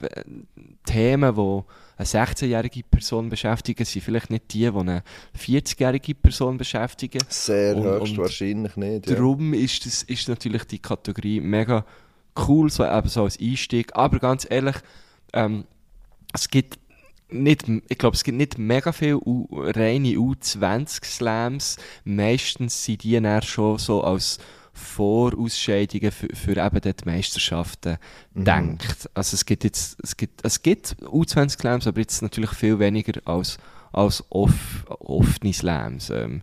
Themen, 0.86 1.34
die 1.34 1.62
eine 1.96 2.06
16-jährige 2.06 2.82
Person 2.90 3.28
beschäftigen, 3.28 3.84
sind 3.84 4.02
vielleicht 4.02 4.30
nicht 4.30 4.52
die, 4.52 4.70
die 4.70 4.76
eine 4.76 5.02
40-jährige 5.38 6.14
Person 6.14 6.56
beschäftigen. 6.56 7.20
Sehr 7.28 7.76
Und- 7.76 7.84
höchstwahrscheinlich 7.84 8.76
nicht. 8.76 9.08
Ja. 9.08 9.16
Darum 9.16 9.54
ist, 9.54 9.86
das, 9.86 10.02
ist 10.02 10.28
natürlich 10.28 10.64
die 10.64 10.78
Kategorie 10.80 11.40
mega 11.40 11.84
cool, 12.48 12.70
so, 12.70 12.84
eben 12.84 13.08
so 13.08 13.24
als 13.24 13.38
Einstieg. 13.38 13.94
Aber 13.94 14.18
ganz 14.18 14.46
ehrlich, 14.48 14.76
ähm, 15.32 15.64
es 16.32 16.48
gibt 16.48 16.78
nicht, 17.34 17.64
ich 17.88 17.98
glaube, 17.98 18.16
es 18.16 18.24
gibt 18.24 18.38
nicht 18.38 18.58
mega 18.58 18.92
viele 18.92 19.18
U 19.18 19.46
reine 19.50 20.08
U20-Slams. 20.08 21.76
Meistens 22.04 22.84
sind 22.84 23.02
die 23.02 23.20
dann 23.20 23.42
schon 23.42 23.78
so 23.78 24.02
als 24.02 24.38
Vorausscheidungen 24.72 26.10
für, 26.10 26.28
für 26.34 26.56
eben 26.56 26.80
dort 26.80 27.04
die 27.04 27.08
Meisterschaften 27.08 27.98
denkt. 28.34 29.08
Also 29.14 29.34
es 29.34 29.44
gibt 29.44 29.64
jetzt, 29.64 29.98
es 30.02 30.16
gibt, 30.16 30.40
es 30.44 30.62
gibt 30.62 30.96
U20-Slams, 31.02 31.86
aber 31.86 32.00
jetzt 32.00 32.22
natürlich 32.22 32.50
viel 32.50 32.78
weniger 32.78 33.20
als 33.24 33.58
als 33.94 34.24
off, 34.30 34.84
offene 34.88 35.52
Slams. 35.52 36.10
Ähm, 36.10 36.42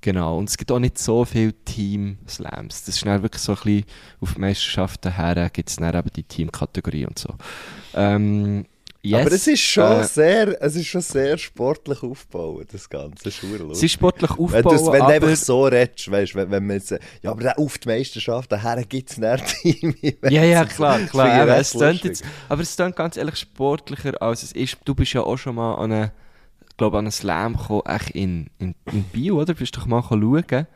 genau. 0.00 0.38
Und 0.38 0.48
es 0.48 0.56
gibt 0.56 0.70
auch 0.70 0.78
nicht 0.78 0.98
so 0.98 1.24
viele 1.24 1.52
Team-Slams. 1.64 2.84
Das 2.84 2.94
ist 2.94 3.04
dann 3.04 3.22
wirklich 3.22 3.42
so 3.42 3.52
ein 3.52 3.58
bisschen 3.62 3.84
auf 4.20 4.38
Meisterschaften 4.38 5.16
her, 5.16 5.50
gibt 5.52 5.68
es 5.68 5.76
dann 5.76 5.94
eben 5.94 6.10
die 6.14 6.22
Team-Kategorie 6.22 7.06
und 7.06 7.18
so. 7.18 7.34
Ähm, 7.94 8.66
yes, 9.02 9.20
Aber 9.20 9.32
es 9.32 9.46
ist 9.46 9.60
schon 9.60 10.00
äh, 10.00 10.04
sehr, 10.04 10.62
es 10.62 10.76
ist 10.76 10.86
schon 10.86 11.00
sehr 11.00 11.38
sportlich 11.38 12.02
aufgebaut, 12.02 12.68
das 12.72 12.88
Ganze. 12.88 13.24
Das 13.24 13.42
es 13.42 13.82
ist 13.82 13.92
sportlich 13.92 14.30
Wenn 14.30 14.38
aufgebaut, 14.38 14.72
du, 14.72 14.92
wenn 14.92 14.98
du 14.98 15.04
aber... 15.04 15.12
einfach 15.12 15.36
so 15.36 15.64
redest, 15.64 16.10
weißt, 16.10 16.34
wenn, 16.34 16.50
wenn 16.50 16.66
man 16.66 16.76
jetzt, 16.76 16.90
ja, 17.22 17.30
aber 17.30 17.42
dann 17.42 17.54
auf 17.54 17.78
die 17.78 17.88
Meisterschaft, 17.88 18.50
daher 18.52 18.84
gibt 18.84 19.10
es 19.10 19.22
ein 19.22 19.40
Team. 19.44 19.94
Ja, 20.28 20.44
ja, 20.44 20.64
klar, 20.64 20.98
klar. 21.00 21.46
recht 21.46 21.74
es 21.74 22.02
jetzt, 22.02 22.24
aber 22.48 22.62
es 22.62 22.76
klingt 22.76 22.96
ganz 22.96 23.16
ehrlich 23.16 23.36
sportlicher, 23.36 24.20
als 24.22 24.42
es 24.42 24.52
ist. 24.52 24.78
Du 24.84 24.94
bist 24.94 25.12
ja 25.12 25.22
auch 25.22 25.36
schon 25.36 25.56
mal 25.56 25.74
an 25.74 25.92
eine, 25.92 26.12
ich 26.68 26.76
glaube, 26.76 26.98
an 26.98 27.04
einen 27.04 27.12
Slam 27.12 27.56
gekommen, 27.56 27.82
echt 27.86 28.10
in, 28.10 28.50
in, 28.58 28.74
in 28.92 29.04
Bio, 29.04 29.40
oder? 29.40 29.54
Bist 29.54 29.76
doch 29.76 29.86
mal 29.86 30.02
schauen. 30.02 30.66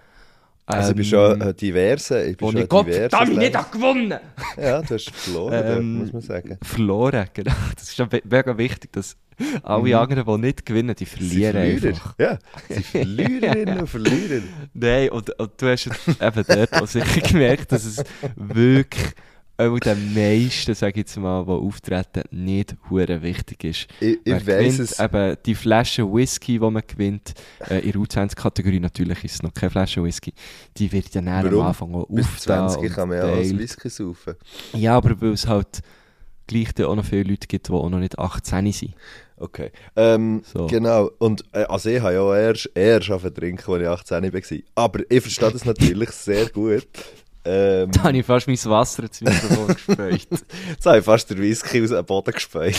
Also 0.69 0.91
ich 0.91 0.97
bin 0.97 1.05
Ähm, 1.05 1.09
schon 1.11 1.41
äh, 1.41 1.55
diverse, 1.55 2.25
ich 2.25 2.37
bin 2.37 2.49
schon 2.51 2.63
ich 2.63 2.69
Gott 2.69 2.87
diverse 2.89 3.11
verdammt 3.11 3.37
nicht 3.39 3.53
Slams. 3.53 3.67
habe 3.67 3.79
gewonnen! 3.79 4.21
Ja, 4.57 4.83
du 4.83 4.95
hast 4.95 5.11
verloren, 5.15 5.65
Ähm, 5.79 5.99
muss 5.99 6.13
man 6.13 6.23
sagen. 6.23 6.59
Verloren, 6.63 7.29
genau. 7.33 7.53
Das 7.75 7.85
ist 7.85 7.97
ja 7.99 8.09
mega 8.25 8.59
wichtig, 8.59 8.93
dass 8.93 9.17
alle 9.63 9.99
anderen, 9.99 10.25
die 10.27 10.47
nicht 10.47 10.67
gewinnen, 10.67 10.95
die 10.97 11.05
Mhm. 11.05 11.09
Sie 11.09 11.17
verlieren 11.17 11.53
verlieren. 11.53 11.95
einfach. 11.95 12.15
Ja, 12.19 12.39
sie 12.69 12.83
Verliererinnen 12.83 13.79
und 13.81 13.87
Verlierer. 13.91 14.43
Nein, 14.75 15.11
und, 15.11 15.31
und 15.39 15.53
du 15.63 15.67
hast 15.71 15.87
eben 15.87 16.45
dort 16.49 16.73
auch 16.75 16.87
sicher 16.87 17.21
gemerkt, 17.21 17.71
dass 17.71 17.85
es 17.85 18.03
wirklich 18.35 19.05
auch 19.59 19.79
den 19.79 20.14
meisten, 20.14 20.75
sage 20.75 20.92
ich 20.92 20.97
jetzt 20.99 21.16
mal, 21.16 21.45
die 21.45 21.51
auftreten, 21.51 22.23
nicht 22.31 22.77
hure 22.90 23.23
wichtig 23.23 23.64
ist. 23.64 23.87
Ich, 24.01 24.19
ich 24.25 24.38
gewinnt, 24.38 24.79
es. 24.79 25.01
Eben 25.01 25.37
die 25.45 25.55
Flasche 25.55 26.12
Whisky, 26.12 26.59
die 26.59 26.71
man 26.71 26.83
gewinnt, 26.87 27.35
äh, 27.69 27.79
in 27.79 27.92
der 27.92 28.01
U20-Kategorie 28.03 28.81
natürlich 28.81 29.25
ist 29.25 29.35
es 29.35 29.42
noch 29.42 29.55
keine 29.55 29.71
Flasche 29.71 30.03
Whisky, 30.03 30.33
die 30.77 30.90
wird 30.92 31.14
dann 31.14 31.29
am 31.29 31.45
Warum? 31.45 31.66
Anfang 31.66 31.95
auch 31.95 32.07
Bis 32.09 32.27
aufgetan 32.27 32.69
20 32.69 32.83
und 32.83 32.95
kann 32.95 33.09
man 33.09 33.19
ja 33.19 33.25
auch 33.25 33.37
ein 33.37 33.59
Whisky 33.59 33.88
saufen. 33.88 34.35
Ja, 34.75 34.97
aber 34.97 35.21
weil 35.21 35.33
es 35.33 35.47
halt 35.47 35.81
gleich 36.47 36.69
auch 36.85 36.95
noch 36.95 37.05
viele 37.05 37.25
Leute 37.25 37.47
gibt, 37.47 37.69
die 37.69 37.73
auch 37.73 37.88
noch 37.88 37.99
nicht 37.99 38.19
18 38.19 38.73
sind. 38.73 38.95
Okay. 39.38 39.71
Ähm, 39.97 40.42
So. 40.45 40.66
Genau. 40.66 41.11
Und 41.19 41.45
äh, 41.53 41.64
also 41.64 41.90
ich 41.90 42.01
habe 42.01 42.14
ja 42.14 42.21
auch 42.21 42.35
erst, 42.35 42.71
erst 42.75 43.11
angefangen 43.11 43.35
zu 43.35 43.40
trinken, 43.40 43.73
als 43.73 44.11
ich 44.11 44.16
18 44.16 44.33
war. 44.33 44.85
Aber 44.85 45.01
ich 45.09 45.21
verstehe 45.21 45.51
das 45.51 45.64
natürlich 45.64 46.11
sehr 46.11 46.49
gut. 46.49 46.87
Ähm, 47.47 47.91
Da 47.93 48.03
habe 48.05 48.19
ich 48.19 48.27
fast 48.27 48.47
mein 48.49 48.57
Wasser 48.65 49.05
ins 49.05 49.21
Mikrofon 49.21 49.67
gespeut. 49.75 50.27
Jetzt 50.71 50.87
habe 50.87 50.99
ich 50.99 51.05
fast 51.05 51.31
den 51.31 51.39
Whisky 51.39 51.83
aus 51.83 51.91
dem 51.91 52.05
Boden 52.05 52.33
gespeut. 52.33 52.75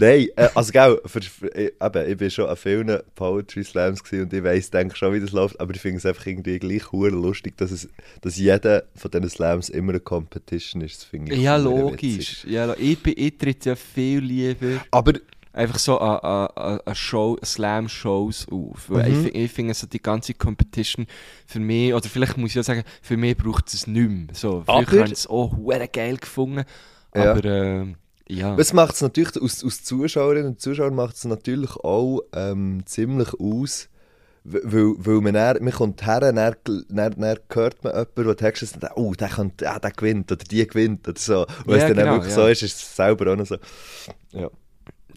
Nein, 0.00 0.26
äh, 0.34 0.48
also 0.56 0.72
gell, 0.72 1.00
für, 1.06 1.22
für, 1.22 1.46
ich, 1.54 1.72
eben, 1.80 2.10
ich 2.10 2.16
bin 2.16 2.30
schon 2.30 2.48
an 2.48 2.56
vielen 2.56 2.98
Poetry 3.14 3.62
Slams 3.62 4.02
gewesen 4.02 4.24
und 4.24 4.32
ich 4.32 4.42
weiss, 4.42 4.70
denke 4.70 4.96
schon, 4.96 5.14
wie 5.14 5.20
das 5.20 5.30
läuft, 5.30 5.60
aber 5.60 5.72
ich 5.72 5.80
finde 5.80 5.98
es 5.98 6.06
einfach 6.06 6.26
irgendwie 6.26 6.58
gleich 6.58 6.90
lustig, 6.90 7.56
dass, 7.58 7.70
es, 7.70 7.88
dass 8.22 8.36
jeder 8.36 8.82
von 8.96 9.10
diesen 9.12 9.30
Slams 9.30 9.68
immer 9.68 9.90
eine 9.92 10.00
Competition 10.00 10.82
ist. 10.82 10.96
Das 10.96 11.04
finde 11.04 11.32
ich 11.34 11.40
ja, 11.40 11.54
witzig. 11.58 11.64
logisch. 11.70 12.44
Ja, 12.48 12.74
ich, 12.76 13.00
bin- 13.00 13.14
ich 13.16 13.38
tritt 13.38 13.64
ja 13.64 13.76
viel 13.76 14.18
lieber 14.18 14.82
Aber 14.90 15.12
einfach 15.52 15.78
so 15.78 15.98
an, 15.98 16.18
an, 16.56 16.80
an, 16.84 16.94
Show, 16.94 17.38
Slam-Shows 17.44 18.46
auf. 18.50 18.88
Weil 18.90 19.10
Mhm. 19.10 19.26
ich, 19.26 19.34
ich 19.34 19.52
finde 19.52 19.74
so 19.74 19.86
die 19.86 20.00
ganze 20.02 20.34
Competition 20.34 21.06
für 21.46 21.60
mich, 21.60 21.92
oder 21.94 22.08
vielleicht 22.08 22.36
muss 22.38 22.50
ich 22.52 22.60
auch 22.60 22.64
sagen, 22.64 22.84
für 23.02 23.16
mich 23.16 23.36
braucht 23.36 23.72
es 23.72 23.86
nicht 23.86 24.10
mehr. 24.10 24.26
So, 24.34 24.62
früher 24.64 24.86
habe 24.86 25.06
ich 25.06 25.12
es 25.12 25.26
auch 25.26 25.54
geil 25.92 26.16
gefunden, 26.16 26.64
Ja. 27.14 27.32
aber 27.32 27.44
ähm, 27.44 27.96
ja. 28.28 28.56
es 28.56 28.72
macht 28.72 28.94
es 28.94 29.02
natürlich, 29.02 29.40
aus, 29.40 29.62
aus 29.64 29.82
Zuschauerinnen 29.84 30.46
und 30.52 30.60
Zuschauern 30.60 30.94
macht 30.94 31.16
es 31.16 31.24
natürlich 31.24 31.76
auch 31.76 32.22
ähm, 32.34 32.82
ziemlich 32.86 33.34
aus, 33.38 33.88
weil, 34.44 34.94
weil 34.96 35.20
man, 35.20 35.34
dann, 35.34 35.62
man 35.62 35.72
kommt 35.72 36.04
her, 36.04 36.18
dann, 36.20 36.34
dann, 36.34 36.54
dann 36.88 37.38
hört 37.52 37.84
man 37.84 37.92
jemanden, 37.94 38.36
der 38.38 38.52
ist, 38.60 38.78
oh, 38.96 39.12
der, 39.14 39.28
könnte, 39.28 39.64
ja, 39.66 39.78
der 39.78 39.92
gewinnt 39.92 40.32
oder 40.32 40.44
die 40.44 40.66
gewinnt 40.66 41.06
oder 41.06 41.20
so. 41.20 41.46
Und 41.64 41.68
Ja, 41.68 41.76
es 41.76 41.82
dann 41.82 41.94
genau, 41.96 42.12
wirklich 42.14 42.30
ja. 42.30 42.42
so 42.42 42.46
ist, 42.48 42.62
ist 42.62 42.74
es 42.76 42.96
selber 42.96 43.32
auch 43.32 43.36
noch 43.36 43.46
so. 43.46 43.56
Ja. 44.32 44.50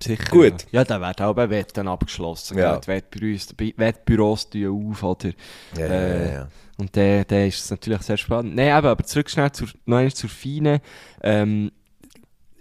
Sicher. 0.02 0.24
Gut. 0.30 0.66
Ja, 0.72 0.84
dann 0.84 1.02
werden 1.02 1.26
auch 1.26 1.36
Wetten 1.38 1.88
abgeschlossen. 1.88 2.58
Ja. 2.58 2.78
Die 2.78 2.88
Wettbüros, 2.88 3.48
die 3.48 3.74
Wettbüros 3.78 4.50
tun 4.50 4.92
auf, 4.92 5.04
oder? 5.04 5.30
Ja, 5.78 5.86
Äh, 5.86 6.26
ja, 6.28 6.34
ja. 6.34 6.48
Und 6.78 6.96
dann 6.98 7.24
dann 7.28 7.48
ist 7.48 7.64
es 7.64 7.72
natürlich 7.72 8.02
sehr 8.02 8.18
spannend. 8.18 8.56
Nein, 8.56 8.72
aber, 8.72 8.90
aber 8.90 9.04
zurück 9.06 9.30
schnell 9.30 9.52
zur, 9.54 9.68
noch 9.86 9.98
einmal 9.98 10.12
zur 10.14 10.30
Fine. 10.30 10.82
Ähm, 11.24 11.72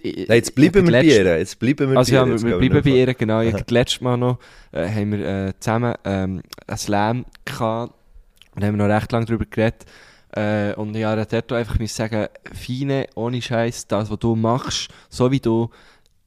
ich- 0.01 0.29
Nein, 0.29 0.37
jetzt 0.37 0.55
bleiben 0.55 0.87
wir 0.87 0.93
bei 0.93 1.03
ihr. 1.03 1.39
Jetzt 1.39 1.59
bleiben 1.59 1.91
wir 1.91 1.99
Also 1.99 2.13
bei 2.13 2.17
ja, 2.19 2.27
ihr. 2.27 2.43
wir, 2.43 2.59
bleiben 2.59 2.83
bei 2.83 2.91
ihr, 2.91 3.15
genau. 3.15 3.41
Ich, 3.41 3.53
das 3.57 3.71
letzte 3.71 4.05
Mal 4.05 4.17
noch 4.17 4.39
äh, 4.73 4.89
haben 4.89 5.13
wir 5.13 5.27
äh, 5.49 5.53
zusammen 5.59 5.95
ähm, 6.05 6.43
einen 6.67 6.79
Slam 6.79 7.25
gehabt 7.45 7.95
und 8.55 8.63
haben 8.65 8.79
wir 8.79 8.87
noch 8.87 8.95
recht 8.95 9.11
lange 9.11 9.27
darüber 9.27 9.47
geredet. 9.47 9.85
Äh, 10.37 10.75
und 10.75 10.95
ja, 10.97 11.17
hat 11.17 11.33
dort 11.33 11.53
einfach 11.53 11.79
müssen 11.79 11.95
sagen, 11.97 12.27
Fine, 12.53 13.07
ohne 13.15 13.41
Scheiß, 13.41 13.87
das, 13.89 14.11
was 14.11 14.19
du 14.19 14.35
machst, 14.37 14.89
so 15.09 15.31
wie 15.31 15.41
du 15.41 15.71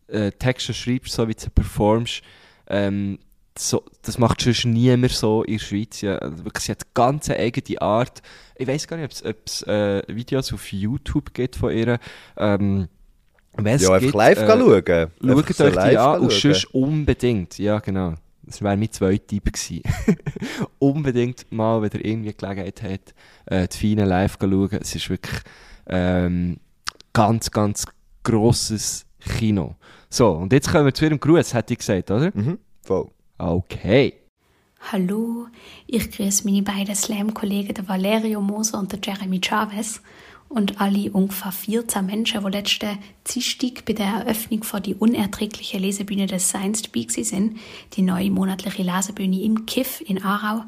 äh, 0.08 0.32
Texte 0.32 0.74
schreibst, 0.74 1.14
so 1.14 1.28
wie 1.28 1.34
du 1.34 1.42
sie 1.42 1.50
performst, 1.50 2.22
ähm, 2.68 3.20
so, 3.60 3.84
das 4.04 4.18
macht 4.18 4.42
schon 4.42 4.74
niemand 4.74 5.12
so 5.12 5.44
in 5.44 5.58
der 5.58 5.64
Schweiz. 5.64 6.02
Ja. 6.02 6.18
Also 6.18 6.46
wirklich, 6.46 6.66
sie 6.66 6.72
hat 6.72 6.84
eine 6.84 6.92
ganz 6.94 7.30
eigene 7.30 7.82
Art. 7.82 8.22
Ich 8.56 8.68
weiß 8.68 8.88
gar 8.88 8.98
nicht, 8.98 9.26
ob 9.26 9.36
es 9.46 9.64
äh, 9.64 10.04
Videos 10.08 10.54
auf 10.54 10.72
YouTube 10.72 11.34
gibt 11.34 11.56
von 11.56 11.72
ihr. 11.72 12.00
Ähm, 12.38 12.88
Ja, 13.82 13.94
einfach 13.94 14.02
gibt, 14.02 14.14
live 14.14 14.38
äh, 14.38 14.48
schauen. 14.48 15.12
Schaut 15.22 15.30
Einfach 15.30 15.50
euch 15.50 15.56
so 15.56 15.70
die 15.70 15.98
an 15.98 16.22
und 16.22 16.32
sonst 16.32 16.66
unbedingt, 16.74 17.58
ja 17.58 17.80
genau, 17.80 18.14
das 18.44 18.62
wäre 18.62 18.78
mein 18.78 18.92
zweiter 18.92 19.26
Tipp 19.26 19.52
gewesen. 19.52 19.82
unbedingt 20.80 21.52
mal, 21.52 21.82
wenn 21.82 21.92
ihr 21.92 22.06
irgendwie 22.06 22.34
Gelegenheit 22.34 22.84
habt, 22.84 23.16
äh, 23.46 23.68
die 23.68 23.78
Feine 23.78 24.06
live 24.06 24.38
schauen. 24.40 24.70
Es 24.80 24.96
ist 24.96 25.10
wirklich 25.10 25.42
ähm, 25.88 26.58
ganz, 27.14 27.50
ganz 27.50 27.86
grosses 28.24 29.06
Kino. 29.20 29.76
So, 30.10 30.32
und 30.32 30.54
jetzt 30.54 30.72
kommen 30.72 30.86
wir 30.86 30.94
zu 30.94 31.06
ihrem 31.06 31.20
Gruß, 31.20 31.54
hätte 31.54 31.74
ich 31.74 31.80
gesagt, 31.80 32.12
oder? 32.12 32.32
Mhm, 32.34 32.60
voll. 32.82 33.10
Okay. 33.38 34.14
Hallo, 34.92 35.48
ich 35.86 36.12
grüße 36.12 36.46
meine 36.46 36.62
beiden 36.62 36.96
Slam-Kollegen, 36.96 37.74
der 37.74 37.88
Valerio 37.88 38.42
Moser 38.42 38.80
und 38.80 38.92
der 38.92 39.00
Jeremy 39.04 39.42
Chavez. 39.44 40.02
und 40.50 40.80
alle 40.80 41.12
ungefähr 41.12 41.52
14 41.52 42.06
Menschen, 42.06 42.44
die 42.44 42.52
letzte 42.52 42.98
Dienstag 43.30 43.84
bei 43.86 43.94
der 43.94 44.06
Eröffnung 44.06 44.64
von 44.64 44.82
die 44.82 44.96
unerträgliche 44.96 45.78
Lesebühne 45.78 46.26
des 46.26 46.48
Science 46.48 46.84
dabei 46.84 47.08
sind, 47.10 47.58
die 47.94 48.02
neue 48.02 48.32
monatliche 48.32 48.84
Lesebühne 48.84 49.42
im 49.42 49.66
Kiff 49.66 50.02
in 50.02 50.24
Aarau, 50.24 50.64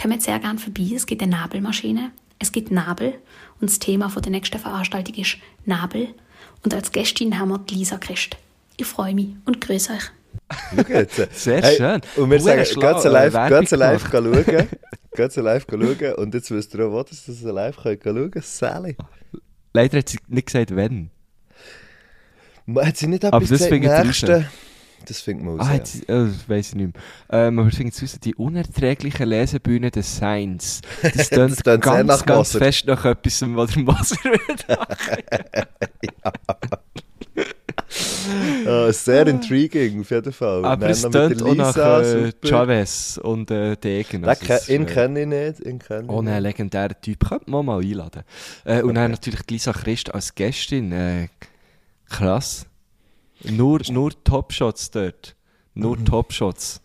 kommen 0.00 0.20
sehr 0.20 0.38
gern 0.38 0.58
vorbei. 0.58 0.92
Es 0.94 1.06
gibt 1.06 1.22
eine 1.22 1.32
Nabelmaschine, 1.32 2.12
es 2.38 2.52
gibt 2.52 2.70
Nabel 2.70 3.14
und 3.60 3.70
das 3.70 3.80
Thema 3.80 4.08
von 4.08 4.22
der 4.22 4.30
nächsten 4.30 4.58
Veranstaltung 4.58 5.14
ist 5.16 5.38
Nabel 5.64 6.14
und 6.62 6.72
als 6.72 6.92
Gästin 6.92 7.38
haben 7.38 7.50
wir 7.50 7.58
die 7.58 7.74
Lisa 7.74 7.98
Christ. 7.98 8.36
Ich 8.76 8.86
freue 8.86 9.14
mich 9.14 9.28
und 9.44 9.60
grüße 9.60 9.92
euch. 9.92 10.88
Jetzt. 10.88 11.28
Sehr 11.44 11.62
Hey, 11.62 11.76
schön. 11.76 12.00
Und 12.16 12.30
wir 12.30 12.40
sagen, 12.40 12.60
äh, 13.04 13.08
live, 13.08 13.32
Werbung 13.32 13.50
ganz 13.50 13.70
live 13.72 14.10
schauen. 14.10 14.68
Ganz 15.14 15.36
live 15.36 15.66
schauen. 15.70 16.14
Und 16.16 16.34
jetzt 16.34 16.50
wisst 16.50 16.74
ihr 16.74 16.86
auch, 16.86 16.92
wo 16.92 17.02
dass 17.02 17.28
ihr 17.28 17.52
live 17.52 17.76
schauen 17.80 17.98
könnt. 18.00 18.44
Sally. 18.44 18.96
Leider 19.72 19.98
hat 19.98 20.08
sie 20.08 20.18
nicht 20.28 20.46
gesagt, 20.46 20.74
wenn. 20.74 21.10
Hat 22.76 22.96
sie 22.96 23.06
nicht 23.06 23.24
Aber 23.24 23.36
etwas 23.44 23.50
das 23.50 23.58
gesagt? 23.68 23.72
findet 23.72 24.04
Nächste? 24.04 24.46
Das 25.06 25.20
findet 25.20 25.44
man 25.44 25.60
Ah, 25.60 25.64
raus. 25.64 25.70
hat 25.72 25.86
sie, 25.86 26.02
äh, 26.04 26.06
das 26.28 26.48
weiss 26.48 26.68
ich 26.70 26.74
nicht 26.76 26.94
mehr. 26.94 27.02
Ähm, 27.48 27.58
aber 27.58 27.68
ich 27.68 27.76
finde 27.76 27.92
es 27.94 28.02
raus, 28.02 28.18
die 28.24 28.34
unerträgliche 28.36 29.24
Lesebühne 29.26 29.90
des 29.90 30.16
Seins. 30.16 30.80
Das 31.02 31.28
tönt 31.30 31.62
ganz, 31.62 32.06
nach 32.06 32.24
ganz 32.24 32.54
Moser. 32.54 32.58
fest 32.58 32.86
nach 32.86 33.04
etwas, 33.04 33.42
was 33.46 33.70
der 33.72 33.82
Moser 33.82 34.16
würde. 34.24 34.78
Ah, 38.66 38.90
sehr 38.92 39.26
intriguing, 39.26 40.00
auf 40.00 40.10
jeden 40.10 40.32
Fall. 40.32 40.64
Aber 40.64 40.88
es 40.88 41.02
tönt 41.02 41.42
auch 41.42 41.54
nach 41.54 41.76
äh. 41.76 42.32
Chavez 42.44 43.18
und 43.22 43.50
äh, 43.50 43.76
Degen. 43.76 44.24
Also 44.24 44.46
ke- 44.46 44.60
ihn 44.74 44.82
äh, 44.82 44.86
kenne 44.86 45.20
ich 45.20 45.26
nicht. 45.26 45.60
Ihn 45.60 45.78
kenne 45.78 46.04
ich 46.04 46.08
Oh, 46.10 46.20
ein 46.20 46.42
legendärer 46.42 46.98
Typ. 47.00 47.28
Könnte 47.28 47.50
man 47.50 47.66
mal 47.66 47.80
einladen. 47.82 48.22
Äh, 48.64 48.82
und 48.82 48.94
dann 48.94 49.10
natürlich 49.12 49.40
Lisa 49.50 49.72
Christ 49.72 50.14
als 50.14 50.34
Gästin. 50.34 50.92
Äh, 50.92 51.28
krass. 52.08 52.66
Nur, 53.42 53.80
nur 53.90 54.12
Topshots 54.24 54.90
dort. 54.90 55.36
Nur 55.74 55.98
Mhm. 55.98 56.04
Topshots. 56.06 56.80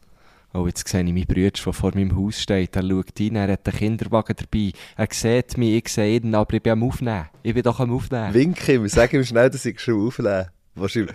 Oh, 0.54 0.66
jetzt 0.66 0.88
sehe 0.88 1.02
ich 1.04 1.14
meinen 1.14 1.26
Bruder, 1.28 1.52
der 1.52 1.74
vor 1.74 1.92
meinem 1.94 2.18
Haus 2.18 2.42
steht. 2.42 2.76
Er 2.76 2.82
schaut 2.82 3.14
rein, 3.20 3.36
er 3.36 3.52
hat 3.52 3.68
einen 3.68 3.78
Kinderwagen 3.78 4.36
dabei. 4.36 4.72
Er 4.98 5.08
sieht 5.12 5.58
mich, 5.60 5.76
ich 5.86 5.94
sehe 5.94 6.20
ihn, 6.20 6.34
aber 6.34 6.56
ich 6.56 6.64
bin 6.64 6.74
am 6.74 6.84
Aufnehmen. 6.84 7.28
Ich 7.44 7.54
bin 7.54 7.62
doch 7.64 7.80
am 7.80 7.94
Aufnehmen. 7.96 8.34
Wink 8.34 8.68
ihm, 8.68 8.88
sag 8.88 9.14
ihm 9.14 9.24
schnell, 9.24 9.50
dass 9.52 9.64
ich 9.66 9.80
schon 9.80 10.08
aufnehmen. 10.08 10.48
Wahrscheinlich. 10.80 11.12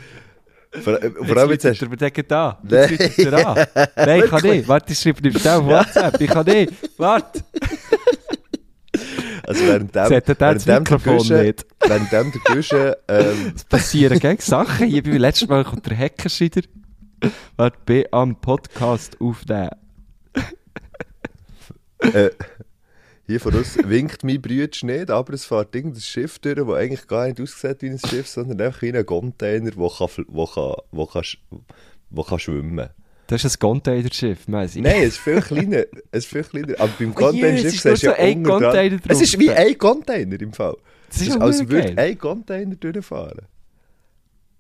Vor, 0.83 0.99
vor 1.01 1.37
allem 1.37 1.51
jetzt 1.51 1.65
hast 1.65 1.83
da. 2.29 2.59
Nein. 2.65 2.99
An. 3.33 3.67
Nein, 3.97 4.23
ich 4.25 4.31
kann 4.31 4.43
nicht. 4.43 4.67
Warte, 4.69 4.93
ich 4.93 4.99
schreibe 4.99 5.29
ihm 5.29 5.39
schnell 5.39 5.55
auf 5.55 5.67
WhatsApp. 5.67 6.21
Ich 6.21 6.29
kann 6.31 6.45
nicht. 6.47 6.73
Warte. 6.99 7.45
Also 9.47 9.79
das 9.79 10.11
währenddem 10.11 10.65
der 10.65 10.81
Mikrofon 10.81 11.19
Guschen- 11.19 11.43
nicht. 11.43 11.67
Währenddem 11.81 12.33
der 12.33 12.55
Guschen, 12.55 12.93
ähm, 13.09 13.53
Es 13.55 13.65
passieren 13.65 14.19
gell 14.19 14.41
Sachen. 14.41 14.87
Hier 14.89 15.03
beim 15.03 15.13
letzten 15.17 15.49
Mal 15.49 15.65
kommt 15.65 15.87
der 15.87 15.97
Heckerscheider. 15.97 16.63
Warte, 17.57 17.79
bin 17.85 18.05
am 18.11 18.41
Podcast 18.41 19.21
aufnehmen. 19.21 19.71
äh, 22.01 22.31
hier 23.27 23.41
von 23.41 23.55
uns 23.55 23.77
winkt 23.89 24.23
mein 24.25 24.41
Bruder 24.43 24.69
nicht, 24.83 25.11
aber 25.11 25.33
es 25.35 25.45
fährt 25.47 25.75
irgendein 25.75 26.01
Schiff 26.03 26.39
durch, 26.39 26.57
das 26.57 26.69
eigentlich 26.69 27.07
gar 27.07 27.27
nicht 27.27 27.41
aussieht 27.41 27.81
wie 27.83 27.91
ein 27.91 27.99
Schiff, 27.99 28.29
sondern 28.29 28.61
einfach 28.61 28.83
wie 28.83 28.93
ein 28.93 29.07
Container, 29.07 29.71
der 29.71 29.89
kann, 29.89 30.09
wo 30.29 30.47
kann, 30.47 30.75
wo 30.93 31.07
kann, 31.07 31.23
sch- 31.23 31.39
wo 32.11 32.23
kann 32.23 32.39
schwimmen 32.39 32.91
Das 33.27 33.45
ist 33.45 33.57
ein 33.57 33.59
Containerschiff, 33.61 34.47
ich. 34.77 34.83
Nein, 34.83 34.97
es 35.03 35.15
ist 35.15 35.19
viel 35.19 35.41
kleiner. 35.41 35.85
Es 36.11 36.25
ist 36.25 36.27
viel 36.27 36.45
kleiner. 36.45 36.75
Aber 36.79 36.93
beim 36.99 37.11
Oh 37.13 37.15
Containerschiff 37.15 37.67
es 37.67 37.75
ist 37.75 37.85
nur 37.87 37.97
siehst 37.97 38.05
du 38.05 38.09
so 38.11 38.15
ein 38.17 38.37
unten 38.37 38.45
dran- 38.45 38.63
Container 38.63 38.99
Es 39.09 39.21
ist 39.23 39.39
wie 39.39 39.51
ein 39.51 39.79
Container 39.79 40.41
im 40.41 40.53
Fall. 40.53 40.77
Das 41.09 41.21
Es 41.23 41.29
ist 41.29 41.41
als 41.41 41.69
würde 41.69 41.95
ein 41.97 42.19
Container 42.19 42.75
durchfahren. 42.77 43.47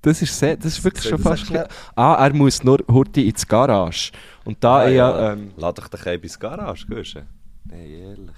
Das 0.02 0.20
ist, 0.20 0.38
sehr, 0.38 0.56
das 0.56 0.66
ist 0.78 0.84
wirklich 0.84 1.02
Soll 1.02 1.12
schon 1.12 1.18
fast... 1.22 1.42
erklären? 1.44 1.68
Ah, 1.96 2.26
er 2.26 2.32
muss 2.34 2.62
nur 2.62 2.78
heute 2.90 3.22
ins 3.22 3.46
Garage. 3.48 4.12
Und 4.44 4.62
da 4.62 4.80
Ah, 4.80 4.88
ich 4.88 4.96
ja. 4.96 5.10
ja... 5.18 5.32
Ähm, 5.32 5.52
Lass 5.56 5.74
dich 5.74 5.86
doch 5.88 6.06
ein 6.06 6.20
bis 6.20 6.38
Garage, 6.38 6.86
Guschen. 6.86 7.22
Nein, 7.64 7.86
ehrlich. 7.90 8.30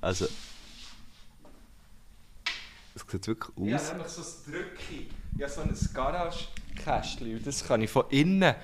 Also... 0.00 0.26
Es 2.94 3.02
sieht 3.10 3.26
wirklich 3.28 3.68
Ja, 3.68 3.76
aus. 3.76 3.92
nämlich 3.92 4.08
so 4.08 4.22
ein 4.22 4.52
Drücki. 4.52 5.08
Ja, 5.38 5.48
so 5.48 5.60
ein 5.62 5.70
Garagekästchen. 5.94 7.36
Und 7.36 7.46
das 7.46 7.64
kann 7.66 7.80
ich 7.82 7.90
von 7.90 8.04
innen. 8.10 8.54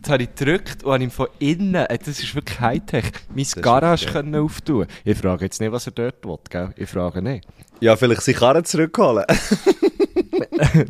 Das 0.00 0.12
habe 0.12 0.22
ich 0.22 0.34
gedrückt 0.34 0.82
und 0.84 0.92
habe 0.92 1.04
ihm 1.04 1.10
von 1.10 1.26
innen. 1.38 1.74
äh, 1.74 1.98
Das 1.98 2.08
ist 2.08 2.34
wirklich 2.34 2.60
Hightech. 2.60 3.04
Mein 3.34 3.46
Garage 3.62 4.06
können 4.06 4.34
auftun. 4.36 4.86
Ich 5.04 5.18
frage 5.18 5.44
jetzt 5.46 5.60
nicht, 5.60 5.72
was 5.72 5.86
er 5.86 5.92
dort 5.92 6.24
will, 6.24 6.38
gell? 6.48 6.72
Ich 6.76 6.88
frage 6.88 7.20
nicht. 7.22 7.46
Ja, 7.80 7.96
vielleicht 7.96 8.22
seine 8.22 8.38
Karren 8.38 8.64
zurückholen. 8.64 9.24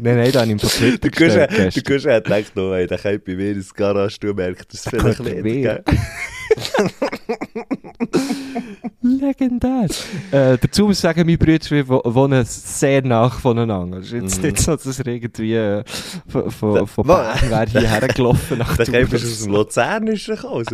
nein, 0.01 0.17
nein, 0.17 0.33
da 0.33 0.41
habe 0.41 0.47
ich 0.47 0.53
ihm 0.53 0.59
von 0.61 0.71
gestern. 1.11 1.71
Guschen 1.85 2.13
hat 2.13 2.25
gedacht, 2.25 2.55
no, 2.57 2.73
hey, 2.75 2.87
der 2.87 2.99
kommt 2.99 3.25
bei 3.25 3.35
mir 3.35 3.53
ins 3.53 3.73
Garage, 3.75 4.19
du 4.21 4.33
merkst 4.35 4.73
das 4.73 4.89
vielleicht 4.89 5.21
nicht. 5.21 5.45
gell? 5.63 5.83
Legendär. 9.03 9.87
äh, 10.31 10.57
dazu 10.61 10.87
muss 10.87 10.97
ich 10.97 11.01
sagen, 11.03 11.27
meine 11.27 11.39
Brüder 11.39 11.87
wohnen 11.89 12.45
sehr 12.45 13.03
nach 13.03 13.39
voneinander. 13.41 13.99
Ist 13.99 14.13
jetzt 14.13 14.39
Mhm. 14.39 14.49
nicht 14.49 14.59
so, 14.61 14.77
dass 14.77 14.99
er 14.99 15.07
irgendwie 15.07 15.55
äh, 15.55 15.85
von, 16.29 16.51
von, 16.51 16.87
von 16.87 17.07
Bern 17.07 17.39
wäre 17.49 17.67
hierher 17.67 18.09
gelaufen 18.15 18.61
ist 18.61 19.25
aus 19.25 19.43
dem 19.43 19.53
Luzernischen 19.53 20.37
gekommen, 20.37 20.61
aus 20.61 20.67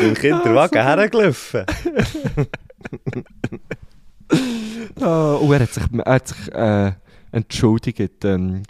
dem 0.00 0.14
Kinderwagen 0.14 0.82
hergelaufen. 0.82 1.64
Ah, 5.00 5.34
und 5.34 5.52
er 5.52 5.60
hat 5.60 5.72
sich, 5.74 5.82
er 6.04 6.14
hat 6.14 6.28
sich 6.28 6.52
äh, 6.52 6.92
entschuldigt. 7.32 8.24
Ähm, 8.24 8.62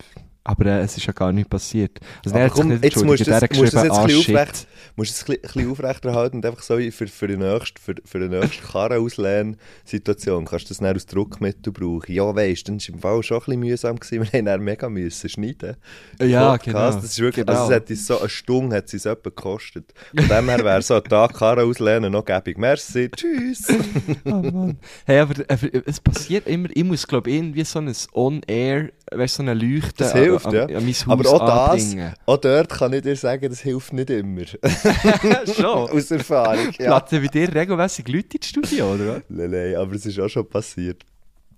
aber 0.43 0.66
äh, 0.66 0.80
es 0.80 0.97
ist 0.97 1.07
ja 1.07 1.12
gar 1.12 1.32
nicht 1.32 1.49
passiert. 1.49 1.99
Also, 2.24 2.37
er 2.37 2.45
hat 2.47 2.57
sich 2.57 2.82
jetzt 2.82 3.05
musst 3.05 3.26
Er 3.28 3.41
hat 3.41 3.51
geschrieben, 3.51 3.91
ah, 3.91 4.09
shit. 4.09 4.66
Musst 4.97 5.11
du 5.11 5.32
das 5.32 5.36
ein 5.36 5.40
bisschen 5.42 5.70
aufrechterhalten 5.70 6.36
und 6.36 6.47
einfach 6.47 6.62
so 6.62 6.76
für, 6.78 7.09
für 7.09 7.28
die 7.28 7.36
nächste, 7.36 7.80
für, 7.80 7.95
für 8.05 8.20
die 8.20 8.28
nächste 8.28 8.62
Karren-Ausleihn-Situation 8.62 10.45
kannst 10.45 10.66
du 10.66 10.68
das 10.68 10.78
dann 10.78 10.88
als 10.88 11.07
Druckmittel 11.07 11.72
brauchen. 11.72 12.12
Ja, 12.12 12.34
weißt 12.34 12.68
du, 12.68 12.72
dann 12.72 12.80
war 12.80 12.95
im 12.95 13.01
Fall 13.01 13.22
schon 13.22 13.36
ein 13.38 13.40
bisschen 13.45 13.61
mühsam. 13.61 13.97
Gewesen. 13.99 14.22
Wir 14.32 14.38
haben 14.38 14.47
dann 14.47 14.61
mega 14.62 14.88
müssen 14.88 15.28
schneiden. 15.28 15.76
Ja, 16.20 16.53
Podcast. 16.53 16.64
genau. 16.64 16.90
Das 16.92 17.05
ist 17.05 17.20
wirklich, 17.20 17.47
genau. 17.47 17.59
also 17.61 17.72
es 17.72 17.76
hat 17.76 17.90
uns 17.90 18.07
so 18.07 18.18
eine 18.20 18.28
Stunde 18.28 18.76
hat 18.76 18.86
es 18.86 18.95
uns 18.95 19.07
etwa 19.07 19.30
gekostet. 19.30 19.92
Von 20.14 20.28
dem 20.28 20.49
her 20.49 20.64
wäre 20.64 20.82
so 20.82 20.95
ein 20.95 21.05
Tag 21.05 21.34
Karren 21.34 21.68
auslehnen 21.68 22.12
noch 22.12 22.24
gäbig. 22.24 22.59
Merci, 22.59 23.11
tschüss. 23.11 23.66
Oh 24.24 24.30
Mann. 24.30 24.78
Hey, 25.07 25.18
aber, 25.20 25.34
aber 25.49 25.68
es 25.86 26.01
passiert 26.01 26.47
immer, 26.47 26.68
ich 26.72 26.84
muss 26.84 27.07
glaube 27.07 27.30
irgendwie 27.30 27.64
so 27.64 27.78
ein 27.78 27.92
On-Air, 28.12 28.90
weißt 29.11 29.36
so 29.36 29.42
eine 29.42 29.55
Leuchte 29.55 29.92
Das 29.99 30.12
hilft, 30.12 30.47
an, 30.47 30.55
ja. 30.55 30.62
an, 30.64 30.76
an 30.76 30.84
mein 30.84 30.95
Haus 30.95 31.09
Aber 31.09 31.28
auch 31.30 31.47
das, 31.47 31.82
anbringen. 31.84 32.14
auch 32.26 32.36
dort 32.36 32.68
kann 32.70 32.92
ich 32.92 33.03
dir 33.03 33.16
sagen, 33.16 33.49
das 33.49 33.61
hilft 33.61 33.92
nicht 33.92 34.11
immer. 34.11 34.42
Schon. 35.57 35.64
Aus 35.91 36.11
Erfahrung, 36.11 36.70
ja. 36.78 36.91
Laden 36.91 37.22
bei 37.22 37.28
dir 37.28 37.55
regelmäßig 37.55 38.07
Leute 38.09 38.37
ins 38.37 38.47
Studio, 38.49 38.93
oder? 38.95 39.22
Nein, 39.28 39.51
nein, 39.51 39.76
aber 39.76 39.95
es 39.95 40.07
ist 40.07 40.18
auch 40.20 40.28
schon 40.28 40.49
passiert. 40.49 41.03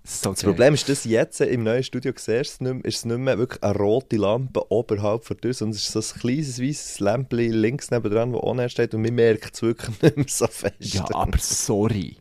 So 0.09 0.31
Das 0.31 0.41
Problem 0.41 0.73
ist, 0.73 0.87
dass 0.87 1.03
jetzt 1.03 1.41
im 1.41 1.63
neuen 1.63 1.83
Studio 1.83 2.13
siehst, 2.15 2.61
du 2.61 2.63
nicht 2.63 2.73
mehr, 2.75 2.85
ist 2.85 2.97
es 2.99 3.05
nicht 3.05 3.17
mehr 3.17 3.37
wirklich 3.37 3.61
eine 3.61 3.75
rote 3.77 4.15
Lampe 4.15 4.71
oberhalb 4.71 5.25
von 5.25 5.35
dir, 5.35 5.53
sondern 5.53 5.75
es 5.75 5.83
ist 5.83 5.91
so 5.91 5.99
ein 5.99 6.21
kleines 6.21 6.61
weißes 6.61 6.99
Lämpchen 7.01 7.51
links 7.51 7.91
nebendran, 7.91 8.31
das 8.31 8.41
on 8.41 8.69
steht 8.69 8.93
und 8.93 9.01
man 9.01 9.13
merkt 9.15 9.53
es 9.55 9.61
wirklich 9.61 10.01
nicht 10.01 10.15
mehr 10.15 10.25
so 10.29 10.47
fest. 10.47 10.75
Ja, 10.79 11.05
aber 11.13 11.37
sorry. 11.39 12.15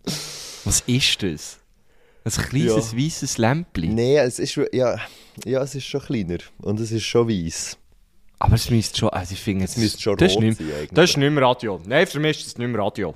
Was 0.64 0.80
ist 0.88 1.22
das? 1.22 1.58
Ein 2.24 2.32
kleines 2.32 2.90
Ja. 2.90 2.98
weißes 2.98 3.38
Lämpchen. 3.38 3.94
Nein, 3.94 4.16
es 4.16 4.40
ist, 4.40 4.56
ja, 4.72 4.96
ja, 5.44 5.62
es 5.62 5.76
ist 5.76 5.84
schon 5.86 6.00
kleiner 6.00 6.38
und 6.62 6.80
es 6.80 6.90
ist 6.90 7.04
schon 7.04 7.28
weiß. 7.28 7.78
Aber 8.38 8.54
es 8.54 8.68
müsste 8.70 8.98
schon, 8.98 9.08
also 9.10 9.32
ich 9.32 9.40
finde, 9.40 9.64
es 9.64 9.72
Es 9.72 9.76
müsste 9.78 10.02
schon 10.02 10.16
das 10.18 10.32
ist 10.32 10.40
nicht, 10.40 10.58
sein. 10.58 10.66
Das 10.92 11.10
ist 11.10 11.16
nicht 11.16 11.30
mehr 11.30 11.42
Radio. 11.42 11.80
Nein, 11.86 12.06
für 12.06 12.20
mich 12.20 12.38
ist 12.38 12.46
das 12.46 12.58
nicht 12.58 12.68
mehr 12.68 12.80
Radio. 12.82 13.14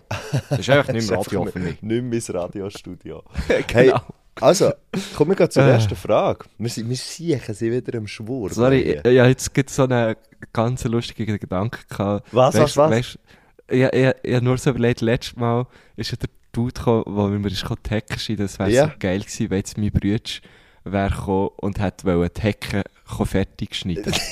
Das 0.48 0.60
ist 0.60 0.70
einfach 0.70 0.92
nicht 0.94 1.08
mehr 1.10 1.18
Radio 1.18 1.44
für 1.46 1.58
mich. 1.58 1.82
Nicht 1.82 2.02
mehr 2.02 2.02
mein 2.02 2.36
Radiostudio. 2.36 3.22
Genau. 3.48 3.62
Hey, 3.74 3.92
also, 4.40 4.72
kommen 5.16 5.32
wir 5.32 5.36
gleich 5.36 5.50
zur 5.50 5.64
Äh. 5.64 5.72
ersten 5.72 5.94
Frage. 5.96 6.46
Wir, 6.56 6.70
sind- 6.70 6.88
wir 6.88 6.96
siechen 6.96 7.54
sie 7.54 7.70
wieder 7.70 7.98
am 7.98 8.06
Schwur. 8.06 8.48
Sorry, 8.50 8.80
ich, 8.80 9.04
ja, 9.12 9.26
jetzt 9.26 9.52
gibt 9.52 9.68
es 9.68 9.76
so 9.76 9.82
einen 9.84 10.16
ganz 10.54 10.84
lustigen 10.84 11.38
Gedanken 11.38 11.80
gehabt. 11.90 12.26
Was, 12.32 12.54
was, 12.54 12.76
was? 12.78 12.90
Weißt, 12.90 13.18
ich, 13.68 13.82
ich, 13.82 14.14
ich 14.22 14.34
habe 14.34 14.44
nur 14.44 14.56
so 14.56 14.70
überlegt, 14.70 15.02
letztes 15.02 15.36
Mal 15.36 15.66
ist 15.96 16.12
ja 16.12 16.16
der 16.16 16.30
Dude 16.52 16.72
gekommen, 16.72 17.04
wo 17.06 17.28
mir 17.28 17.50
schneiden. 17.50 18.36
Das 18.38 18.58
wäre 18.58 18.70
Ja. 18.70 18.86
so 18.86 18.92
geil 18.98 19.20
gewesen, 19.20 19.50
wenn 19.50 19.58
jetzt 19.58 19.76
mein 19.76 19.90
Bruder 19.90 20.18
wäre 20.84 21.10
gekommen 21.10 21.50
und 21.58 21.78
hätte 21.78 22.06
wollen 22.06 22.30
die 22.34 22.40
Hecke 22.40 22.84
kommen 23.06 23.26
fertig 23.26 23.74
schneiden. 23.74 24.14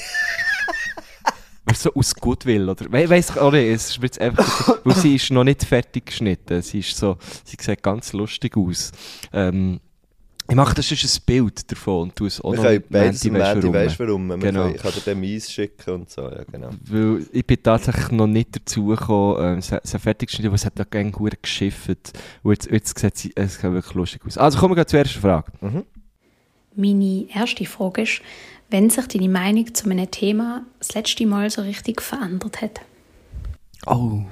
Weißt 1.68 1.84
du, 1.84 1.90
so 1.90 1.94
aus 1.94 2.14
Goodwill, 2.14 2.68
oder? 2.68 2.86
We 2.90 3.08
weiss 3.10 3.30
ich 3.30 3.36
auch 3.38 3.52
nicht, 3.52 3.66
es 3.66 3.90
ist 3.90 4.02
jetzt 4.02 4.20
einfach, 4.20 4.78
weil 4.84 4.94
sie 4.96 5.16
ist 5.16 5.30
noch 5.30 5.44
nicht 5.44 5.64
fertig 5.64 6.06
geschnitten. 6.06 6.62
Sie 6.62 6.78
ist 6.80 6.96
so, 6.96 7.16
sie 7.44 7.56
sieht 7.60 7.82
ganz 7.82 8.12
lustig 8.12 8.56
aus. 8.56 8.90
Ähm, 9.32 9.80
Ich 10.50 10.54
mache 10.56 10.74
das 10.74 10.90
ist 10.90 11.04
ein 11.04 11.22
Bild 11.26 11.70
davon 11.70 12.04
und 12.04 12.16
tue 12.16 12.28
es 12.28 12.40
auch 12.40 12.52
Wir 12.52 12.58
noch 12.58 12.64
weißt 12.64 13.22
du 13.26 13.60
du 13.60 13.72
warum? 13.98 14.28
Wir 14.28 14.38
Genau. 14.38 14.62
können, 14.62 14.74
ich 14.76 14.80
kann 14.82 14.92
dir 14.92 15.00
den 15.00 15.20
Mais 15.20 15.52
schicken 15.52 15.90
und 15.90 16.10
so, 16.10 16.22
ja 16.22 16.42
genau. 16.50 16.70
Weil 16.86 17.26
ich 17.32 17.46
bin 17.46 17.62
tatsächlich 17.62 18.10
noch 18.12 18.26
nicht 18.26 18.56
dazu 18.56 18.86
gekommen, 18.86 19.36
ähm, 19.44 19.58
es 19.58 19.70
es 19.70 20.02
fertig 20.02 20.30
zu 20.30 20.36
schneiden, 20.36 20.48
aber 20.48 20.54
es 20.54 20.64
hat 20.64 20.78
da 20.78 20.84
gerne 20.84 21.10
gut 21.10 21.36
geschifft. 21.42 21.90
Und 22.42 22.52
jetzt, 22.52 22.70
jetzt 22.70 22.98
sieht 22.98 23.14
es, 23.36 23.44
es 23.44 23.54
sieht 23.60 23.70
wirklich 23.70 23.94
lustig 23.94 24.22
aus. 24.26 24.38
Also 24.38 24.58
kommen 24.58 24.74
wir 24.74 24.86
zur 24.86 25.00
ersten 25.00 25.20
Frage. 25.20 25.52
Meine 26.74 27.26
erste 27.34 27.66
Frage 27.66 28.02
ist, 28.02 28.22
wenn 28.70 28.90
sich 28.90 29.06
deine 29.06 29.28
Meinung 29.28 29.74
zu 29.74 29.88
einem 29.90 30.10
Thema 30.10 30.64
das 30.78 30.94
letzte 30.94 31.26
Mal 31.26 31.50
so 31.50 31.62
richtig 31.62 32.02
verändert 32.02 32.60
hat. 32.60 32.80
Oh. 33.86 34.22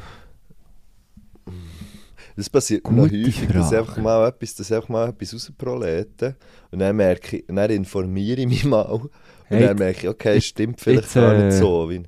Das 2.37 2.51
passiert 2.51 2.85
mir 2.91 2.93
noch 3.03 3.09
Gute 3.09 3.25
häufig, 3.27 3.49
dass 3.49 3.73
einfach 3.73 3.97
mal 3.97 4.29
etwas, 4.29 4.55
dass 4.57 4.71
einfach 4.71 4.91
mal 4.91 5.09
etwas 5.09 5.33
rausprolete 5.33 6.37
und 6.71 6.81
dann 6.81 6.97
merke 6.97 7.39
ich, 7.39 7.49
und 7.49 7.57
dann 7.57 7.71
informiere 7.71 8.41
ich 8.43 8.47
mich 8.47 8.65
mal 8.65 8.83
und 8.83 9.11
Hey, 9.49 9.67
dann 9.69 9.79
merke 9.79 10.01
ich, 10.01 10.09
okay, 10.09 10.35
jetzt- 10.35 10.47
stimmt 10.49 10.81
vielleicht 10.81 11.05
jetzt, 11.05 11.15
gar 11.15 11.35
äh, 11.35 11.47
nicht 11.47 11.57
so. 11.57 11.89
Wie... 11.89 12.03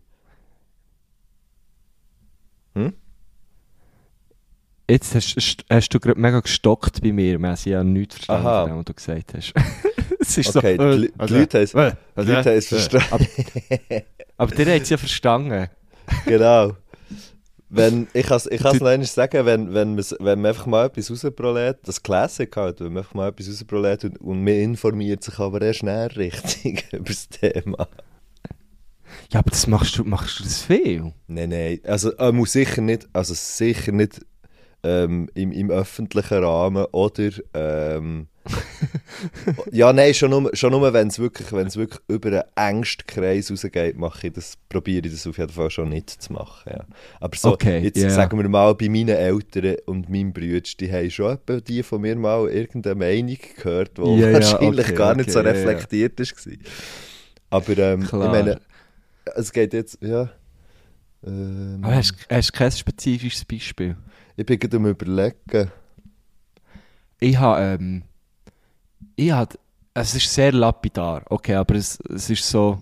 Jetzt 4.91 5.15
hast, 5.15 5.37
hast- 5.37 5.65
hast 5.71 5.89
du 5.91 6.01
gerade 6.01 6.19
mega 6.21 6.41
gestockt 6.41 7.03
bei 7.03 7.13
mir. 7.13 7.39
Wir 7.39 7.49
haben 7.49 7.59
ja 7.65 7.85
nichts 7.85 8.15
verstanden 8.17 8.47
Aha. 8.47 8.77
was 8.77 8.85
du 8.87 8.95
gesagt 8.95 9.35
hast. 9.35 9.53
es 10.29 10.39
ist 10.39 10.57
Okay, 10.57 10.77
so, 10.77 10.85
die, 10.91 11.09
Lü- 11.09 11.13
die 11.19 11.33
Leute 11.35 11.59
haben 11.59 11.65
es 11.65 11.75
äh, 11.75 11.93
die 12.17 12.23
Leute 12.23 12.51
haben 12.51 12.59
es 12.59 12.73
äh, 12.73 12.91
verstanden. 12.91 13.07
Aber, 13.11 13.27
aber 14.37 14.55
der 14.55 14.75
hat 14.77 14.83
es 14.83 14.89
ja 14.91 14.97
verstanden. 14.99 15.69
genau. 16.25 16.77
Wenn, 17.71 18.09
ich 18.15 18.27
kann 18.27 18.39
es 18.39 18.47
ich 18.47 18.63
noch 18.63 18.73
einmal 18.73 19.05
sagen, 19.05 19.45
wenn, 19.45 19.75
wenn, 19.75 19.97
wenn 19.99 20.41
man 20.41 20.47
einfach 20.47 20.67
mal 20.67 20.87
etwas 20.87 21.11
rausprolet, 21.11 21.79
das 21.83 22.03
Classic 22.03 22.55
halt, 22.57 22.81
wenn 22.81 22.93
man 22.95 22.99
einfach 23.03 23.15
mal 23.15 23.29
etwas 23.29 23.49
rausprolet 23.49 24.05
und, 24.05 24.19
und 24.21 24.43
man 24.43 24.55
informiert 24.55 25.23
sich 25.23 25.39
aber 25.39 25.61
erst 25.61 25.83
näher 25.83 26.17
richtig 26.17 26.87
über 26.93 27.05
das 27.05 27.29
Thema. 27.29 27.89
Ja, 29.33 29.41
aber 29.41 29.51
das 29.51 29.67
machst 29.67 29.99
du, 29.99 30.05
machst 30.05 30.39
du 30.39 30.45
das 30.45 30.63
viel? 30.63 31.13
Nein, 31.27 31.51
nein, 31.51 31.81
also 31.85 32.11
er 32.13 32.33
muss 32.33 32.53
sicher 32.53 32.81
nicht, 32.81 33.07
also 33.13 33.35
sicher 33.35 33.93
nicht 33.93 34.21
ähm, 34.83 35.29
im, 35.35 35.53
im 35.53 35.71
öffentlichen 35.71 36.45
Rahmen 36.45 36.85
oder 36.93 37.31
ähm, 37.55 38.29
ja, 39.73 39.93
nein, 39.93 40.15
schon 40.15 40.31
nur, 40.31 40.51
schon 40.55 40.71
nur 40.71 40.93
wenn 40.93 41.09
es 41.09 41.19
wirklich, 41.19 41.53
wenn's 41.53 41.77
wirklich 41.77 42.01
über 42.09 42.45
einen 42.55 42.77
engsten 42.77 43.07
Kreis 43.07 43.51
rausgeht, 43.51 43.97
mache 43.99 44.29
ich 44.29 44.33
das, 44.33 44.55
probiere 44.69 45.07
ich 45.07 45.13
das 45.13 45.27
auf 45.27 45.39
jeden 45.39 45.53
Fall 45.53 45.71
schon 45.71 45.91
nicht 45.91 46.11
zu 46.11 46.33
machen. 46.33 46.73
Ja. 46.73 46.85
Aber 47.21 47.37
so, 47.37 47.53
Okay, 47.53 47.81
jetzt 47.81 47.99
ja. 47.99 48.11
sagen 48.11 48.39
wir 48.39 48.49
mal, 48.49 48.75
bei 48.75 48.89
meinen 48.89 49.09
Eltern 49.09 49.77
und 49.87 50.09
meinem 50.09 50.33
Bruder, 50.33 50.61
die 50.61 50.93
haben 50.93 51.11
schon 51.11 51.33
etwa 51.33 51.61
die 51.61 51.83
von 51.83 52.01
mir 52.01 52.17
mal 52.17 52.49
irgendeine 52.49 52.95
Meinung 52.95 53.39
gehört, 53.57 53.99
die 53.99 54.19
ja, 54.19 54.33
wahrscheinlich 54.33 54.87
okay, 54.87 54.95
gar 54.95 55.15
nicht 55.15 55.31
so 55.31 55.41
okay, 55.41 55.49
ja. 55.49 55.55
reflektiert 55.55 56.19
war. 56.21 56.57
Aber 57.51 57.79
ähm, 57.79 58.03
ich 58.03 58.13
meine, 58.13 58.61
es 59.35 59.53
geht 59.53 59.73
jetzt, 59.73 59.99
ja. 60.01 60.31
Ähm, 61.27 61.81
Aber 61.83 61.97
hast, 61.97 62.15
hast 62.31 62.49
du 62.51 62.59
kein 62.59 62.71
spezifisches 62.71 63.45
Beispiel? 63.45 63.97
Ich 64.39 64.47
bin 64.47 64.59
gerade 64.59 64.77
am 64.77 64.87
überlegen. 64.87 65.71
Ich 67.19 67.37
habe, 67.37 67.61
ähm, 67.61 68.03
ich 69.17 69.33
habe, 69.33 69.59
es 69.95 70.15
ist 70.15 70.33
sehr 70.33 70.53
lapidar, 70.53 71.23
okay, 71.29 71.55
aber 71.55 71.75
es, 71.75 71.99
es 72.09 72.31
ist 72.31 72.49
so, 72.49 72.81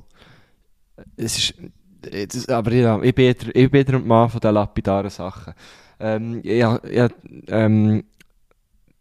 es 1.16 1.38
ist, 1.38 1.54
es, 2.12 2.48
aber 2.50 2.72
ja, 2.72 3.00
ich 3.02 3.14
bin 3.14 3.34
ich 3.54 3.70
bin 3.70 3.86
ein 3.86 4.06
Mann 4.06 4.28
von 4.28 4.40
den 4.40 4.52
lapidaren 4.52 5.08
Sachen. 5.08 5.54
Ähm, 5.98 6.40
ich, 6.42 6.62
ich, 6.62 7.10
ähm, 7.48 8.04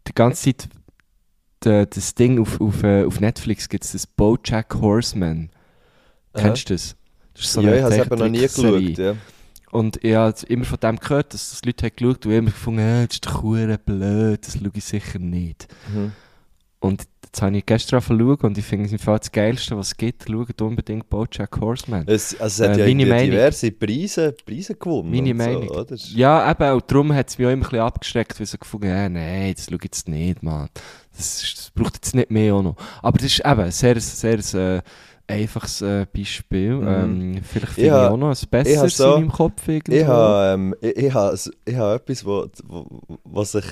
die 0.08 0.14
ganze 0.14 0.44
Zeit, 0.44 0.70
de, 1.62 1.84
das 1.84 2.14
Ding 2.14 2.40
auf, 2.40 2.58
auf, 2.58 2.82
äh, 2.82 3.04
auf 3.04 3.20
Netflix 3.20 3.68
gibt 3.68 3.84
es 3.84 3.92
das 3.92 4.06
Bojack 4.06 4.76
Horseman. 4.76 5.50
Kennst 6.32 6.70
du 6.70 6.74
das? 6.74 6.96
Das 7.34 7.44
ist 7.44 7.52
so 7.52 7.60
ja, 7.60 7.74
ich 7.74 7.82
habe 7.82 7.94
es 7.94 8.06
eben 8.06 8.18
noch 8.18 8.28
nie 8.28 8.40
geschaut. 8.40 8.98
Ja. 8.98 9.14
Und 9.72 10.02
ich 10.04 10.14
habe 10.14 10.34
immer 10.48 10.64
von 10.64 10.78
dem 10.80 10.96
gehört, 10.96 11.34
dass 11.34 11.50
das 11.50 11.64
Leute 11.64 11.86
haben 11.86 11.96
geschaut 11.96 12.26
und 12.26 12.32
immer 12.32 12.50
gefunden, 12.50 12.80
äh, 12.80 13.06
das 13.06 13.16
ist 13.16 13.26
doch 13.26 13.42
blöd, 13.42 14.46
das 14.46 14.54
schaue 14.58 14.70
ich 14.74 14.84
sicher 14.84 15.18
nicht. 15.18 15.66
Mhm. 15.92 16.12
Und 16.78 17.06
jetzt 17.24 17.42
habe 17.42 17.56
ich 17.56 17.66
gestern 17.66 17.96
angefangen 17.96 18.36
und 18.42 18.58
ich 18.58 18.64
finde 18.64 18.84
es 18.86 18.92
im 18.92 18.98
Fall 18.98 19.18
das 19.18 19.32
Geilste, 19.32 19.76
was 19.76 19.88
es 19.88 19.96
gibt. 19.96 20.26
Schaut 20.30 20.60
unbedingt 20.62 21.08
Bojack 21.10 21.58
Horseman. 21.60 22.04
Es, 22.06 22.38
also 22.40 22.62
es 22.64 22.70
hat 22.70 22.76
Äh, 22.78 22.80
ja 22.82 22.86
meine 22.94 23.06
Meinung. 23.06 23.30
diverse 23.32 23.72
Preise, 23.72 24.32
Preise 24.46 24.74
gewonnen. 24.76 25.10
Meine 25.10 25.34
Meinung. 25.34 25.66
So, 25.68 25.74
oder? 25.80 25.96
Ja, 25.96 26.48
eben, 26.50 26.72
und 26.72 26.84
darum 26.90 27.12
hat 27.12 27.28
es 27.28 27.38
mich 27.38 27.46
auch 27.48 27.50
immer 27.52 27.64
ein 27.64 27.70
bisschen 27.70 27.84
abgeschreckt, 27.84 28.38
weil 28.38 28.44
ich 28.44 28.50
so 28.50 28.58
gefunden 28.58 28.88
habe, 28.88 28.98
äh, 29.04 29.08
nein, 29.08 29.54
das 29.56 29.64
schaue 29.66 29.76
ich 29.78 29.84
jetzt 29.84 30.08
nicht, 30.08 30.42
Mann. 30.42 30.68
Das, 31.16 31.40
das 31.56 31.70
braucht 31.74 31.94
jetzt 31.96 32.14
nicht 32.14 32.30
mehr 32.30 32.54
auch 32.54 32.62
noch. 32.62 32.76
Aber 33.02 33.18
das 33.18 33.26
ist 33.26 33.40
eben 33.40 33.60
ein 33.60 33.72
sehr, 33.72 34.00
sehr 34.00 34.76
äh, 34.76 34.82
einfaches 35.28 35.82
äh, 35.82 36.06
Beispiel. 36.14 36.74
Mhm. 36.76 36.86
Ähm, 36.88 37.40
vielleicht 37.42 37.68
Ich 37.72 37.74
finde 37.74 37.86
ich 37.88 37.92
ha- 37.92 38.08
auch 38.10 38.16
noch 38.16 38.28
ein 38.28 38.32
ich 38.32 38.48
besseres 38.50 38.96
so- 38.96 39.14
in 39.14 39.20
meinem 39.22 39.32
Kopf 39.32 39.66
irgendwo. 39.68 39.94
Ich 40.00 40.06
habe 40.06 40.54
ähm, 40.54 40.74
ich, 40.80 40.96
ich 40.96 41.14
ha, 41.14 41.34
ich 41.64 41.76
ha 41.76 41.94
etwas, 41.94 42.24
wo, 42.24 42.46
wo, 42.64 42.86
was 43.24 43.52
sich 43.52 43.64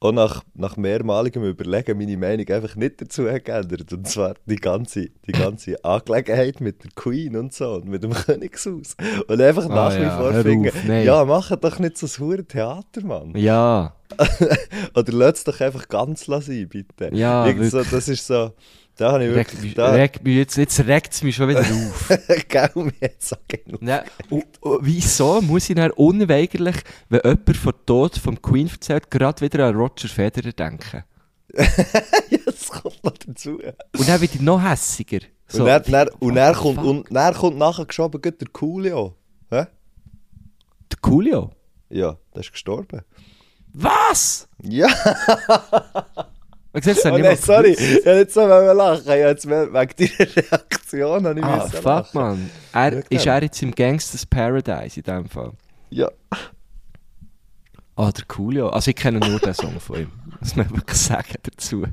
auch 0.00 0.12
nach, 0.12 0.44
nach 0.54 0.76
mehrmaligem 0.76 1.42
Überlegen 1.42 1.98
meine 1.98 2.16
Meinung 2.16 2.46
einfach 2.50 2.76
nicht 2.76 3.00
dazu 3.00 3.28
hat 3.28 3.44
geändert. 3.46 3.92
Und 3.92 4.06
zwar 4.06 4.34
die 4.46 4.54
ganze, 4.54 5.08
die 5.26 5.32
ganze 5.32 5.82
Angelegenheit 5.84 6.60
mit 6.60 6.84
der 6.84 6.90
Queen 6.94 7.34
und 7.34 7.52
so 7.52 7.72
und 7.74 7.88
mit 7.88 8.04
dem 8.04 8.12
Königshaus. 8.14 8.96
Und 9.26 9.40
einfach 9.40 9.68
Ah, 9.68 9.74
nach 9.74 9.96
wie 9.98 10.02
ja, 10.02 10.16
vor 10.16 10.32
finden, 10.34 10.68
auf, 10.68 11.04
ja, 11.04 11.24
mach 11.24 11.56
doch 11.56 11.78
nicht 11.80 11.98
so 11.98 12.06
ein 12.06 12.24
hure 12.28 12.44
Theater, 12.44 13.04
Mann. 13.04 13.32
Ja, 13.34 13.92
Oder 14.94 15.12
lass 15.12 15.44
doch 15.44 15.60
einfach 15.60 15.88
ganz 15.88 16.26
sein, 16.26 16.68
bitte. 16.68 17.10
Ja, 17.12 17.52
so, 17.64 17.82
das 17.82 18.08
ist 18.08 18.26
so, 18.26 18.52
da 18.98 19.12
habe 19.12 19.26
ich 19.26 19.34
wirklich, 19.34 19.60
mich, 19.60 19.74
da, 19.74 19.92
regt 19.92 20.24
mich 20.24 20.34
jetzt, 20.34 20.56
jetzt 20.56 20.80
regt 20.80 21.12
es 21.12 21.22
mich 21.22 21.36
schon 21.36 21.48
wieder 21.48 21.60
auf. 21.88 22.08
gell, 22.48 22.70
mir 22.74 22.92
jetzt 23.00 23.28
so 23.28 23.36
genug. 23.46 23.80
Ja, 23.80 24.02
und, 24.28 24.44
und 24.60 24.78
wieso 24.82 25.40
muss 25.40 25.70
ich 25.70 25.76
dann 25.76 25.92
unweigerlich, 25.92 26.76
wenn 27.08 27.20
jemand 27.22 27.56
von 27.56 27.74
Tod 27.86 28.18
vom 28.18 28.42
Queen 28.42 28.68
erzählt, 28.68 29.08
gerade 29.08 29.40
wieder 29.40 29.68
an 29.68 29.76
Roger 29.76 30.08
Federer 30.08 30.50
denken? 30.50 31.04
ja, 31.54 32.38
das 32.44 32.68
kommt 32.68 33.04
noch 33.04 33.16
dazu. 33.16 33.60
Und 33.96 34.08
dann 34.08 34.20
wird 34.20 34.34
ich 34.34 34.40
noch 34.40 34.60
hässiger. 34.60 35.20
So, 35.46 35.60
und 35.60 35.68
dann, 35.68 35.82
dann, 35.86 36.08
und 36.18 36.34
dann 36.34 36.54
the 36.54 36.60
kommt, 36.60 36.78
und 36.78 37.06
dann 37.10 37.34
kommt 37.34 37.56
nachher 37.56 37.86
geschoben 37.86 38.20
der 38.20 38.48
Coolio. 38.52 39.14
Hä? 39.48 39.66
Der 40.90 40.98
Coolio. 41.00 41.52
Ja, 41.88 42.18
der 42.34 42.40
ist 42.40 42.50
gestorben. 42.50 43.02
Was? 43.72 44.48
Ja, 44.60 44.88
Ich 46.78 46.84
sehe 46.84 46.92
es 46.94 47.00
oh, 47.00 47.10
dann 47.10 47.20
nein, 47.20 47.30
nicht 47.32 47.44
sorry, 47.44 47.70
ich 47.72 47.80
wollte 48.06 48.18
nicht 48.18 48.30
so 48.32 48.46
lachen. 48.46 49.02
Ich 49.04 49.08
jetzt 49.08 49.46
mehr 49.46 49.72
wegen 49.72 49.72
deiner 49.72 50.36
Reaktion 50.36 51.26
habe 51.26 51.38
ich 51.40 51.44
Ah, 51.44 51.60
fuck, 51.68 51.84
lachen. 51.84 52.08
man. 52.14 52.50
Er, 52.72 52.92
Ja, 52.94 52.98
ist 53.10 53.22
klar. 53.22 53.36
er 53.36 53.42
jetzt 53.42 53.62
im 53.62 53.74
Gangsters 53.74 54.26
Paradise 54.26 54.98
in 55.00 55.02
dem 55.04 55.28
Fall? 55.28 55.52
Ja. 55.90 56.10
Ah, 57.96 58.12
der 58.12 58.24
Coolio. 58.26 58.68
Also 58.68 58.90
ich 58.90 58.96
kenne 58.96 59.18
nur 59.18 59.40
den 59.40 59.54
Song 59.54 59.80
von 59.80 60.00
ihm. 60.00 60.10
Das 60.40 60.54
muss 60.54 60.66
man 60.68 60.76
wirklich 60.76 60.98
sagen 60.98 61.34
dazu. 61.42 61.84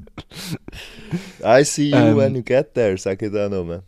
I 1.43 1.63
see 1.63 1.89
you 1.89 1.95
Ähm. 1.97 2.15
when 2.17 2.35
you 2.35 2.43
get 2.43 2.73
there, 2.75 2.95
sage 2.97 3.25
ich 3.27 3.31
da 3.33 3.49
nur. 3.49 3.83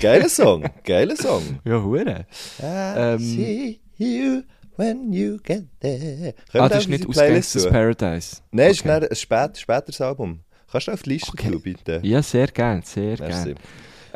Geiler 0.00 0.28
Song, 0.28 0.64
geiler 0.84 1.16
Song. 1.16 1.60
Ja, 1.64 1.80
hure. 1.82 2.26
I 2.60 2.62
Ähm. 2.62 3.18
see 3.20 3.80
you 3.96 4.42
when 4.76 5.12
you 5.12 5.38
get 5.42 5.64
there. 5.80 6.34
Ah, 6.52 6.52
Können 6.52 6.64
wir 6.64 6.68
das 6.68 6.78
ist 6.80 6.88
nicht 6.88 7.08
aus 7.08 7.52
tun? 7.52 7.70
Paradise. 7.72 8.36
Nein, 8.50 8.66
es 8.70 8.76
ist 8.76 8.80
Okay. 8.80 8.88
dann 9.00 9.08
ein 9.08 9.16
spät, 9.16 9.58
späteres 9.58 10.00
Album. 10.00 10.40
Kannst 10.70 10.88
du 10.88 10.92
auf 10.92 11.02
die 11.02 11.10
Liste 11.10 11.30
Okay. 11.32 11.50
tun, 11.50 11.62
bitte? 11.62 12.00
Ja, 12.02 12.22
sehr 12.22 12.48
gern, 12.48 12.82
sehr 12.82 13.18
Merci. 13.18 13.44
gern. 13.54 13.58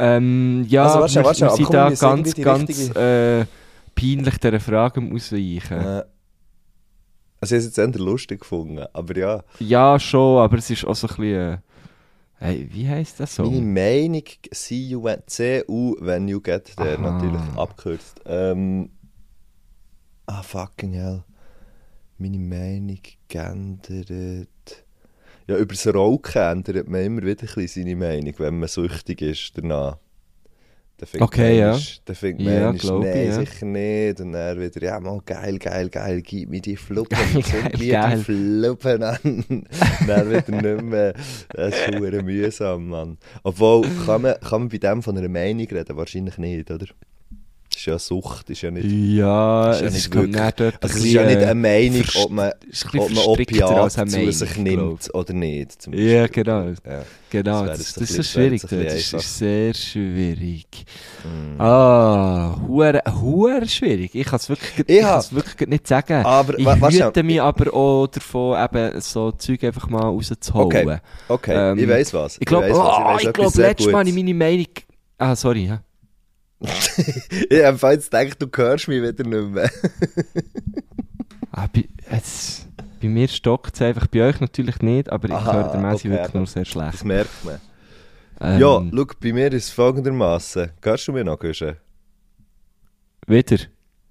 Ähm, 0.00 0.66
ja, 0.68 0.84
Also, 0.84 1.00
warte, 1.00 1.14
wir, 1.16 1.24
warte, 1.24 1.40
wir 1.40 1.46
aber 1.48 1.56
sind 1.56 1.74
da 1.74 1.90
wir 1.90 1.96
ganz, 1.96 2.34
ganz 2.34 2.96
äh, 2.96 3.46
peinlich 3.94 4.38
dieser 4.38 4.61
Frage 4.61 5.00
Ausweichen. 5.12 5.78
Äh, 5.78 6.02
also 7.40 7.54
ich 7.54 7.62
habe 7.62 7.68
es 7.70 7.76
jetzt 7.76 7.78
eher 7.78 7.88
lustig 8.04 8.40
gefunden, 8.40 8.84
aber 8.92 9.16
ja. 9.16 9.44
Ja, 9.61 9.98
schon, 10.00 10.38
aber 10.42 10.59
es 10.59 10.70
ist 10.70 10.84
auch 10.84 10.94
so 10.96 11.06
ein 11.09 11.14
bisschen... 11.16 11.52
Äh, 11.54 11.59
hey, 12.40 12.68
wie 12.72 12.88
heisst 12.88 13.20
das 13.20 13.34
so? 13.36 13.44
Meine 13.44 13.61
Meinung, 13.62 14.22
see 14.52 14.82
you 14.88 15.02
when, 15.02 15.20
CU, 15.26 15.96
when 16.00 16.26
you 16.28 16.40
get 16.40 16.72
there, 16.76 16.98
Aha. 16.98 17.12
natürlich 17.12 17.40
abgekürzt. 17.56 18.20
Ähm, 18.26 18.90
ah, 20.29 20.43
fucking 20.43 20.93
hell. 20.95 21.24
Meine 22.18 22.39
Meinung 22.39 23.01
geändert. 23.29 24.85
Ja, 25.47 25.57
über 25.57 25.74
das 25.74 25.87
Rauchen 25.87 26.43
ändert 26.43 26.89
man 26.89 27.03
immer 27.03 27.22
wieder 27.22 27.43
ein 27.45 27.55
bisschen 27.55 27.68
seine 27.85 27.97
Meinung, 27.97 28.35
wenn 28.39 28.59
man 28.59 28.68
süchtig 28.68 29.22
ist 29.22 29.53
danach. 29.57 29.99
Dann 30.99 31.07
findet 31.09 31.29
Okay, 31.29 31.49
man 31.51 31.59
ja. 31.59 31.79
Dann 32.05 32.16
findet 32.16 32.47
Ja, 32.47 32.72
man, 32.72 33.01
nein, 33.01 33.16
ich, 33.16 33.29
ja. 33.29 33.33
sicher 33.35 33.66
nicht. 33.66 34.20
Und 34.20 34.33
dann 34.33 34.61
wieder, 34.61 34.83
ja, 34.83 35.01
mal 35.01 35.20
geil, 35.24 35.59
geil, 35.59 35.89
geil, 35.91 36.22
gib 36.22 36.51
mir 36.51 36.61
die 36.61 36.76
Fluppen, 36.76 37.16
Geil, 37.16 37.43
geil, 37.43 37.72
mir 37.79 37.93
geil. 37.93 38.16
die 38.18 38.24
Fluppen 38.24 39.03
an. 39.05 39.18
dann 40.07 40.31
wieder 40.31 40.51
nicht 40.74 40.83
mehr. 40.85 41.14
Das 41.51 41.74
ist 41.74 42.01
mühsam, 42.24 42.89
Mann. 42.89 43.18
Obwohl, 43.45 43.87
kann 44.05 44.22
man, 44.22 44.41
kann 44.41 44.62
man 44.62 44.68
bei 44.68 44.79
dem 44.79 45.03
von 45.03 45.16
einer 45.16 45.29
Meinung 45.29 45.68
reden? 45.68 45.97
Wahrscheinlich 45.97 46.37
nicht, 46.37 46.70
oder? 46.70 46.87
Ist 47.79 47.87
ja 47.87 47.99
Sucht, 47.99 48.51
ist 48.51 48.62
ja 48.62 48.70
nicht... 48.70 48.85
Ja, 48.91 49.70
Ist 49.70 49.81
ja 49.81 49.87
es 49.87 49.95
nicht 49.95 50.14
wirklich- 50.14 50.37
Also 50.81 50.99
es 50.99 51.05
ist 51.05 51.12
ja 51.12 51.24
nicht 51.24 51.35
bisschen, 51.37 51.51
eine 51.51 51.61
Meinung, 51.61 52.05
ob 52.16 52.31
man, 52.31 52.53
ob 52.99 53.11
man 53.11 53.24
Opiat 53.24 53.93
zu 53.93 54.05
Meinung, 54.07 54.33
sich 54.33 54.57
nimmt 54.57 55.14
oder 55.14 55.33
nicht. 55.33 55.89
Ja, 55.93 56.26
genau. 56.26 56.66
Ja. 56.85 57.03
Genau, 57.31 57.66
Das 57.66 57.79
das, 57.79 57.93
das, 57.95 58.11
ist 58.11 58.31
schwierig. 58.33 58.62
das 58.62 58.72
ist, 58.72 59.12
ist 59.12 59.39
sehr 59.39 59.74
schwierig. 59.74 60.66
Mm. 61.24 61.61
Ah, 61.61 62.59
hure 63.20 63.68
schwierig. 63.68 64.14
Ich 64.14 64.26
kann 64.26 64.37
es 64.37 64.49
wirklich, 64.49 64.89
Ich 64.89 65.05
ich 65.05 65.33
wirklich 65.33 65.68
nicht 65.68 65.87
sagen. 65.87 66.24
Aber 66.24 66.59
ich 66.59 66.66
hüte 66.66 67.22
mich 67.22 67.43
aber 67.43 67.74
auch 67.74 68.07
davon, 68.07 68.64
eben 68.64 69.01
so 69.01 69.31
Zeug 69.33 69.62
einfach 69.64 69.89
mal 69.89 70.03
rauszuholen. 70.05 70.66
Okay. 70.89 70.99
Okay, 71.29 71.70
Ähm, 71.72 71.79
ich 71.79 71.89
weiß 71.89 72.14
was. 72.14 72.39
Ich 72.41 72.47
glaube, 72.47 72.70
oh, 72.72 73.16
ich 73.20 73.29
etwas 73.29 73.53
glaube, 73.53 73.68
letztes 73.68 73.93
Mal 73.93 74.09
ich 74.09 74.14
Gutes. 74.14 74.24
meine 74.24 74.35
Meinung... 74.35 74.66
Ah, 75.18 75.37
sorry. 75.37 75.66
Ja. 75.66 75.83
Ich 76.61 77.62
habe 77.64 77.92
jetzt 77.92 78.11
gedacht, 78.11 78.42
du 78.42 78.48
hörst 78.56 78.88
mich 78.88 79.02
wieder 79.02 79.24
nicht 79.24 79.50
mehr. 79.54 79.70
Ah, 81.52 81.66
bei, 81.72 81.88
jetzt, 82.12 82.68
bei 83.00 83.09
mir 83.09 83.26
stockt 83.28 83.74
es 83.74 83.82
einfach, 83.82 84.06
bei 84.06 84.22
euch 84.28 84.40
natürlich 84.40 84.80
nicht, 84.80 85.11
aber 85.11 85.30
ich 85.30 85.34
Aha, 85.34 85.52
höre 85.52 85.68
den 85.68 85.80
Messi 85.80 86.09
okay, 86.09 86.11
wirklich 86.11 86.34
nur 86.34 86.46
sehr 86.46 86.64
Das 86.64 86.70
schlecht. 86.72 87.04
merkt 87.04 87.44
man. 87.44 87.61
Ähm, 88.40 88.59
Ja, 88.59 88.82
schau, 88.94 89.06
bei 89.20 89.32
mir 89.32 89.52
ist 89.52 89.64
es 89.64 89.70
folgendermaßen. 89.70 90.70
Hörst 90.82 91.09
du 91.09 91.12
mich 91.12 91.24
noch, 91.24 91.38
Guschen? 91.38 91.76
Wieder? 93.26 93.59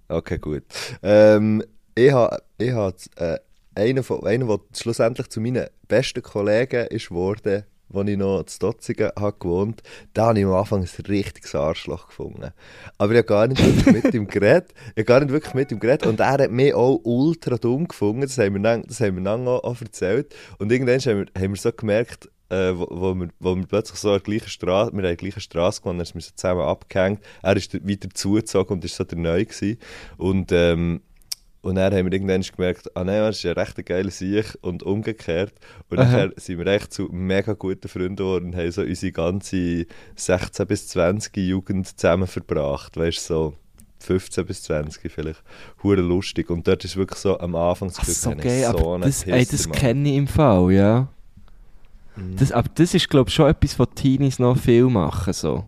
Okay, 0.10 0.38
gut. 0.40 0.64
Ähm, 1.04 1.64
ich 1.96 2.12
habe 2.12 2.42
ich 2.58 2.72
ha, 2.72 2.94
äh, 3.18 3.40
einen, 3.76 4.04
von, 4.04 4.24
einen, 4.26 4.48
der 4.48 4.60
schlussendlich 4.76 5.30
zu 5.30 5.42
meinen 5.42 5.68
besten 5.88 6.22
Kollegen 6.22 6.88
ist 6.88 7.10
geworden, 7.10 7.64
als 7.94 8.10
ich 8.10 8.18
noch 8.18 8.44
zu 8.44 8.60
Dotzingen 8.60 9.12
habe 9.18 9.38
gewohnt 9.40 9.82
da 10.14 10.28
habe 10.28 10.40
ich 10.40 10.46
am 10.46 10.54
Anfang 10.54 10.82
ein 10.82 11.06
richtiges 11.08 11.56
Arschloch 11.56 12.08
gefunden. 12.08 12.52
Aber 12.98 13.12
ich 13.14 13.18
habe 13.18 13.28
gar 13.28 13.48
nicht 13.48 13.64
wirklich 13.64 14.04
mit 14.04 14.14
ihm 14.14 14.28
geredet. 14.28 14.74
Ich 14.96 15.02
habe 15.02 15.06
gar 15.06 15.20
nicht 15.20 15.32
wirklich 15.32 15.54
mit 15.54 15.72
ihm 15.72 15.80
geredet. 15.80 16.06
Und 16.06 16.20
er 16.20 16.32
hat 16.32 16.52
mich 16.52 16.74
auch 16.74 17.00
ultra 17.04 17.58
dumm 17.58 17.88
gefunden. 17.88 18.22
Das 18.22 18.38
haben 18.38 18.56
wir 18.56 18.62
dann, 18.62 18.84
das 18.84 19.00
haben 19.00 19.18
wir 19.18 19.24
dann 19.24 19.48
auch, 19.48 19.64
auch 19.64 19.82
erzählt. 19.82 20.36
Und 20.60 20.72
irgendwann 20.72 21.00
haben 21.00 21.26
wir, 21.34 21.42
haben 21.42 21.54
wir 21.54 21.60
so 21.60 21.72
gemerkt, 21.72 22.30
äh, 22.50 22.72
wo, 22.74 22.88
wo, 22.90 23.16
wir, 23.16 23.28
wo 23.40 23.56
wir 23.56 23.66
plötzlich 23.66 24.00
so 24.00 24.10
an 24.10 24.16
der 24.16 24.22
gleichen 24.22 24.50
Straße, 24.50 24.94
wir 24.94 25.04
haben 25.04 25.10
die 25.10 25.18
gleiche 25.18 25.42
Straße 25.42 25.82
gewonnen, 25.82 26.00
dann 26.00 26.06
sind 26.06 26.16
wir 26.16 26.22
so 26.22 26.32
zusammen 26.36 26.62
abgehängt. 26.62 27.22
Er 27.42 27.58
ist 27.58 27.74
wieder 27.86 28.10
zugezogen 28.14 28.74
und 28.74 28.86
ist 28.86 28.96
so 28.96 29.04
der 29.04 29.18
Neu 29.18 29.46
gewesen. 29.46 29.78
Und, 30.18 30.52
ähm, 30.52 31.02
und 31.68 31.76
dann 31.76 31.94
haben 31.94 32.06
wir 32.06 32.14
irgendwann 32.14 32.42
gemerkt, 32.42 32.96
ah 32.96 33.04
nein, 33.04 33.20
das 33.20 33.40
ist 33.40 33.46
ein 33.46 33.52
recht 33.52 33.86
geiler 33.86 34.10
Sieg 34.10 34.58
und 34.62 34.84
umgekehrt. 34.84 35.54
Und 35.90 35.98
nachher 35.98 36.32
sind 36.38 36.60
wir 36.60 36.68
echt 36.68 36.94
zu 36.94 37.10
mega 37.12 37.54
guten 37.54 37.90
Freunden 37.90 38.16
geworden 38.16 38.46
und 38.46 38.56
haben 38.56 38.72
so 38.72 38.84
unsere 38.84 39.12
ganze 39.12 39.86
16 40.16 40.66
bis 40.66 40.88
20 40.88 41.36
Jugend 41.36 42.00
zusammen 42.00 42.28
verbracht. 42.28 42.96
Weißt 42.96 43.30
du, 43.30 43.34
so 43.34 43.54
15 44.00 44.46
bis 44.46 44.64
20 44.64 45.12
vielleicht. 45.12 45.44
Hure 45.84 46.00
lustig. 46.00 46.50
Und 46.50 46.66
dort 46.70 46.86
ist 46.86 46.96
wirklich 46.96 47.20
so 47.20 47.38
am 47.38 47.54
Anfang 47.56 47.92
Ach, 47.98 48.06
so 48.06 48.32
geil, 48.32 48.62
so 48.62 48.70
aber 48.70 48.94
einen 48.94 49.04
das, 49.04 49.24
ey, 49.24 49.46
das 49.46 49.70
kenne 49.70 50.10
ich 50.10 50.16
im 50.16 50.28
Fall, 50.28 50.72
ja. 50.72 51.10
Mhm. 52.16 52.38
Das, 52.38 52.54
aber 52.54 52.70
das 52.76 52.94
ist, 52.94 53.10
glaube 53.10 53.30
ich, 53.30 53.36
schon 53.36 53.50
etwas, 53.50 53.78
was 53.78 53.90
Teenies 53.94 54.40
noch 54.40 54.58
viel 54.58 54.86
machen, 54.86 55.34
so. 55.34 55.66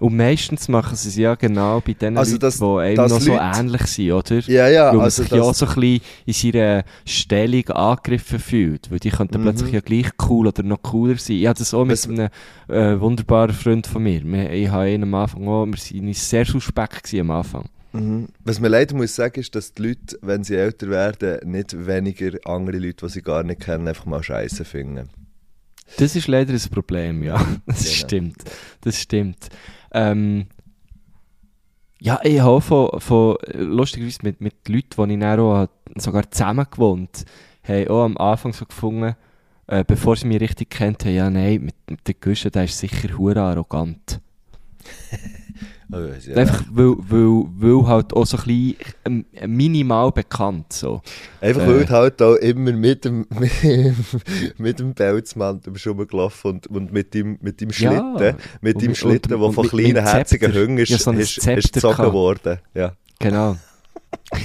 Und 0.00 0.16
meistens 0.16 0.66
machen 0.68 0.96
sie 0.96 1.10
es 1.10 1.16
ja 1.16 1.34
genau 1.34 1.80
bei 1.80 1.92
den 1.92 2.16
Also, 2.16 2.32
Leuten, 2.32 2.40
dass- 2.40 2.58
die 2.58 2.64
einem 2.64 2.96
noch 2.96 3.20
so 3.20 3.32
Leute- 3.32 3.58
ähnlich 3.60 3.82
sind, 3.82 4.12
oder? 4.12 4.38
Ja, 4.48 4.68
ja, 4.68 4.86
weil 4.88 4.94
man 4.96 5.04
also 5.04 5.22
sich 5.22 5.30
ja 5.30 5.42
auch 5.42 5.48
das, 5.48 5.58
so 5.58 5.66
ein 5.66 5.74
bisschen 5.74 6.00
in 6.24 6.32
seiner 6.32 6.84
Stellung 7.04 7.68
angegriffen 7.68 8.38
fühlt. 8.38 8.90
Weil 8.90 8.98
die 8.98 9.10
könnten 9.10 9.38
Mhm. 9.38 9.42
plötzlich 9.44 9.72
ja 9.72 9.80
gleich 9.80 10.08
cool 10.28 10.46
oder 10.48 10.62
noch 10.62 10.82
cooler 10.82 11.16
sein. 11.18 11.36
Ich 11.36 11.46
hatte 11.46 11.58
das 11.60 11.74
auch 11.74 11.84
mit 11.84 11.92
Was- 11.98 12.08
einem 12.08 12.28
äh, 12.68 12.98
wunderbaren 13.00 13.54
Freund 13.54 13.86
von 13.86 14.02
mir. 14.02 14.24
Wir, 14.24 14.50
ich 14.52 14.68
habe 14.70 14.90
ihn 14.90 15.02
am 15.02 15.14
Anfang 15.14 15.46
auch, 15.46 15.66
wir 15.66 15.74
waren 15.74 16.12
sehr 16.14 16.44
suspekt 16.46 17.12
am 17.14 17.30
Anfang. 17.30 17.66
Mhm. 17.92 18.28
Was 18.44 18.58
man 18.58 18.70
leider 18.70 18.94
muss 18.96 19.14
sagen, 19.14 19.38
ist, 19.40 19.54
dass 19.54 19.74
die 19.74 19.82
Leute, 19.82 20.18
wenn 20.22 20.44
sie 20.44 20.54
älter 20.56 20.88
werden, 20.88 21.50
nicht 21.50 21.74
weniger 21.86 22.38
andere 22.44 22.78
Leute, 22.78 23.04
die 23.06 23.12
sie 23.12 23.20
gar 23.22 23.42
nicht 23.42 23.60
kennen, 23.60 23.86
einfach 23.86 24.06
mal 24.06 24.22
scheiße 24.22 24.64
finden. 24.64 25.08
Das 25.96 26.14
ist 26.14 26.28
leider 26.28 26.52
ein 26.54 26.60
Problem, 26.70 27.22
ja. 27.24 27.34
Das 27.66 27.80
Genau. 27.82 27.94
stimmt. 27.94 28.36
Das 28.82 29.00
stimmt. 29.00 29.48
Ähm, 29.92 30.46
ja, 32.00 32.20
ich 32.22 32.40
habe 32.40 32.60
von, 32.60 33.00
von 33.00 33.36
lustigerweise 33.52 34.20
mit, 34.22 34.40
mit 34.40 34.68
Leuten, 34.68 35.08
die 35.08 35.14
ich 35.14 35.20
dann 35.20 35.40
auch 35.40 35.68
sogar 35.96 36.30
zusammen 36.30 36.66
gewohnt 36.70 37.24
habe, 37.62 37.90
auch 37.90 38.04
am 38.04 38.16
Anfang 38.16 38.52
so 38.52 38.64
gefunden, 38.64 39.14
äh, 39.66 39.84
bevor 39.86 40.16
sie 40.16 40.26
mich 40.26 40.40
richtig 40.40 40.70
kennt 40.70 41.04
haben, 41.04 41.14
ja, 41.14 41.28
nein, 41.28 41.62
mit, 41.62 41.74
mit 41.88 42.06
der 42.08 42.14
Güsche, 42.14 42.50
der 42.50 42.64
ist 42.64 42.78
sicher 42.78 43.16
hure 43.16 43.40
arrogant. 43.40 44.20
Oh, 45.92 45.96
ja. 45.98 46.36
Einfach, 46.36 46.62
weil, 46.70 46.94
weil, 47.08 47.44
weil 47.58 47.86
halt 47.88 48.12
auch 48.12 48.24
so 48.26 48.36
ein 48.36 48.44
bisschen 48.44 48.76
ähm, 49.04 49.24
minimal 49.56 50.12
bekannt, 50.12 50.72
so. 50.72 51.02
Einfach 51.40 51.62
äh. 51.62 51.66
weil 51.66 51.84
du 51.84 51.90
halt 51.90 52.22
auch 52.22 52.34
immer 52.36 52.72
mit 52.72 53.04
dem, 53.04 53.26
mit 54.58 54.78
dem 54.78 54.94
Pelzmantel 54.94 55.72
rumgelaufen 55.86 56.50
und, 56.52 56.66
und 56.68 56.92
mit 56.92 57.12
dem, 57.14 57.38
mit 57.40 57.60
dem 57.60 57.70
Ja. 57.70 57.74
Schlitten, 57.74 58.36
mit 58.60 58.76
Und 58.76 58.82
dem 58.82 58.88
mit- 58.88 58.96
Schlitten, 58.98 59.34
und- 59.34 59.40
der 59.42 59.52
von 59.52 59.62
mit- 59.64 59.70
kleinen, 59.72 59.92
mit 59.94 60.02
herzigen. 60.04 60.52
Hüngern 60.52 60.78
ist, 60.78 60.90
Ja, 60.90 60.98
so 60.98 61.10
ist, 61.12 61.38
ist 61.48 61.72
gezogen 61.72 62.12
worden. 62.12 62.58
Ja. 62.74 62.92
Genau. 63.18 63.56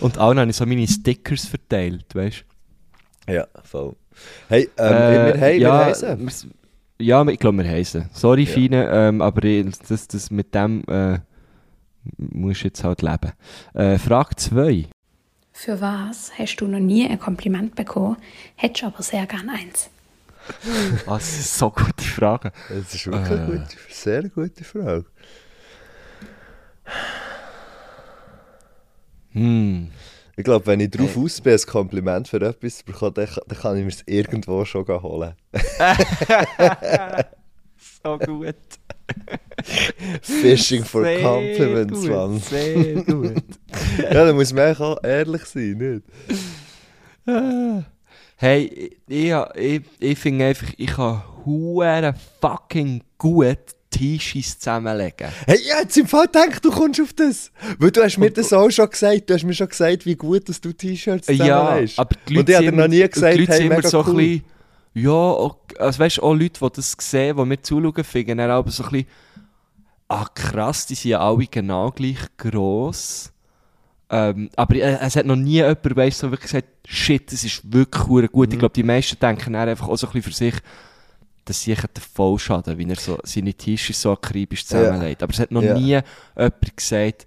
Und 0.00 0.18
allen 0.18 0.38
habe 0.38 0.50
ich 0.50 0.56
so 0.56 0.64
meine 0.64 0.86
Stickers 0.88 1.44
verteilt, 1.46 2.06
weißt 2.14 2.44
ja, 3.28 3.46
voll. 3.62 3.94
Hey, 4.48 4.68
ähm, 4.76 4.86
Äh, 4.92 5.26
wir, 5.34 5.34
hey, 5.40 5.60
ja, 5.60 5.68
wir 5.80 5.84
heißen. 5.86 6.50
Ja, 7.00 7.26
ich 7.26 7.38
glaube, 7.38 7.58
wir 7.64 7.70
heißen. 7.70 8.08
Sorry, 8.12 8.44
Ja. 8.44 8.52
Feine, 8.52 8.88
ähm, 8.92 9.20
aber 9.20 9.40
das, 9.40 10.06
das 10.08 10.30
mit 10.30 10.54
dem 10.54 10.84
äh, 10.88 11.18
musst 12.16 12.62
du 12.62 12.66
jetzt 12.68 12.84
halt 12.84 13.02
leben. 13.02 13.32
Äh, 13.74 13.98
Frage 13.98 14.36
2. 14.36 14.86
Für 15.52 15.80
was 15.80 16.32
hast 16.38 16.56
du 16.56 16.66
noch 16.66 16.80
nie 16.80 17.08
ein 17.08 17.18
Kompliment 17.18 17.74
bekommen, 17.74 18.16
hättest 18.56 18.84
aber 18.84 19.02
sehr 19.02 19.26
gern 19.26 19.48
eins? 19.48 19.90
Ah, 21.06 21.14
das 21.14 21.38
ist 21.38 21.56
so 21.58 21.72
eine 21.74 21.86
gute 21.86 22.04
Frage. 22.04 22.52
Das 22.68 22.94
ist 22.94 23.06
wirklich 23.06 23.30
eine 23.30 23.42
Äh. 23.44 23.46
gute, 23.58 23.76
sehr 23.88 24.28
gute 24.28 24.62
Frage. 24.64 25.06
Hm. 29.32 29.90
Ich 30.36 30.44
glaube, 30.44 30.66
wenn 30.66 30.80
ich 30.80 30.90
drauf 30.90 31.16
aus 31.16 31.40
bin, 31.40 31.52
ein 31.52 31.60
Kompliment 31.66 32.28
für 32.28 32.40
etwas 32.40 32.78
zu 32.78 32.84
bekommen, 32.84 33.14
dann, 33.14 33.28
dann 33.46 33.58
kann 33.58 33.76
ich 33.76 33.82
mir 33.84 33.90
es 33.90 34.02
irgendwo 34.06 34.64
schon 34.64 34.86
holen. 34.86 35.34
So 38.02 38.18
gut. 38.18 38.54
Fishing 40.20 40.84
for 40.84 41.04
Sehr 41.04 41.22
Compliments, 41.22 42.00
gut, 42.00 42.10
Mann. 42.10 42.38
Sehr 42.38 43.02
gut. 43.02 43.42
Ja, 43.98 44.26
da 44.26 44.32
muss 44.32 44.52
man 44.52 44.76
auch 44.76 45.02
ehrlich 45.02 45.44
sein, 45.44 46.02
nicht? 47.24 47.86
Hey, 48.36 48.92
ich, 49.08 49.32
ich, 49.56 49.82
ich, 49.98 50.18
finde 50.18 50.46
einfach, 50.46 50.68
ich 50.76 50.88
kann 50.88 51.22
hure 51.44 52.14
fucking 52.40 53.02
gut 53.16 53.73
T-Shirts 53.98 54.58
zusammenlegen. 54.58 55.28
Hey, 55.46 55.56
ich 55.56 55.72
hätte 55.74 56.00
im 56.00 56.06
Fall 56.06 56.26
gedacht, 56.26 56.64
du 56.64 56.70
kommst 56.70 57.00
auf 57.00 57.12
das. 57.12 57.50
Weil 57.78 57.90
du 57.90 58.02
hast 58.02 58.18
mir 58.18 58.30
das 58.30 58.52
auch 58.52 58.70
schon 58.70 58.90
gesagt. 58.90 59.30
Du 59.30 59.34
hast 59.34 59.44
mir 59.44 59.54
schon 59.54 59.68
gesagt, 59.68 60.04
wie 60.06 60.16
gut 60.16 60.48
dass 60.48 60.60
du 60.60 60.72
T-Shirts 60.72 61.28
Ja, 61.28 61.34
zusammenlegst. 61.36 61.98
aber 61.98 62.16
die 62.28 62.38
Und 62.38 62.48
ich 62.48 62.54
habe 62.56 62.64
dir 62.64 62.70
sind 62.70 62.76
noch 62.78 62.88
nie 62.88 62.98
immer- 63.00 63.08
gesagt, 63.08 63.34
die 63.34 63.40
Leute 63.40 63.52
hey, 63.52 63.58
sind 63.62 63.70
immer 63.72 63.82
so 63.82 64.00
ein 64.00 64.06
cool. 64.08 64.14
bisschen, 64.16 64.44
ja, 64.94 65.50
also 65.78 65.98
weißt 65.98 66.16
du, 66.18 66.22
auch 66.22 66.34
Leute, 66.34 66.60
die 66.60 66.72
das 66.76 66.96
sehen, 67.00 67.36
die 67.36 67.44
mir 67.44 67.62
zuschauen, 67.62 68.04
finden 68.04 68.38
dann 68.38 68.50
aber 68.50 68.70
so 68.70 68.84
ein 68.84 68.90
bisschen, 68.90 69.06
ah 70.08 70.26
krass, 70.34 70.86
die 70.86 70.94
sind 70.94 71.10
ja 71.12 71.20
alle 71.20 71.46
genau 71.46 71.90
gleich 71.90 72.18
gross. 72.36 73.30
Ähm, 74.10 74.50
aber 74.54 74.76
äh, 74.76 74.98
es 75.00 75.16
hat 75.16 75.26
noch 75.26 75.34
nie 75.36 75.54
jemand, 75.54 75.96
weißt, 75.96 76.18
so 76.18 76.30
wirklich 76.30 76.50
gesagt, 76.52 76.68
shit, 76.86 77.32
das 77.32 77.42
ist 77.42 77.72
wirklich 77.72 78.30
gut. 78.30 78.48
Mhm. 78.48 78.52
Ich 78.52 78.58
glaube, 78.58 78.74
die 78.74 78.82
meisten 78.82 79.18
denken 79.18 79.52
dann 79.54 79.68
einfach 79.68 79.88
auch 79.88 79.96
so 79.96 80.06
ein 80.06 80.12
bisschen 80.12 80.30
für 80.32 80.36
sich, 80.36 80.54
dass 81.44 81.62
sie 81.62 81.74
den 81.74 82.02
Vollschaden, 82.14 82.78
wie 82.78 82.88
er 82.88 82.96
so 82.96 83.18
seine 83.24 83.52
T-Shirts 83.54 84.02
so 84.02 84.12
akribisch 84.12 84.64
zusammenlegt. 84.66 85.22
Aber 85.22 85.32
es 85.32 85.38
hat 85.40 85.50
noch 85.50 85.62
Ja. 85.62 85.74
nie 85.78 86.00
jemand 86.36 86.76
gesagt, 86.76 87.26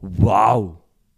wow. 0.00 0.76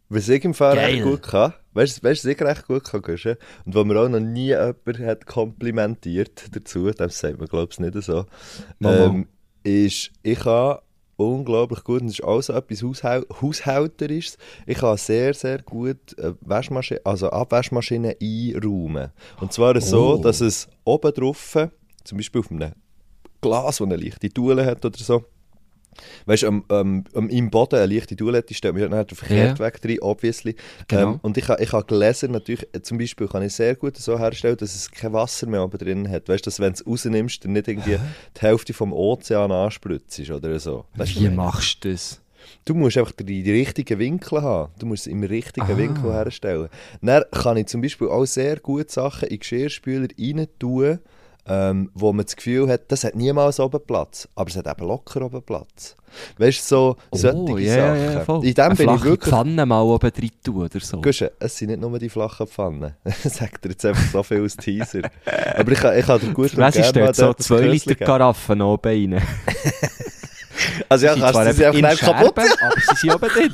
Was 0.09 0.29
ich 0.29 0.45
im 0.45 0.55
Fall 0.55 0.75
Geil. 0.75 0.87
recht 0.95 1.03
gut 1.05 1.23
kann, 1.23 1.55
weißt 1.75 1.99
du, 2.03 2.09
was 2.11 2.25
ich 2.25 2.41
recht 2.41 2.67
gut 2.67 2.85
kann, 2.85 3.03
Guschen? 3.03 3.37
und 3.65 3.75
wo 3.75 3.85
mir 3.85 4.01
auch 4.01 4.09
noch 4.09 4.19
nie 4.19 4.49
jemand 4.49 4.99
hat 4.99 5.27
komplimentiert 5.27 6.45
dazu, 6.55 6.91
das 6.91 7.19
sagt 7.19 7.39
man 7.39 7.47
glaube 7.47 7.69
ich 7.73 7.79
nicht 7.79 7.95
so, 8.03 8.27
ähm, 8.83 9.29
ist, 9.63 10.11
ich 10.23 10.41
kann 10.41 10.79
unglaublich 11.17 11.85
gut, 11.85 12.01
und 12.01 12.09
das 12.09 12.15
ist 12.19 12.25
auch 12.25 12.41
so 12.41 12.55
etwas 12.55 12.83
Haushau 12.83 13.21
Haushälterisches, 13.41 14.37
ich 14.67 14.79
kann 14.79 14.97
sehr, 14.97 15.33
sehr 15.35 15.63
gut 15.63 16.19
äh, 16.19 16.33
Waschmaschine, 16.41 17.01
also 17.05 17.31
Abwaschmaschinen 17.31 18.15
einräumen. 18.21 19.11
Und 19.39 19.53
zwar 19.53 19.79
so, 19.81 20.15
Oh. 20.15 20.23
dass 20.23 20.41
es 20.41 20.67
oben 20.85 21.13
drauf, 21.13 21.57
zum 22.05 22.19
Beispiel 22.19 22.41
auf 22.41 22.51
einem 22.51 22.73
Glas, 23.41 23.79
das 23.79 23.83
eine 23.83 23.97
leichte 23.97 24.29
Tule 24.31 24.65
hat 24.67 24.85
oder 24.85 24.99
so, 24.99 25.25
Weißt 26.27 26.45
du, 26.45 26.49
am, 26.49 26.65
am, 26.69 27.05
am, 27.15 27.29
im 27.29 27.51
Boden 27.51 27.77
eine 27.77 27.93
leichte 27.93 28.17
Toilette 28.17 28.55
stellt 28.55 28.75
man 28.75 28.83
ja 28.83 28.97
nicht 28.97 29.11
den 29.11 29.17
Verkehrtweg 29.17 29.81
rein, 29.85 29.99
obviously. 30.01 30.55
Genau. 30.89 31.15
Ähm, 31.15 31.21
und 31.23 31.37
ich 31.37 31.49
habe 31.49 31.63
ich 31.63 31.73
ha 31.73 31.81
gelesen, 31.81 32.33
natürlich, 32.33 32.67
äh, 32.73 32.81
zum 32.81 32.99
Beispiel 32.99 33.27
kann 33.29 33.43
ich 33.43 33.55
sehr 33.55 33.75
gut 33.75 33.97
so 33.97 34.19
herstellen, 34.19 34.57
dass 34.57 34.75
es 34.75 34.91
kein 34.91 35.13
Wasser 35.13 35.47
mehr 35.47 35.63
oben 35.65 35.79
drin 35.79 36.09
hat. 36.09 36.29
Weißt 36.29 36.47
du, 36.47 36.49
dass 36.49 36.61
wenn 36.61 36.73
du 36.73 36.81
es 36.81 36.87
rausnimmst, 36.87 37.45
dann 37.45 37.53
nicht 37.53 37.69
irgendwie 37.69 37.99
die 38.37 38.41
Hälfte 38.41 38.73
vom 38.73 38.93
Ozean 38.93 39.51
anspritzt 39.51 40.31
oder 40.31 40.59
so. 40.59 40.85
Weißt 40.95 41.17
du, 41.17 41.21
Wie 41.21 41.29
machst 41.29 41.85
du 41.85 41.91
das? 41.93 42.21
Du 42.65 42.75
musst 42.75 42.97
einfach 42.97 43.13
die, 43.13 43.43
die 43.43 43.53
richtigen 43.53 43.99
Winkel 43.99 44.43
haben. 44.43 44.73
Du 44.79 44.87
musst 44.87 45.07
es 45.07 45.13
im 45.13 45.23
richtigen 45.23 45.67
Ah. 45.71 45.77
Winkel 45.77 46.13
herstellen. 46.13 46.69
Dann 47.03 47.25
kann 47.33 47.57
ich 47.57 47.67
zum 47.67 47.81
Beispiel 47.83 48.09
auch 48.09 48.25
sehr 48.25 48.59
gut 48.61 48.91
Sachen 48.91 49.29
in 49.29 49.39
Geschirrspüler 49.39 50.09
rein 50.19 50.47
tun, 50.59 51.01
ähm, 51.47 51.91
wo 51.95 52.13
man 52.13 52.25
das 52.25 52.37
Gefühl 52.37 52.69
hat, 52.69 52.91
das 52.93 53.05
hat 53.05 53.15
niemals 53.15 53.59
oben 53.61 53.81
Platz. 53.85 54.29
Aber 54.35 54.49
es 54.51 54.57
hat 54.57 54.67
eben 54.67 54.87
locker 54.87 55.23
oben 55.23 55.43
Platz. 55.43 55.97
Weißt 56.39 56.61
du, 56.61 56.65
so 56.65 56.97
solche 57.13 57.37
Oh, 57.37 57.57
ja, 57.59 57.95
ja, 57.97 58.13
Sachen. 58.13 58.25
voll. 58.25 58.45
in 58.47 58.55
dem 58.55 58.65
Eine 58.65 58.75
bin 58.75 58.95
ich 58.95 59.05
wirklich... 59.05 59.33
Pfanne 59.33 59.65
mal 59.67 59.83
oben 59.83 60.11
drin 60.11 60.31
tun 60.45 60.65
oder 60.65 60.81
so. 60.81 61.01
Guschen, 61.01 61.29
es 61.39 61.57
sind 61.57 61.69
nicht 61.69 61.81
nur 61.81 61.99
die 61.99 62.09
flachen 62.09 62.47
Pfannen. 62.47 62.95
Sagt 63.25 63.65
dir 63.65 63.71
jetzt 63.71 63.85
einfach 63.85 64.11
so 64.11 64.23
viel 64.23 64.43
als 64.43 64.57
Teaser. 64.57 65.03
Aber 65.57 65.73
ich 65.73 65.83
ich 65.85 66.07
kann 66.07 66.21
dir 66.21 66.33
gut 66.33 66.57
Was 66.57 66.77
ist 66.77 66.95
dort 66.97 67.15
so 67.17 67.27
dort 67.27 67.41
ein 67.41 67.43
2 67.45 67.55
Grösschen 67.57 67.71
Liter. 67.91 68.05
Karaffen 68.05 68.61
oben 68.63 69.13
rein? 69.15 69.23
Also 70.89 71.07
ja, 71.07 71.15
kannst 71.15 71.35
du 71.37 71.53
sie 71.55 71.67
einfach 71.67 71.99
kaputt 71.99 72.39
aber 72.39 72.81
sie 72.81 72.97
sind 72.97 73.15
oben 73.15 73.29
drin. 73.29 73.53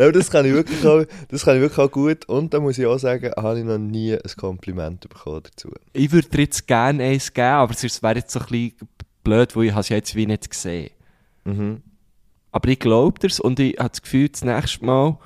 Ja, 0.00 0.10
das 0.10 0.30
kann 0.30 0.46
ich 0.46 0.54
wirklich 0.54 0.82
auch, 0.86 1.04
das 1.28 1.44
kann 1.44 1.56
ich 1.56 1.60
wirklich 1.60 1.78
auch 1.78 1.90
gut. 1.90 2.26
Und 2.26 2.54
da 2.54 2.58
muss 2.58 2.78
ich 2.78 2.86
auch 2.86 2.96
sagen, 2.96 3.32
habe 3.36 3.58
ich 3.58 3.66
noch 3.66 3.76
nie 3.76 4.14
ein 4.14 4.30
Kompliment 4.34 5.06
bekommen 5.06 5.42
dazu. 5.42 5.70
Ich 5.92 6.10
würde 6.10 6.26
dir 6.30 6.40
jetzt 6.40 6.66
gerne 6.66 7.04
eins 7.04 7.30
geben, 7.34 7.48
aber 7.48 7.72
es 7.72 8.02
wäre 8.02 8.14
jetzt 8.14 8.30
so 8.30 8.40
ein 8.40 8.46
bisschen 8.46 8.88
blöd, 9.22 9.54
weil 9.54 9.64
ich 9.66 9.76
es 9.76 9.90
ja 9.90 9.96
jetzt 9.96 10.14
wie 10.14 10.26
nicht 10.26 10.48
gesehen 10.48 10.90
Mhm. 11.44 11.82
Aber 12.50 12.68
ich 12.68 12.78
glaube 12.78 13.18
dir's 13.18 13.40
und 13.40 13.60
ich 13.60 13.78
habe 13.78 13.90
das 13.90 14.00
Gefühl, 14.00 14.28
das 14.30 14.42
nächste 14.42 14.84
Mal, 14.84 15.18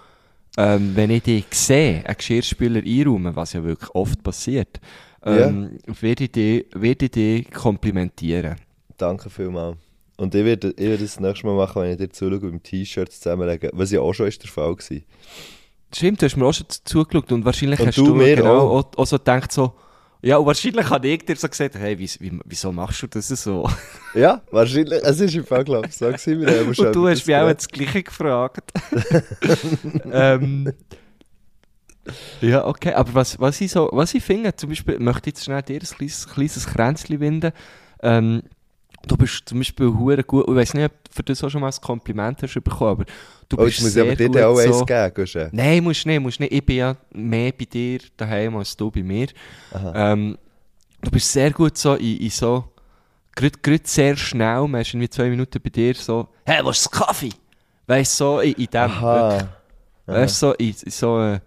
ähm, 0.57 0.97
wenn 0.97 1.11
ich 1.11 1.23
dich 1.23 1.47
sehe, 1.53 2.05
einen 2.05 2.17
Geschirrspüler 2.17 2.83
einräumen, 2.85 3.37
was 3.37 3.53
ja 3.53 3.63
wirklich 3.63 3.91
oft 3.95 4.23
passiert, 4.23 4.81
ähm, 5.25 5.79
werde 6.01 6.25
ich 6.25 6.33
dich, 6.33 6.67
werde 6.75 7.05
ich 7.05 7.11
dich 7.13 7.51
komplimentieren. 7.51 8.57
Danke 8.97 9.31
vielmals. 9.31 9.77
Und 10.17 10.35
ich 10.35 10.45
werde, 10.45 10.71
ich 10.71 10.79
werde 10.79 11.03
das 11.03 11.19
nächste 11.19 11.47
Mal 11.47 11.57
machen, 11.57 11.83
wenn 11.83 11.91
ich 11.93 11.99
dir 11.99 12.11
zuschaue, 12.11 12.39
beim 12.39 12.63
T-Shirt 12.63 13.11
zusammenlegen. 13.13 13.71
Was 13.73 13.91
ja 13.91 14.01
auch 14.01 14.13
schon 14.13 14.29
ist 14.29 14.43
der 14.43 14.51
Fall 14.51 14.71
war. 14.71 15.01
Stimmt, 15.95 16.23
du 16.23 16.27
hast 16.27 16.37
mir 16.37 16.47
auch 16.47 16.55
schon 16.55 16.67
zugeschaut 16.69 17.33
und 17.33 17.45
wahrscheinlich 17.45 17.81
Und 17.81 17.89
hast 17.89 17.99
du 17.99 18.07
du, 18.07 18.15
mir 18.15 18.37
genau 18.37 18.69
auch. 18.69 18.85
auch. 18.85 18.99
Auch, 18.99 19.07
so 19.07 19.17
gedacht, 19.19 19.53
so, 19.53 19.75
ja, 20.23 20.39
und 20.39 20.47
wahrscheinlich 20.47 20.89
habe 20.89 21.07
ich 21.07 21.25
dir 21.25 21.37
so 21.37 21.49
gesagt, 21.49 21.75
hey, 21.75 21.99
wie, 21.99 22.09
wie, 22.19 22.41
wieso 22.45 22.73
machst 22.73 23.03
du 23.03 23.07
das 23.07 23.29
so? 23.29 23.69
Ja, 24.15 24.41
wahrscheinlich. 24.51 25.03
Es 25.03 25.21
ist 25.21 25.35
im 25.35 25.45
Fall, 25.45 25.65
glaube 25.65 25.89
ich, 25.89 25.97
so 25.97 26.07
gewesen. 26.07 26.41
Wir 26.41 26.61
haben 26.61 26.75
schon 26.75 26.87
Und 26.87 26.97
du 26.97 27.09
hast 27.09 27.27
mich 27.27 27.37
auch 27.37 27.53
das 27.53 27.69
Gleiche 27.69 28.03
gefragt. 28.05 28.73
ähm, 30.13 30.73
ja, 32.41 32.65
okay. 32.65 32.93
Aber 32.95 33.15
was, 33.15 33.39
was, 33.41 33.61
ich, 33.61 33.71
so, 33.71 33.89
was 33.93 34.15
ich 34.15 34.23
finde, 34.23 34.55
zum 34.55 34.71
Beispiel, 34.71 34.99
möchte 34.99 35.31
ich 35.31 35.37
jetzt 35.37 35.45
schnell 35.45 35.63
dir 35.63 35.81
ein 35.81 35.81
kleines, 35.81 36.29
kleines 36.29 36.67
Kränzchen 36.67 37.21
winden. 37.21 37.53
Ähm, 38.03 38.43
du 39.07 39.17
bist 39.17 39.43
zum 39.49 39.59
Beispiel 39.59 39.87
hure 39.87 40.23
gut, 40.25 40.47
ich 40.49 40.55
weiß 40.55 40.75
nicht, 40.75 40.87
ob 40.87 41.05
du 41.05 41.11
für 41.13 41.23
das 41.23 41.43
auch 41.45 41.51
schon 41.51 41.61
mal 41.61 41.71
ein 41.71 41.81
Kompliment 41.81 42.43
hast 42.43 42.55
bekommen, 42.55 42.91
aber 42.91 43.05
du 43.49 43.57
Oh, 43.59 43.65
bist 43.65 43.83
muss 43.83 43.93
sehr 43.93 44.15
dir 44.15 44.29
gut 44.29 44.37
dann 44.37 44.45
auch 44.45 44.59
eins 44.59 44.79
so, 44.79 44.85
geben, 44.85 45.15
Guschen. 45.15 45.49
Nein, 45.53 45.83
musst 45.85 46.07
nicht, 46.07 46.21
musst 46.21 46.41
nicht. 46.41 46.53
Ich 46.53 46.65
bin 46.65 46.77
ja 46.77 46.97
mehr 47.13 47.53
bei 47.53 47.65
dir 47.65 48.01
daheim 48.17 48.57
als 48.57 48.77
du 48.77 48.91
bei 48.91 49.03
mir. 49.03 49.29
Ähm, 49.95 50.39
du 51.03 51.11
bist 51.11 51.33
sehr 51.33 51.51
gut 51.53 51.77
so 51.77 51.95
in, 51.95 52.19
in 52.19 52.31
so, 52.31 52.65
gerade 53.35 53.81
sehr 53.85 54.17
schnell, 54.17 54.67
man 54.69 54.81
ist 54.81 54.95
irgendwie 54.95 55.11
zwei 55.11 55.29
Minuten 55.29 55.61
bei 55.63 55.71
dir 55.71 55.95
so, 55.95 56.29
hey, 56.45 56.65
was 56.65 56.79
ist 56.79 56.87
das 56.87 57.01
Kaffee? 57.01 57.33
Weißt 57.87 58.21
du, 58.21 58.25
so 58.25 58.41
in, 58.41 58.53
in 58.55 58.67
dem. 58.67 58.81
Aha. 58.81 59.49
Weißt 60.07 60.43
du, 60.43 60.47
so, 60.49 60.53
in, 60.55 60.69
in 60.69 60.91
so, 60.91 61.21
äh, 61.21 61.41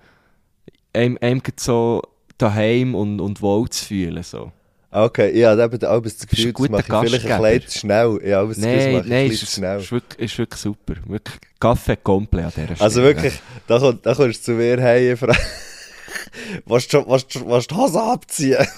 einem, 0.94 1.18
einem 1.22 1.42
so 1.58 2.02
daheim 2.38 2.96
und, 2.96 3.20
und 3.20 3.42
wohl 3.42 3.70
zu 3.70 3.86
fühlen. 3.86 4.24
So. 4.24 4.52
Okay, 4.90 5.38
ja, 5.38 5.54
da 5.56 5.64
habe 5.64 5.76
ich 5.76 5.86
auch 5.86 6.02
das 6.02 6.14
ein 6.22 6.28
Gefühl, 6.30 6.54
das 6.54 6.70
mache 6.70 6.82
ich 6.82 6.86
vielleicht 6.88 7.26
ein 7.26 7.30
Gastgeber. 7.30 7.60
bisschen 7.60 7.80
schnell. 7.80 8.20
Ja, 8.26 8.40
aber 8.40 8.48
das 8.50 8.58
Gefühl, 8.58 8.76
das 8.76 8.84
Nein, 8.86 8.94
mache 8.94 9.04
ich 9.04 9.10
nein, 9.10 9.24
ein 9.26 9.30
bisschen 9.30 9.48
schnell. 9.48 9.80
ist, 9.82 9.92
wirklich, 9.92 10.32
ist 10.32 10.38
wirklich 10.38 10.62
super. 10.62 10.94
Wirklich 11.06 11.36
Kaffee 11.60 11.98
komplett 11.98 12.46
an 12.46 12.52
dieser 12.56 12.66
Stelle. 12.68 12.82
Also 12.82 13.02
wirklich, 13.04 13.34
da, 13.68 13.80
komm, 13.80 14.00
da 14.02 14.14
kommst 14.16 14.40
du 14.40 14.44
zu 14.46 14.52
mir 14.54 14.80
hey, 14.82 15.16
Frau. 15.18 15.34
Was 16.66 16.88
du 16.88 17.04
was, 17.08 17.26
was 17.46 17.68
die 17.68 17.76
Hose 17.76 18.02
abziehen? 18.02 18.66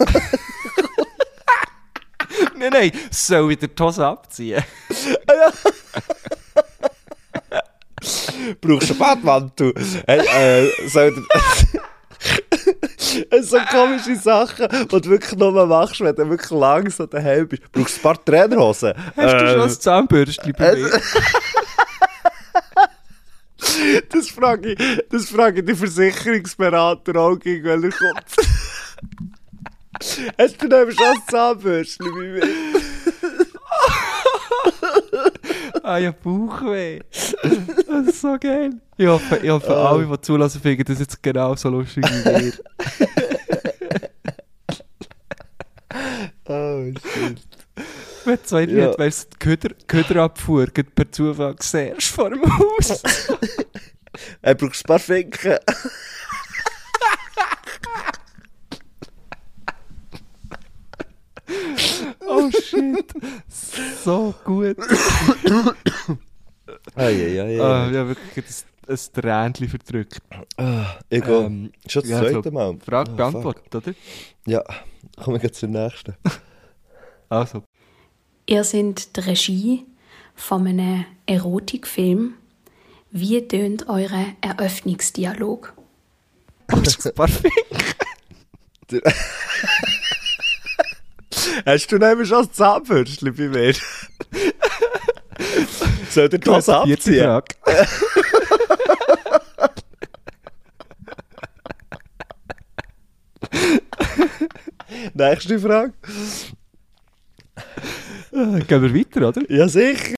Nein, 2.57 2.71
nein, 2.73 2.91
soll 3.11 3.49
wieder 3.49 3.67
die 3.67 3.83
Hose 3.83 4.05
abziehen. 4.05 4.63
Brauchst 8.61 8.89
du 8.89 8.93
einen 8.93 8.99
Badmantel? 8.99 9.73
Hey, 10.07 10.65
äh, 10.65 10.87
soll 10.89 11.13
so 13.41 13.57
komische 13.71 14.15
Sachen, 14.15 14.67
die 14.69 15.01
du 15.01 15.09
wirklich 15.09 15.39
nur 15.39 15.65
machst, 15.65 15.99
wenn 16.01 16.15
du 16.15 16.29
wirklich 16.29 16.51
langsam 16.51 17.09
daheim 17.09 17.47
bist. 17.47 17.63
Brauchst 17.71 17.95
du 17.95 17.99
ein 17.99 18.03
paar 18.03 18.25
Trainerhosen? 18.25 18.93
Hast 19.15 19.33
du 19.33 19.39
schon 19.39 19.59
Äh, 19.59 19.63
ein 19.63 19.69
Zahnbürstchen 19.69 20.53
bei 20.57 20.75
mir? 20.75 20.89
das 24.09 24.29
frage 24.29 24.73
ich, 24.73 24.79
das 25.09 25.29
frage 25.29 25.59
ich 25.59 25.65
den 25.65 25.75
Versicherungsberater 25.75 27.15
auch 27.19 27.35
gegen, 27.37 27.65
wenn 27.65 27.83
er 27.83 27.91
kommt. 27.91 28.25
Hast 30.37 30.61
du 30.61 30.69
schon 30.69 31.05
ein 31.05 31.21
Zahnbürstchen 31.29 32.11
bei 32.11 32.21
mir? 32.21 32.41
Ah 35.89 35.97
ja, 35.97 36.11
Bauchweh. 36.11 36.99
Das 37.87 38.07
ist 38.07 38.21
so 38.21 38.37
geil. 38.39 38.73
Ich 38.95 39.07
hoffe, 39.07 39.37
ich 39.37 39.49
hoffe 39.49 39.75
alle, 39.75 40.05
die 40.05 40.21
zulassen, 40.21 40.61
finden 40.61 40.83
das 40.83 40.99
jetzt 40.99 41.23
genau 41.23 41.55
so 41.55 41.69
lustig 41.69 42.05
wie 42.05 42.25
wir. 42.25 42.53
Oh, 46.45 46.85
shit. 46.93 47.41
Wenn 48.25 48.35
du 48.35 48.43
zwei 48.43 48.63
Ja. 48.65 48.91
ja. 48.91 48.99
weißt, 48.99 49.33
die 49.33 49.37
Köder, 49.39 49.69
Köderabfuhr 49.87 50.67
geht 50.67 50.93
per 50.93 51.11
Zufall 51.11 51.55
siehst 51.59 52.09
vor 52.09 52.29
dem 52.29 52.43
Haus. 52.43 53.01
Er 54.43 54.53
brauchst 54.53 54.83
ein 54.83 54.87
paar 54.87 54.99
Finken. 54.99 55.57
Oh 62.29 62.49
shit. 62.51 63.11
So 64.03 64.33
gut. 64.45 64.77
Eieiei. 66.95 67.59
Ah, 67.59 67.89
ja, 67.89 68.07
wirklich 68.07 68.45
ein, 68.87 68.93
ein 68.93 69.13
Tränchen 69.13 69.67
verdrückt. 69.69 70.21
ich 71.09 71.23
gehe. 71.23 71.37
Ähm, 71.37 71.71
Schon 71.87 72.01
das 72.03 72.11
ja, 72.11 72.19
zweite 72.19 72.43
so, 72.43 72.51
Mal. 72.51 72.77
Frage 72.85 73.11
Ah, 73.11 73.15
beantwortet, 73.15 73.75
oder? 73.75 73.93
Ja, 74.45 74.63
kommen 75.21 75.41
wir 75.41 75.51
zur 75.51 75.69
nächsten. 75.69 76.15
Also. 77.31 77.61
Ihr 78.47 78.63
seid 78.63 79.15
die 79.15 79.19
Regie 79.19 79.85
von 80.33 80.65
einem 80.65 81.05
Erotikfilm. 81.27 82.33
Wie 83.11 83.47
tönt 83.47 83.87
eure 83.87 84.25
Eröffnungsdialog? 84.41 85.73
ein 86.69 87.13
paar 87.13 87.27
Finger. 87.27 87.53
Hast 91.65 91.91
du 91.91 91.97
neben 91.97 92.25
schon 92.25 92.45
ein 92.45 92.53
Zahnbürstchen 92.53 93.35
bei 93.35 93.47
mir? 93.47 93.73
Soll 96.09 96.29
der 96.29 96.39
das 96.39 96.69
abziehen? 96.69 97.41
Nächste 105.13 105.59
Frage. 105.59 105.93
Äh, 108.31 108.59
Gehen 108.61 108.81
wir 108.81 108.95
weiter, 108.95 109.27
oder? 109.27 109.51
Ja, 109.51 109.67
sicher. 109.67 110.15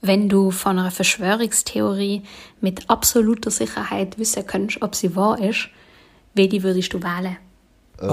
Wenn 0.00 0.28
du 0.28 0.50
von 0.50 0.78
einer 0.78 0.90
Verschwörungstheorie 0.90 2.22
mit 2.60 2.88
absoluter 2.88 3.50
Sicherheit 3.50 4.18
wissen 4.18 4.46
könntest, 4.46 4.82
ob 4.82 4.94
sie 4.94 5.16
wahr 5.16 5.40
ist, 5.40 5.68
welche 6.34 6.62
würdest 6.62 6.92
du 6.92 7.02
wählen? 7.02 7.36
Ich 8.00 8.06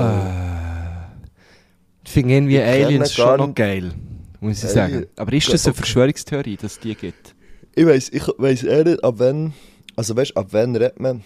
finde 2.11 2.33
irgendwie 2.35 2.59
Aliens 2.59 3.15
gar 3.15 3.27
schon 3.29 3.37
noch 3.37 3.47
nicht- 3.47 3.55
geil, 3.55 3.91
muss 4.39 4.63
ich 4.63 4.69
sagen. 4.69 5.05
Aber 5.15 5.33
ist 5.33 5.51
das 5.51 5.65
eine. 5.65 5.73
Verschwörungstheorie, 5.73 6.55
dass 6.57 6.73
es 6.73 6.79
die 6.79 6.95
gibt? 6.95 7.35
Ich 7.75 7.85
weiss, 7.85 8.09
ich 8.09 8.23
weiss 8.37 8.63
eher 8.63 8.83
nicht, 8.85 9.03
ab 9.03 9.15
wann, 9.17 9.53
also 9.95 10.15
weißt, 10.15 10.35
ab 10.37 10.47
wann 10.51 10.75
redet 10.75 10.99
man 10.99 11.23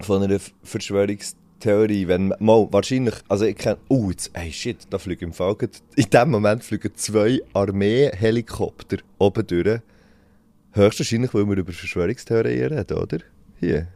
von 0.00 0.22
einer 0.22 0.38
Verschwörungstheorie, 0.62 2.08
wenn 2.08 2.28
man, 2.28 2.38
mal, 2.40 2.68
wahrscheinlich, 2.70 3.14
also 3.28 3.44
ich 3.44 3.56
kenne, 3.56 3.78
oh, 3.88 4.10
jetzt, 4.10 4.30
hey 4.34 4.50
shit, 4.52 4.78
da 4.90 4.98
fliegen 4.98 5.26
im 5.26 5.32
Fall, 5.32 5.56
in 5.96 6.10
dem 6.10 6.30
Moment 6.30 6.64
fliegen 6.64 6.90
zwei 6.94 7.40
Armee-Helikopter 7.52 8.98
oben 9.18 9.46
durch. 9.46 9.80
Höchstwahrscheinlich, 10.72 11.32
weil 11.34 11.46
wir 11.48 11.56
über 11.58 11.72
Verschwörungstheorien 11.72 12.72
reden, 12.72 12.96
oder? 12.96 13.18
Hier. 13.60 13.88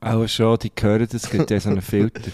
Auch 0.00 0.26
schon, 0.28 0.58
die 0.58 0.72
hören, 0.80 1.08
es 1.12 1.30
gibt 1.30 1.50
ja 1.50 1.60
so 1.60 1.70
einen 1.70 1.82
Filter. 1.82 2.22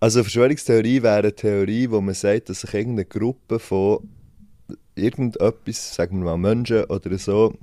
Also 0.00 0.22
Verschwörungstheorie 0.22 1.02
wäre 1.02 1.18
eine 1.18 1.34
Theorie, 1.34 1.90
wo 1.90 2.00
man 2.00 2.14
sagt, 2.14 2.48
dass 2.48 2.62
sich 2.62 2.74
irgendeine 2.74 3.06
Gruppe 3.06 3.58
von 3.58 4.08
irgendetwas, 4.94 5.94
sagen 5.94 6.18
wir 6.18 6.36
mal 6.36 6.38
Menschen 6.38 6.84
oder 6.84 7.16
so, 7.18 7.54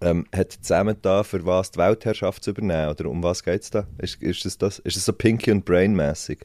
ähm, 0.00 0.26
hat 0.34 0.52
zusammen 0.52 0.96
da, 1.02 1.22
für 1.22 1.44
was 1.46 1.70
die 1.70 1.78
Weltherrschaft 1.78 2.42
zu 2.42 2.50
übernehmen? 2.50 2.90
Oder 2.90 3.08
um 3.08 3.22
was 3.22 3.42
geht 3.42 3.62
es 3.62 3.70
da? 3.70 3.86
Ist, 3.98 4.20
ist, 4.22 4.44
es 4.44 4.58
das? 4.58 4.78
ist 4.80 4.96
es 4.96 5.04
so 5.04 5.12
Pinky 5.12 5.52
und 5.52 5.64
Brain-mäßig? 5.64 6.40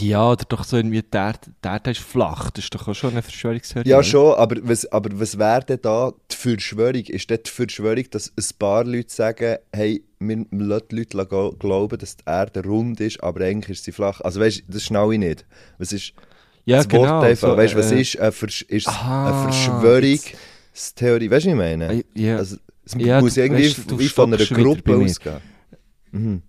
Ja, 0.00 0.30
oder 0.32 0.44
doch 0.48 0.64
so 0.64 0.76
irgendwie, 0.78 1.02
der, 1.02 1.34
der, 1.62 1.78
der 1.80 1.92
ist 1.92 2.00
flach. 2.00 2.50
Das 2.50 2.64
ist 2.64 2.74
doch 2.74 2.88
auch 2.88 2.94
schon 2.94 3.10
eine 3.10 3.22
Verschwörungstheorie. 3.22 3.88
Ja, 3.88 4.02
schon, 4.02 4.34
aber 4.34 4.56
was, 4.62 4.90
aber 4.90 5.18
was 5.20 5.38
wäre 5.38 5.62
denn 5.64 5.78
da 5.82 6.12
die 6.30 6.36
Verschwörung? 6.36 7.02
Ist 7.04 7.30
das 7.30 7.42
die 7.44 7.50
Verschwörung, 7.50 8.04
dass 8.10 8.28
ein 8.36 8.44
paar 8.58 8.84
Leute 8.84 9.12
sagen, 9.12 9.56
hey, 9.74 10.02
wir 10.20 10.46
lassen 10.52 10.84
die 10.90 10.96
Leute 10.96 11.18
gl- 11.18 11.58
glauben, 11.58 11.98
dass 11.98 12.16
die 12.16 12.24
Erde 12.26 12.64
rund 12.64 13.00
ist, 13.00 13.22
aber 13.22 13.44
eigentlich 13.44 13.78
ist 13.78 13.84
sie 13.84 13.92
flach? 13.92 14.20
Also 14.22 14.40
weißt 14.40 14.60
du, 14.60 14.62
das 14.72 14.84
schnell 14.84 15.12
ich 15.12 15.18
nicht. 15.18 15.44
Was 15.78 15.92
ist 15.92 16.12
Ja, 16.64 16.78
das 16.78 16.88
genau. 16.88 17.02
Wort 17.02 17.24
einfach? 17.24 17.48
so, 17.50 17.56
weißt 17.56 17.74
du, 17.74 17.78
was 17.78 17.92
äh, 17.92 18.00
ist? 18.00 18.18
Eine, 18.18 18.32
Versch 18.32 18.62
ist 18.62 18.88
aha, 18.88 19.24
eine 19.24 19.34
Verschwörungstheorie? 19.34 21.30
Weißt 21.30 21.46
du, 21.46 21.50
was 21.50 21.52
ich 21.52 21.54
meine? 21.54 21.92
äh, 21.94 22.04
Ja, 22.14 22.36
Also, 22.38 22.56
es 22.84 22.94
Ja, 22.98 23.20
muss 23.20 23.34
du- 23.34 23.42
irgendwie 23.42 23.64
weißt 23.68 23.90
du, 23.90 24.08
von 24.08 24.32
einer 24.34 24.44
Gruppe 24.46 24.96
ausgehen. 24.96 25.36
Mhm. 26.12 26.42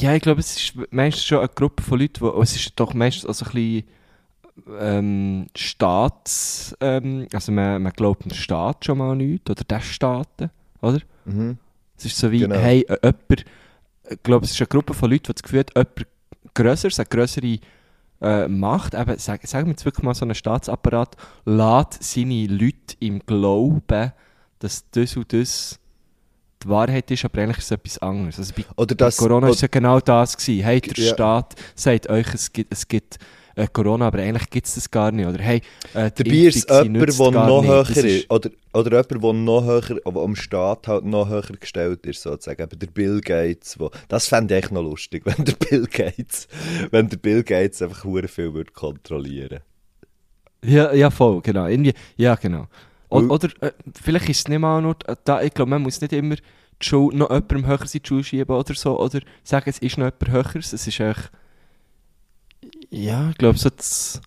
Ja, 0.00 0.14
ich 0.14 0.22
glaube, 0.22 0.40
es 0.40 0.56
ist 0.56 0.72
meistens 0.92 1.24
schon 1.24 1.38
eine 1.38 1.48
Gruppe 1.48 1.82
von 1.82 2.00
Leuten, 2.00 2.20
wo, 2.20 2.42
es 2.42 2.56
ist 2.56 2.72
doch 2.76 2.94
meistens 2.94 3.26
also 3.26 3.44
ein 3.46 3.52
bisschen 3.52 3.84
ähm, 4.78 5.46
Staats... 5.56 6.76
Ähm, 6.80 7.28
also 7.32 7.52
man, 7.52 7.82
man 7.82 7.92
glaubt 7.92 8.24
dem 8.24 8.32
Staat 8.32 8.84
schon 8.84 8.98
mal 8.98 9.14
nicht, 9.14 9.48
oder 9.48 9.62
der 9.64 9.80
Staaten, 9.80 10.50
oder? 10.80 11.00
Mhm. 11.24 11.58
Es 11.96 12.06
ist 12.06 12.18
so 12.18 12.30
wie, 12.30 12.40
Genau. 12.40 12.56
hey, 12.56 12.82
äh, 12.88 12.98
jemand... 13.02 13.44
Ich 14.10 14.22
glaube, 14.22 14.44
es 14.44 14.50
ist 14.50 14.60
eine 14.60 14.66
Gruppe 14.66 14.92
von 14.94 15.10
Leuten, 15.10 15.24
die 15.28 15.32
das 15.32 15.42
Gefühl 15.42 15.60
hat, 15.60 15.70
jemand 15.74 16.06
Größeres, 16.54 16.98
eine 16.98 17.06
größere 17.06 17.58
äh, 18.20 18.48
Macht, 18.48 18.94
eben, 18.94 19.18
sag, 19.18 19.46
sagen 19.46 19.66
wir 19.66 19.72
jetzt 19.72 19.84
wirklich 19.84 20.04
mal 20.04 20.14
so 20.14 20.24
einen 20.24 20.34
Staatsapparat, 20.34 21.16
lässt 21.46 22.02
seine 22.02 22.46
Leute 22.46 22.96
im 23.00 23.20
Glauben, 23.20 24.12
dass 24.58 24.88
das 24.90 25.16
und 25.16 25.32
das 25.32 25.78
die 26.64 26.68
Wahrheit 26.68 27.10
ist, 27.10 27.24
aber 27.24 27.42
eigentlich 27.42 27.58
ist 27.58 27.64
es 27.66 27.70
etwas 27.70 27.98
anderes. 27.98 28.38
Also 28.38 28.52
bei 28.56 28.64
Oder 28.76 28.94
bei 28.94 29.04
das, 29.06 29.16
Corona 29.16 29.46
war 29.46 29.54
es 29.54 29.60
ja 29.60 29.68
genau 29.68 30.00
das. 30.00 30.36
Gewesen. 30.36 30.64
Hey, 30.64 30.80
der 30.80 31.04
Ja. 31.04 31.14
Staat 31.14 31.54
sagt 31.74 32.08
euch, 32.10 32.34
es 32.34 32.52
gibt, 32.52 32.72
es 32.72 32.88
gibt 32.88 33.18
äh, 33.56 33.68
Corona, 33.72 34.06
aber 34.08 34.18
eigentlich 34.18 34.50
gibt 34.50 34.66
es 34.66 34.74
das 34.74 34.90
gar 34.90 35.12
nicht. 35.12 35.26
Oder 35.26 35.38
hey, 35.42 35.60
äh, 35.94 36.10
dabei 36.10 36.30
ist 36.30 36.68
es 36.68 36.82
jemand, 36.82 37.18
der 37.18 37.30
noch 37.30 37.64
höher 37.64 37.84
Das 37.84 37.96
ist. 37.98 38.30
Oder, 38.30 38.50
oder 38.72 38.90
jemand, 38.90 39.22
der 39.24 39.32
noch 39.32 39.64
höher, 39.64 40.00
aber 40.04 40.22
am 40.22 40.36
Staat 40.36 40.88
halt 40.88 41.04
noch 41.04 41.28
höher 41.28 41.42
gestellt 41.42 42.04
ist, 42.06 42.22
sozusagen. 42.22 42.62
Eben 42.62 42.78
der 42.78 42.86
Bill 42.88 43.20
Gates. 43.20 43.78
Wo, 43.78 43.90
das 44.08 44.26
fände 44.28 44.58
ich 44.58 44.70
noch 44.70 44.82
lustig, 44.82 45.22
wenn 45.26 45.44
der 45.44 45.54
Bill 45.54 45.86
Gates, 45.86 46.48
wenn 46.90 47.08
der 47.08 47.16
Bill 47.16 47.42
Gates 47.42 47.82
einfach 47.82 48.04
hure 48.04 48.28
viel 48.28 48.52
würde 48.54 48.72
kontrollieren 48.72 49.60
Ja, 50.64 50.92
ja, 50.92 51.10
voll, 51.10 51.40
genau. 51.42 51.66
Irgendwie, 51.66 51.94
ja, 52.16 52.34
genau. 52.34 52.66
O 53.08 53.16
Weil- 53.20 53.30
oder 53.30 53.48
äh, 53.62 53.72
vielleicht 54.00 54.28
ist 54.28 54.38
es 54.40 54.48
nicht 54.48 54.58
mal 54.58 54.80
nur 54.82 54.96
äh, 55.06 55.16
da, 55.24 55.42
ich 55.42 55.52
glaube, 55.54 55.70
man 55.70 55.82
muss 55.82 56.00
nicht 56.00 56.12
immer 56.12 56.36
die 56.36 56.42
Schuld 56.86 57.14
noch 57.16 57.30
jemandem 57.30 57.66
höher 57.66 57.80
in 57.80 57.88
die 57.88 58.00
Schule 58.06 58.24
schieben 58.24 58.54
oder 58.56 58.74
so, 58.74 58.98
oder 58.98 59.20
sagen, 59.42 59.70
es 59.70 59.78
ist 59.78 59.98
noch 59.98 60.06
jemand 60.06 60.28
höheres, 60.28 60.72
es 60.72 60.86
ist 60.86 61.00
echt, 61.00 61.30
ja, 62.90 63.30
ich 63.30 63.38
glaube, 63.38 63.58
so 63.58 63.70
das, 63.70 64.20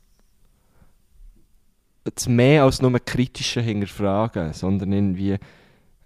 das 2.03 2.27
mehr 2.27 2.63
als 2.63 2.81
nur 2.81 2.97
kritische 2.99 3.61
Hinterfragen, 3.61 4.53
sondern 4.53 4.91
irgendwie, 4.91 5.37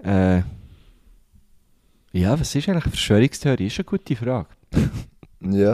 äh, 0.03 0.41
ja, 2.13 2.37
was 2.39 2.55
ist 2.55 2.67
eigentlich 2.67 2.83
Verschwörungstheorie? 2.83 3.67
Ist 3.67 3.77
eine 3.79 3.85
gute 3.85 4.15
Frage. 4.15 4.47
Ja. 5.43 5.73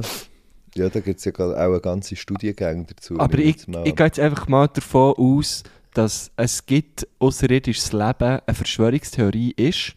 Ja, 0.76 0.90
da 0.90 1.00
gibt 1.02 1.20
es 1.20 1.26
ja 1.26 1.34
auch 1.40 1.54
eine 1.54 1.82
ganze 1.82 2.16
Studiengänge 2.16 2.86
dazu. 2.86 3.20
Aber 3.20 3.38
ich, 3.40 3.68
ich 3.68 3.96
gehe 3.96 4.06
jetzt 4.06 4.20
einfach 4.20 4.48
mal 4.48 4.68
davon 4.68 5.16
aus, 5.18 5.64
dass 5.94 6.32
es 6.36 6.66
gibt 6.66 7.08
außerirdisches 7.20 7.92
Leben 7.94 8.40
eine 8.46 8.54
Verschwörungstheorie 8.54 9.54
ist. 9.58 9.94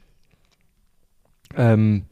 Ähm, 1.56 2.04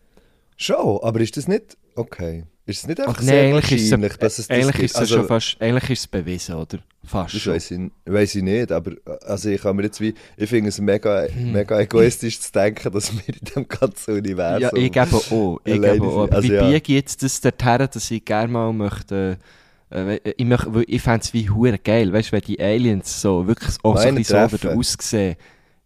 Schon, 0.56 0.98
aber 1.02 1.20
ist 1.20 1.36
das 1.36 1.48
nicht... 1.48 1.76
Okay. 1.94 2.44
Ist 2.66 2.80
es 2.80 2.86
nicht 2.86 3.00
einfach 3.00 3.16
ach, 3.16 3.22
sehr 3.22 3.44
nein, 3.44 3.54
eigentlich 3.54 3.72
ist 3.72 3.84
es, 3.84 3.90
wahrscheinlich, 3.90 4.16
dass 4.18 4.38
es 4.38 4.46
das 4.48 4.56
eigentlich 4.56 4.84
ist 4.84 4.90
es 4.90 4.96
Also, 4.96 5.16
schon 5.16 5.26
fast, 5.26 5.56
eigentlich 5.58 5.90
ist 5.90 6.00
es 6.00 6.06
bewiesen, 6.06 6.54
oder? 6.54 6.78
Fast 7.02 7.34
Das 7.34 7.46
weiss 7.46 7.70
ich, 7.70 7.80
weiss 8.04 8.34
ich 8.34 8.42
nicht, 8.42 8.70
aber 8.70 8.92
also 9.24 9.48
ich, 9.48 9.64
mir 9.64 9.82
jetzt 9.84 10.00
wie, 10.02 10.14
ich 10.36 10.50
finde 10.50 10.68
es 10.68 10.78
mega, 10.78 11.26
Hm. 11.26 11.52
mega 11.52 11.80
egoistisch 11.80 12.38
zu 12.40 12.52
denken, 12.52 12.92
dass 12.92 13.10
wir 13.14 13.34
in 13.34 13.44
dem 13.54 13.66
ganzen 13.68 14.18
Universum... 14.18 14.60
Ja, 14.60 14.70
ich 14.74 14.92
gebe 14.92 15.16
auch. 15.16 15.60
Ich 15.64 15.80
gebe 15.80 16.02
auch. 16.02 16.24
Aber 16.24 16.36
Also, 16.36 16.48
wie 16.48 16.52
ja. 16.52 16.64
biege 16.66 16.76
ich 16.76 16.88
jetzt 16.88 17.22
das 17.22 17.40
dorthin, 17.40 17.88
dass 17.90 18.10
ich 18.10 18.24
gerne 18.24 18.52
mal 18.52 18.72
möchte... 18.72 19.38
Äh, 19.38 19.44
ich, 19.90 20.44
möchte, 20.44 20.74
weil 20.74 20.84
ich 20.86 21.02
fände 21.02 21.20
es 21.24 21.32
wie 21.32 21.48
hure 21.48 21.78
geil, 21.78 22.12
weißt 22.12 22.28
du, 22.28 22.32
wenn 22.32 22.42
die 22.42 22.60
Aliens 22.60 23.20
so 23.20 23.46
wirklich 23.46 23.76
auch 23.82 23.96
so, 23.98 24.08
ein 24.08 24.22
so 24.22 24.36
aussehen 24.36 25.36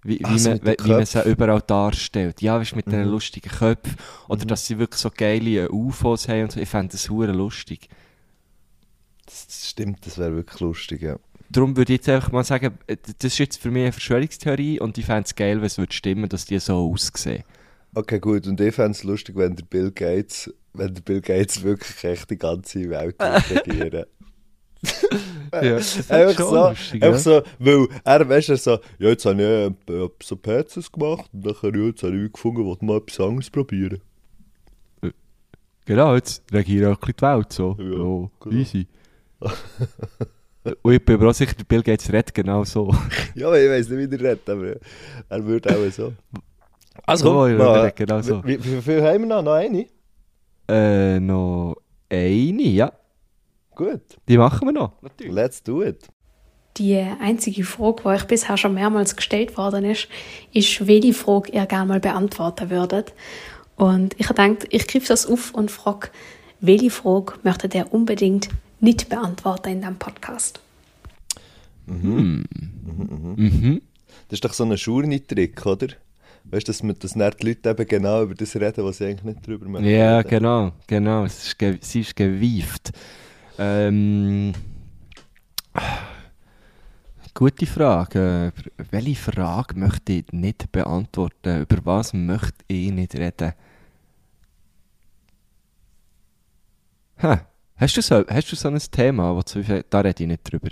wie, 0.04 0.18
wie, 0.18 0.24
Also 0.24 0.50
man, 0.50 0.60
wie, 0.82 0.90
man 0.90 1.06
sie 1.06 1.22
überall 1.28 1.62
darstellt. 1.62 2.42
Ja, 2.42 2.58
weißt 2.58 2.72
du, 2.72 2.76
mit 2.76 2.86
diesen 2.86 3.04
Mhm. 3.04 3.10
lustigen 3.10 3.48
Köpfen. 3.50 3.96
Oder 4.28 4.44
dass 4.46 4.66
sie 4.66 4.78
wirklich 4.78 5.00
so 5.00 5.10
geile 5.16 5.70
UFOs 5.70 6.28
haben 6.28 6.42
und 6.42 6.52
so. 6.52 6.60
Ich 6.60 6.68
fände 6.68 6.92
das 6.92 7.08
hure 7.08 7.30
lustig. 7.32 7.88
Das, 9.26 9.46
das 9.46 9.68
stimmt, 9.70 10.04
das 10.04 10.18
wäre 10.18 10.34
wirklich 10.34 10.60
lustig, 10.60 11.02
ja. 11.02 11.16
Darum 11.50 11.76
würde 11.76 11.92
ich 11.92 11.98
jetzt 11.98 12.08
einfach 12.08 12.32
mal 12.32 12.44
sagen, 12.44 12.78
äh, 12.86 12.96
das 12.96 13.32
ist 13.32 13.38
jetzt 13.38 13.60
für 13.60 13.70
mich 13.70 13.82
eine 13.82 13.92
Verschwörungstheorie 13.92 14.80
und 14.80 14.98
ich 14.98 15.04
fände 15.06 15.24
es 15.26 15.34
geil, 15.36 15.58
wenn 15.58 15.66
es 15.66 15.78
würde 15.78 15.92
stimmen, 15.92 16.28
dass 16.28 16.46
die 16.46 16.58
so 16.58 16.90
aussehen. 16.92 17.44
Okay, 17.94 18.18
gut, 18.18 18.46
und 18.46 18.60
ich 18.60 18.74
fände 18.74 18.92
es 18.92 19.04
lustig, 19.04 19.36
wenn 19.36 19.54
der 19.54 19.64
Bill 19.66 19.92
Gates, 19.92 20.52
wenn 20.74 20.94
Bill 20.94 21.20
Gates 21.20 21.62
wirklich 21.62 22.02
echt 22.04 22.30
die 22.30 22.38
ganze 22.38 22.88
Welt 22.90 23.16
regieren 23.20 24.04
Ja, 25.54 25.76
Einfach 26.08 26.38
so, 26.38 26.64
einfach 26.64 27.18
so, 27.18 27.42
weil 27.58 27.86
er, 28.04 28.28
weißt 28.28 28.48
du, 28.48 28.56
so, 28.56 28.70
ja, 28.98 29.10
jetzt 29.10 29.24
habe 29.26 29.70
ich 29.86 29.94
äh, 29.94 30.08
so 30.22 30.36
PCs 30.36 30.90
gemacht 30.90 31.30
und 31.32 31.44
dann 31.46 31.54
ich, 31.74 31.86
jetzt 31.86 32.02
habe 32.02 32.16
ich 32.16 32.32
gefunden, 32.32 32.64
wollte 32.64 32.84
mal 32.84 32.96
etwas 32.96 33.20
anderes 33.20 33.50
probieren. 33.50 34.00
Genau, 35.84 36.14
jetzt 36.14 36.42
regieren 36.52 36.94
auch 36.94 37.02
ein 37.02 37.12
die 37.16 37.22
Welt 37.22 37.52
so. 37.52 37.76
Ja, 37.78 37.84
Ja, 37.84 38.30
genau. 38.40 38.56
easy. 38.56 38.86
Und 40.82 40.92
ich 40.92 41.04
bin 41.04 41.16
aber 41.16 41.30
auch 41.30 41.34
sicher, 41.34 41.54
der 41.54 41.64
Bill 41.64 41.82
Gates 41.82 42.08
redet 42.12 42.32
genau 42.34 42.64
so. 42.64 42.94
Ja, 43.34 43.52
ich 43.54 43.68
weiß 43.68 43.88
nicht, 43.88 43.98
wie 44.10 44.16
der 44.16 44.30
redet, 44.30 44.48
aber 44.48 44.76
er 45.28 45.44
würde 45.44 45.70
auch 45.70 45.90
so. 45.92 46.12
Also, 47.04 47.32
Oh, 47.40 47.46
ja, 47.46 47.56
mal, 47.56 47.92
genau 47.92 48.20
so. 48.22 48.44
wie, 48.44 48.62
wie 48.64 48.80
viel 48.80 49.02
haben 49.02 49.22
wir 49.22 49.26
noch? 49.28 49.42
Noch 49.42 49.52
eine? 49.54 49.86
Äh, 50.68 51.20
noch 51.20 51.76
eine, 52.10 52.62
ja. 52.62 52.92
Gut, 53.74 54.02
Die 54.28 54.36
machen 54.36 54.68
wir 54.68 54.72
noch. 54.72 55.00
Natürlich. 55.02 55.32
let's 55.32 55.62
do 55.62 55.82
it. 55.82 56.08
Die 56.76 56.96
einzige 56.96 57.64
Frage, 57.64 58.02
die 58.02 58.08
euch 58.08 58.24
bisher 58.26 58.56
schon 58.56 58.74
mehrmals 58.74 59.16
gestellt 59.16 59.56
worden 59.56 59.84
ist, 59.84 60.08
ist, 60.52 60.86
welche 60.86 61.12
Frage 61.12 61.52
ihr 61.52 61.66
gerne 61.66 61.86
mal 61.86 62.00
beantworten 62.00 62.70
würdet. 62.70 63.12
Und 63.76 64.18
ich 64.18 64.28
denke, 64.28 64.66
ich 64.70 64.86
greife 64.86 65.08
das 65.08 65.26
auf 65.26 65.52
und 65.54 65.70
frage, 65.70 66.08
welche 66.60 66.90
Frage 66.90 67.34
möchtet 67.42 67.74
ihr 67.74 67.92
unbedingt 67.92 68.48
nicht 68.80 69.08
beantworten 69.08 69.70
in 69.70 69.80
diesem 69.80 69.96
Podcast? 69.98 70.60
Mhm. 71.86 72.44
Das 74.28 74.36
ist 74.36 74.44
doch 74.44 74.52
so 74.52 74.64
ein 74.64 74.78
Schurni-Trick, 74.78 75.66
oder? 75.66 75.88
Weißt 76.44 76.68
du, 76.68 76.72
dass, 76.72 76.82
man- 76.82 76.98
dass 76.98 77.12
die 77.14 77.46
Leute 77.46 77.70
eben 77.70 77.86
genau 77.86 78.22
über 78.24 78.34
das 78.34 78.54
reden, 78.56 78.84
was 78.84 78.98
sie 78.98 79.06
eigentlich 79.06 79.24
nicht 79.24 79.46
drüber 79.46 79.68
machen. 79.68 79.84
Ja, 79.84 80.22
genau, 80.22 80.72
genau. 80.86 81.24
Es 81.24 81.46
ist 81.46 81.58
ge 81.58 81.78
sie 81.80 82.00
ist 82.00 82.14
gewieft. 82.16 82.90
Ähm, 83.58 84.52
gute 87.34 87.66
Frage. 87.66 88.52
Über 88.76 88.92
welche 88.92 89.16
Frage 89.32 89.78
möchte 89.78 90.12
ich 90.12 90.24
nicht 90.32 90.70
beantworten? 90.72 91.62
Über 91.62 91.78
was 91.84 92.12
möchte 92.12 92.64
ich 92.68 92.90
nicht 92.92 93.14
reden? 93.14 93.52
Hä? 97.16 97.38
Hast 97.76 97.96
du 97.96 98.02
so, 98.02 98.24
hast 98.28 98.50
du 98.52 98.56
so 98.56 98.68
ein 98.68 98.78
Thema, 98.90 99.34
wo 99.34 99.40
du, 99.42 99.84
da 99.88 100.00
rede 100.00 100.22
ich 100.22 100.28
nicht 100.28 100.52
drüber? 100.52 100.70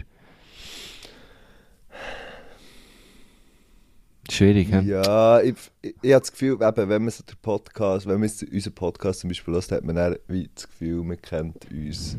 Schwierig, 4.30 4.70
hä? 4.70 4.82
Ja, 4.84 5.40
ich, 5.40 5.54
ich, 5.82 5.94
ich 6.02 6.12
habe 6.12 6.20
das 6.20 6.32
Gefühl, 6.32 6.54
eben, 6.62 6.88
wenn 6.88 7.02
man 7.02 7.10
so 7.10 7.22
den 7.24 7.36
Podcast, 7.42 8.06
wenn 8.06 8.20
man 8.20 8.30
unseren 8.30 8.74
Podcast 8.74 9.20
zum 9.20 9.28
Beispiel 9.28 9.54
hört, 9.54 9.72
hat 9.72 9.84
man 9.84 9.96
dann 9.96 10.16
wie 10.28 10.48
das 10.54 10.68
Gefühl, 10.68 11.02
man 11.02 11.20
kennt 11.20 11.70
uns 11.70 12.16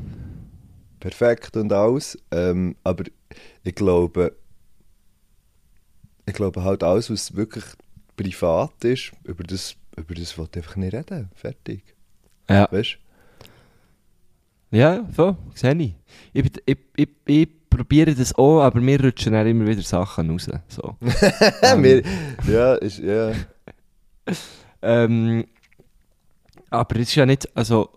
perfekt 1.00 1.56
und 1.58 1.72
alles. 1.72 2.18
Ähm, 2.32 2.76
aber 2.84 3.06
ich 3.64 3.76
glaube, 3.76 4.36
ich 6.26 6.34
glaube 6.34 6.64
halt 6.64 6.84
alles, 6.84 7.10
was 7.10 7.36
wirklich 7.36 7.64
privat 8.16 8.84
ist, 8.84 9.12
über 9.24 9.44
das, 9.44 9.76
über 9.96 10.14
das 10.14 10.38
will 10.38 10.46
ich 10.46 10.58
einfach 10.58 10.76
nicht 10.76 10.94
reden. 10.94 11.30
Fertig. 11.36 11.84
Ja. 12.50 12.68
Weißt 12.72 12.98
Ja, 14.72 15.08
so, 15.16 15.38
sehe 15.56 15.76
ich. 15.76 15.96
Ich, 16.34 16.46
ich, 16.66 16.78
ich, 16.96 17.10
ich 17.26 17.50
probiere 17.72 18.14
das 18.14 18.36
auch, 18.36 18.62
aber 18.62 18.80
mir 18.80 19.04
rutschen 19.04 19.34
dann 19.34 19.48
immer 19.48 19.66
wieder 19.66 19.82
Sachen 19.82 20.30
raus. 20.30 20.48
So. 20.68 20.96
Ähm. 21.64 21.84
Wir- 21.84 22.04
ja, 22.48 22.76
ist, 22.76 23.00
ja. 23.00 23.32
ähm, 24.82 25.46
aber 26.70 26.96
es 26.98 27.10
ist 27.10 27.16
ja 27.16 27.26
nicht, 27.26 27.50
also, 27.56 27.90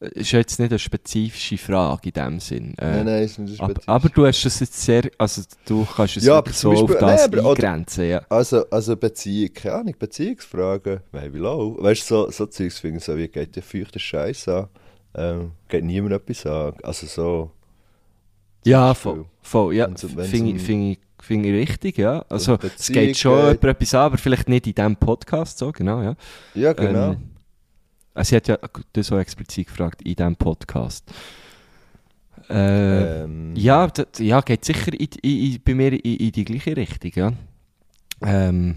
ist 0.00 0.30
jetzt 0.32 0.58
nicht 0.60 0.70
eine 0.70 0.78
spezifische 0.78 1.58
Frage 1.58 2.08
in 2.10 2.12
dem 2.12 2.40
Sinn. 2.40 2.74
Äh, 2.78 2.90
nein, 2.98 3.04
nein, 3.06 3.22
ist 3.24 3.38
nicht 3.38 3.60
aber, 3.60 3.70
spezifisch. 3.72 3.88
aber 3.88 4.08
du 4.10 4.26
hast 4.26 4.44
es 4.44 4.60
jetzt 4.60 4.80
sehr, 4.80 5.10
also 5.18 5.42
du 5.66 5.84
kannst 5.84 6.16
es 6.18 6.24
Ja, 6.24 6.38
aber 6.38 6.52
so 6.52 6.72
zum 6.74 6.84
auf 6.84 6.90
Beispiel- 6.90 7.00
das 7.08 7.30
nein, 7.30 7.38
aber- 7.40 7.50
eingrenzen, 7.50 8.08
ja. 8.08 8.22
Also, 8.28 8.68
also 8.70 8.96
Beziehung, 8.96 9.52
keine 9.54 9.74
Ahnung, 9.76 9.94
Beziehungsfragen, 9.98 11.00
maybe 11.12 11.38
low. 11.38 11.76
Weißt 11.80 12.02
du, 12.10 12.14
so, 12.26 12.30
so 12.30 12.46
Zeugs 12.46 12.78
finde 12.78 12.98
ich 12.98 13.04
so, 13.04 13.16
wie 13.16 13.28
geht 13.28 13.56
der 13.56 13.62
feuchte 13.62 13.98
Scheiß 13.98 14.48
an? 14.48 14.68
Ähm, 15.14 15.52
geht 15.68 15.84
niemand 15.84 16.12
etwas 16.12 16.46
an? 16.46 16.74
Also 16.82 17.06
so. 17.06 17.50
Ja, 18.64 18.92
voll, 18.94 19.24
voll 19.42 19.74
ja, 19.74 19.88
finde 19.96 20.50
ich, 20.56 20.62
find 20.62 20.92
ich, 20.92 20.98
find 21.24 21.46
ich 21.46 21.52
richtig, 21.52 21.98
ja. 21.98 22.24
Also 22.28 22.58
es 22.76 22.88
geht 22.88 23.16
schon 23.16 23.52
geht. 23.52 23.64
etwas 23.64 23.94
an, 23.94 24.00
aber 24.02 24.18
vielleicht 24.18 24.48
nicht 24.48 24.66
in 24.66 24.74
diesem 24.74 24.96
Podcast 24.96 25.58
so, 25.58 25.72
genau, 25.72 26.02
ja. 26.02 26.14
Ja, 26.54 26.72
genau. 26.72 27.12
Ähm, 27.12 27.30
also 28.14 28.28
sie 28.30 28.36
hat 28.36 28.48
ja 28.48 28.58
das 28.92 29.06
so 29.06 29.18
explizit 29.18 29.68
gefragt, 29.68 30.02
in 30.02 30.14
diesem 30.16 30.36
Podcast. 30.36 31.04
Äh, 32.50 33.22
ähm, 33.24 33.54
Ja, 33.56 33.90
ja, 34.18 34.40
geht 34.40 34.64
sicher 34.64 34.92
in, 34.92 35.08
in, 35.22 35.52
in, 35.54 35.60
bei 35.64 35.74
mir 35.74 35.92
in, 36.04 36.32
die 36.32 36.44
gleiche 36.44 36.76
Richtung, 36.76 37.12
ja. 37.14 37.32
Ähm, 38.22 38.76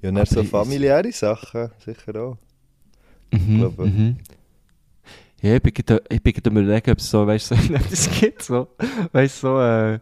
ja, 0.00 0.10
und 0.10 0.28
so 0.28 0.40
ich- 0.40 0.48
familiäre 0.48 1.12
Sachen, 1.12 1.70
sicher 1.84 2.14
auch. 2.20 2.36
mhm, 3.32 3.58
glaube- 3.58 3.86
mhm. 3.86 4.16
Ja, 5.40 5.54
ich 5.54 5.62
bin 5.62 5.72
gerade 5.72 6.50
überlegen, 6.50 6.90
ob 6.90 6.98
es 6.98 7.10
so, 7.10 7.26
weißt 7.26 7.52
du, 7.52 7.54
so 7.56 7.74
etwas 7.74 8.10
gibt, 8.20 8.42
so, 8.42 8.68
weißt 9.12 9.42
du, 9.42 9.46
so, 9.46 9.60
äh, 9.60 9.98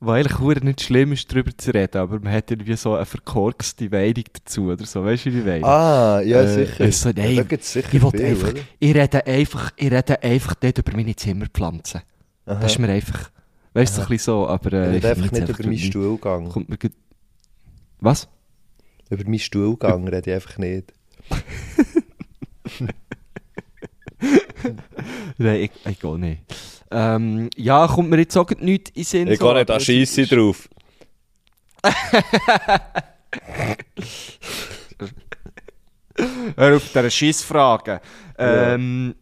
wo 0.00 0.10
eigentlich 0.10 0.62
nicht 0.64 0.82
schlimm 0.82 1.12
ist, 1.12 1.30
darüber 1.30 1.56
zu 1.56 1.72
reden, 1.72 1.96
aber 1.98 2.18
man 2.18 2.32
hat 2.32 2.50
irgendwie 2.50 2.76
so 2.76 2.94
eine 2.94 3.06
verkorkste 3.06 3.88
Meinung 3.88 4.24
dazu, 4.32 4.64
oder 4.72 4.84
so, 4.84 5.04
weißt 5.04 5.26
du, 5.26 5.32
wie 5.32 5.38
ich 5.38 5.44
meine? 5.44 5.64
Ah, 5.64 6.20
ja, 6.20 6.42
Äh, 6.42 6.66
sicher. 6.66 6.92
so, 6.92 7.10
nein, 7.14 7.46
da 7.48 7.56
sicher 7.60 7.88
ich 7.92 8.00
viel, 8.02 8.24
einfach, 8.24 8.48
oder? 8.50 8.60
ich 8.80 8.94
rede 8.94 9.26
einfach, 9.26 9.70
ich 9.76 9.90
rede 9.92 10.22
einfach 10.22 10.54
nicht 10.60 10.78
über 10.78 10.92
meine 10.96 11.16
Zimmerpflanzen. 11.16 12.00
Aha. 12.46 12.60
Das 12.60 12.72
ist 12.72 12.78
mir 12.78 12.88
einfach, 12.88 13.30
weißt 13.74 13.92
du, 13.92 13.96
so 13.96 14.02
ein 14.02 14.08
bisschen 14.08 14.24
so, 14.34 14.48
aber 14.48 14.72
äh, 14.72 14.96
Ich 14.98 15.04
rede 15.04 15.10
einfach 15.10 15.32
nicht 15.32 15.48
über 15.48 15.62
meinen 15.64 15.78
Stuhlgang. 15.78 16.48
Kommt 16.48 16.68
mir. 16.68 16.78
Was? 18.00 18.28
Über 19.08 19.22
meinen 19.24 19.38
Stuhlgang 19.38 20.08
rede 20.08 20.30
ich 20.30 20.34
einfach 20.34 20.58
nicht. 20.58 20.92
Nein, 25.38 25.60
ich, 25.62 25.70
ich 25.86 26.00
gehe 26.00 26.18
nicht. 26.18 26.42
Ähm, 26.90 27.50
ja, 27.56 27.86
kommt 27.88 28.10
mir 28.10 28.18
jetzt 28.18 28.36
auch 28.36 28.46
grad 28.46 28.60
nichts 28.62 28.90
in 28.94 29.04
Sinn. 29.04 29.28
Ich 29.28 29.38
so, 29.38 29.46
gehe 29.46 29.54
nicht 29.54 29.70
es 29.70 29.84
Scheisse 29.84 30.22
ist- 30.22 30.32
drauf. 30.32 30.68
Hör 36.56 36.76
auf 36.76 36.88
diese 36.92 37.10
Scheissfragen. 37.10 37.98
Ähm, 38.38 39.14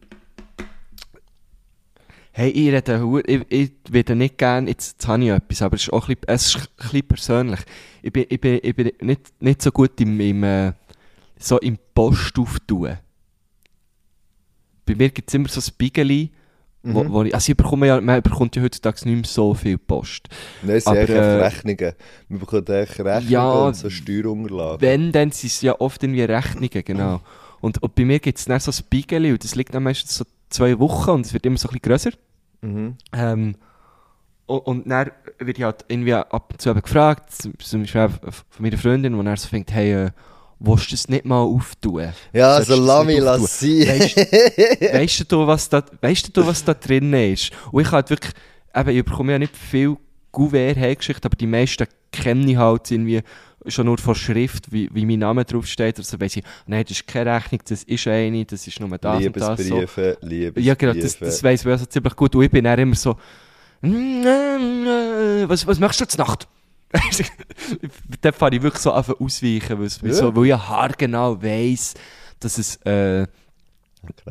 hey, 2.31 2.49
ich 2.51 2.71
rede, 2.71 3.21
ich, 3.25 3.41
ich 3.49 3.71
würde 3.89 4.15
nicht 4.15 4.37
gerne, 4.37 4.69
jetzt, 4.69 4.93
jetzt 4.93 5.07
habe 5.07 5.23
ich 5.23 5.29
etwas, 5.31 5.61
aber 5.63 5.75
es 5.75 5.83
ist 5.83 5.93
auch 5.93 6.07
ein 6.07 6.15
bisschen, 6.15 6.35
es 6.35 6.45
ist 6.47 6.55
ein 6.57 6.67
bisschen 6.77 7.07
persönlich. 7.07 7.59
Ich 8.03 8.13
bin, 8.13 8.25
ich 8.29 8.39
bin, 8.41 8.59
ich 8.61 8.75
bin 8.75 8.91
nicht, 9.01 9.41
nicht 9.41 9.61
so 9.61 9.71
gut 9.71 9.99
im, 10.01 10.19
im, 10.19 10.43
äh, 10.43 10.73
so 11.39 11.57
im 11.59 11.77
Post 11.95 12.37
auftun. 12.37 12.97
Bei 14.85 14.95
mir 14.95 15.09
gibt 15.09 15.29
es 15.29 15.33
immer 15.33 15.49
so 15.49 15.59
ein 15.59 15.73
Bigeli, 15.77 16.31
wo, 16.85 17.09
wo 17.09 17.23
ich, 17.23 17.33
also 17.33 17.51
ich 17.51 17.57
bekomme 17.57 17.87
ja, 17.87 18.01
man 18.01 18.21
bekommt 18.21 18.55
ja 18.57 18.61
heutzutage 18.61 19.07
nicht 19.07 19.15
mehr 19.15 19.25
so 19.25 19.53
viel 19.53 19.77
Post. 19.77 20.27
Nein, 20.61 20.75
es 20.75 20.83
sind 20.83 20.91
Aber, 20.91 20.99
eigentlich 20.99 21.17
äh, 21.17 21.41
Rechnungen. 21.41 21.93
Man 22.27 22.39
bekommt 22.39 22.69
eigentlich 22.69 22.99
Rechnungen 22.99 23.29
Ja, 23.29 23.51
und 23.51 23.75
so 23.75 23.89
Steuerunterlagen. 23.89 24.81
Wenn, 24.81 25.11
dann 25.13 25.31
sind 25.31 25.47
es 25.47 25.61
ja 25.61 25.79
oft 25.79 26.03
irgendwie 26.03 26.23
Rechnungen, 26.23 26.83
genau. 26.83 27.21
Und, 27.61 27.81
und 27.81 27.95
bei 27.95 28.03
mir 28.03 28.19
gibt 28.19 28.37
es 28.37 28.45
dann 28.45 28.59
so 28.59 28.71
ein 28.71 28.73
Spiegel 28.73 29.31
und 29.31 29.41
das 29.41 29.55
liegt 29.55 29.73
dann 29.73 29.83
meistens 29.83 30.17
so 30.17 30.25
zwei 30.49 30.77
Wochen 30.79 31.11
und 31.11 31.25
es 31.25 31.33
wird 31.33 31.45
immer 31.45 31.57
so 31.57 31.69
ein 31.69 31.79
bisschen 31.79 31.89
grösser. 31.89 32.11
Mhm. 32.59 32.97
Ähm, 33.13 33.55
und, 34.45 34.59
und 34.59 34.89
dann 34.89 35.11
wird 35.39 35.57
ich 35.57 35.63
halt 35.63 35.85
irgendwie 35.87 36.13
ab 36.13 36.49
und 36.51 36.61
zu 36.61 36.69
eben 36.69 36.81
gefragt, 36.81 37.31
zum 37.31 37.53
Beispiel 37.53 38.09
von 38.09 38.43
meiner 38.59 38.77
Freundin, 38.77 39.17
die 39.17 39.23
dann 39.23 39.37
so 39.37 39.47
denkt, 39.47 39.71
hey, 39.71 40.07
äh, 40.07 40.11
willst 40.63 40.87
du 40.87 40.91
das 40.91 41.07
nicht 41.09 41.25
mal 41.25 41.41
auftun? 41.41 42.13
Ja, 42.31 42.55
Sollst 42.55 42.71
also 42.71 42.83
lass 42.83 43.05
mich 43.05 43.21
auftun? 43.21 43.41
lass 43.41 43.59
sein. 43.59 43.99
Weißt, 43.99 44.17
weißt 44.93 45.31
du, 45.31 45.47
was 45.47 45.69
da, 45.69 45.83
weißt 46.01 46.35
du, 46.35 46.47
was 46.47 46.63
da 46.63 46.73
drin 46.73 47.13
ist? 47.13 47.51
Und 47.71 47.81
ich 47.81 47.91
halt 47.91 48.09
wirklich, 48.09 48.33
eben, 48.75 48.89
ich 48.89 49.05
bekomme 49.05 49.33
ja 49.33 49.39
nicht 49.39 49.55
viel 49.55 49.97
Gouverne 50.31 50.79
hergeschickt, 50.79 51.25
aber 51.25 51.35
die 51.35 51.47
meisten 51.47 51.85
kenne 52.11 52.51
ich 52.51 52.57
halt 52.57 52.89
irgendwie 52.89 53.21
schon 53.67 53.85
nur 53.85 53.97
von 53.97 54.15
Schrift, 54.15 54.71
wie, 54.71 54.89
wie 54.93 55.05
mein 55.05 55.19
Name 55.19 55.45
draufsteht. 55.45 55.97
Also 55.97 56.19
weiss 56.19 56.35
ich, 56.35 56.43
nein, 56.65 56.83
das 56.83 56.97
ist 56.97 57.07
keine 57.07 57.35
Rechnung, 57.35 57.61
das 57.67 57.83
ist 57.83 58.07
eine, 58.07 58.45
das 58.45 58.67
ist 58.67 58.79
nur 58.79 58.97
das 58.97 59.25
und 59.25 59.37
das. 59.37 59.59
So. 59.59 59.75
Liebesbriefe, 59.75 60.17
Liebesbriefe. 60.21 60.67
Ja, 60.67 60.75
genau, 60.75 60.93
das, 60.93 61.19
das 61.19 61.43
weiss 61.43 61.61
ich 61.61 61.67
also 61.67 61.85
ziemlich 61.85 62.15
gut. 62.15 62.35
Und 62.35 62.43
ich 62.43 62.51
bin 62.51 62.63
dann 62.63 62.79
immer 62.79 62.95
so, 62.95 63.15
was, 63.81 65.67
was 65.67 65.79
machst 65.79 66.01
du 66.01 66.07
zur 66.07 66.25
Nacht? 66.25 66.47
Dann 68.21 68.33
fahre 68.33 68.55
ich 68.55 68.61
wirklich 68.61 68.81
so 68.81 68.91
einfach 68.91 69.19
ausweichen, 69.19 69.79
weil, 69.79 70.09
Ja. 70.09 70.13
so, 70.13 70.35
weil 70.35 70.45
ich 70.47 70.53
haargenau 70.53 71.41
weiss, 71.41 71.93
dass 72.39 72.57
es, 72.57 72.75
äh, 72.85 73.21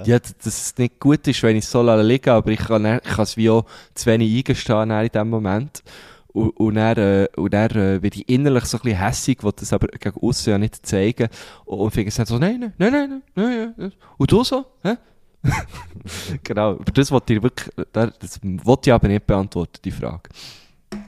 ja, 0.04 0.18
dass 0.18 0.34
es 0.44 0.74
nicht 0.78 1.00
gut 1.00 1.26
ist, 1.26 1.42
wenn 1.42 1.56
ich 1.56 1.66
so 1.66 1.80
liegen 1.82 2.24
lasse, 2.26 2.32
aber 2.32 2.50
ich 2.50 2.58
kann, 2.60 2.84
dann- 2.84 3.00
ich 3.02 3.10
kann 3.10 3.22
es 3.22 3.36
wie 3.36 3.50
auch 3.50 3.64
zu 3.94 4.06
wenig 4.06 4.36
eingestehen 4.36 4.90
in 4.90 5.08
dem 5.08 5.30
Moment. 5.30 5.82
Und, 6.28 6.50
und 6.50 6.74
dann, 6.76 6.96
äh, 6.96 7.28
und 7.36 7.52
dann 7.52 7.70
äh, 7.72 8.02
werde 8.02 8.16
ich 8.16 8.28
innerlich 8.28 8.64
so 8.64 8.78
ein 8.78 8.82
bisschen 8.82 8.98
hässig, 8.98 9.42
will 9.44 9.52
das 9.54 9.72
aber 9.72 9.88
gegen 9.88 10.16
aussen 10.20 10.50
ja 10.50 10.58
nicht 10.58 10.86
zeigen. 10.86 11.28
Und, 11.66 11.78
und 11.78 11.90
finde 11.90 12.08
es 12.08 12.14
dann 12.14 12.26
so, 12.26 12.38
nein, 12.38 12.72
nein, 12.78 12.92
nein, 12.92 13.08
nein, 13.10 13.22
nein, 13.34 13.74
nein. 13.76 13.92
Und 14.16 14.30
du 14.32 14.42
so? 14.44 14.64
Hä? 14.82 14.96
genau, 16.44 16.70
aber 16.72 16.92
das 16.92 17.10
wollte 17.10 17.34
ich 17.34 17.42
wirklich, 17.42 17.68
das 17.92 18.40
wollte 18.42 18.90
ich 18.90 18.94
aber 18.94 19.08
nicht 19.08 19.26
beantworten, 19.26 19.78
die 19.84 19.90
Frage. 19.90 20.22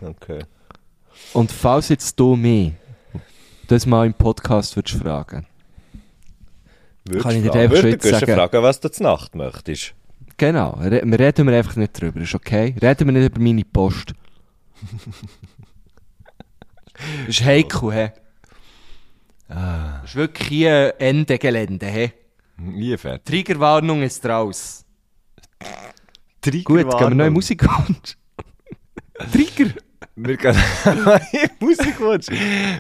Okay. 0.03 0.41
Und 1.35 1.51
falls 1.53 1.89
jetzt 1.91 2.19
du 2.19 2.37
mich 2.37 2.73
das 3.69 3.87
mal 3.87 4.07
im 4.07 4.15
Podcast 4.15 4.77
würdest 4.77 4.97
fragen, 4.99 5.47
Würdest 7.07 7.23
Kann 7.23 7.37
ich 7.37 7.43
dir 7.43 7.49
fragen- 7.51 7.61
einfach 7.61 7.77
schon 7.77 7.85
würdest 7.85 8.05
jetzt 8.05 8.15
du 8.15 8.19
sagen- 8.27 8.35
fragen, 8.35 8.63
was 8.63 8.81
du 8.81 8.91
zur 8.91 9.05
Nacht 9.07 9.35
möchtest? 9.35 9.95
genau, 10.39 10.71
re 10.81 11.03
wir 11.05 11.19
reden 11.21 11.47
wir 11.47 11.57
einfach 11.59 11.77
nicht 11.77 12.01
drüber, 12.01 12.21
ist 12.21 12.35
okay? 12.35 12.75
Reden 12.81 13.07
wir 13.09 13.13
nicht 13.13 13.27
über 13.31 13.41
meine 13.43 13.63
Post. 13.65 14.15
das 16.95 17.29
ist 17.29 17.45
heikel, 17.45 17.93
hä? 17.93 18.13
Ah. 19.49 19.99
Das 20.01 20.11
ist 20.11 20.17
wirklich 20.17 20.49
hier 20.49 20.95
Ende 20.99 21.39
Gelände, 21.39 21.87
hä? 21.87 22.13
Nie 22.57 22.97
fertig. 22.97 23.25
Triggerwarnung 23.27 24.03
ist 24.03 24.25
raus. 24.25 24.85
Gut, 26.43 26.65
gehen 26.65 26.89
wir 26.89 27.11
neue 27.11 27.31
Musikwunsch. 27.31 28.17
Trigger! 29.33 29.73
Wir 30.17 30.37
gehen 30.37 30.57
neue 30.85 31.51
Musikwunsch. 31.61 32.27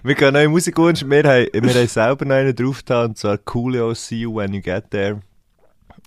Wir 0.02 0.14
gehen 0.14 0.32
neue 0.32 0.48
Musikwunsch. 0.48 1.04
Wir 1.04 1.22
haben, 1.24 1.48
wir 1.52 1.74
haben 1.74 1.88
selber 1.88 2.24
noch 2.24 2.34
einen 2.36 2.54
drauf 2.54 2.78
getan, 2.78 3.06
und 3.10 3.18
zwar 3.18 3.38
Coolio 3.38 3.92
See 3.94 4.20
You 4.20 4.36
When 4.36 4.54
You 4.54 4.60
Get 4.60 4.90
There. 4.90 5.20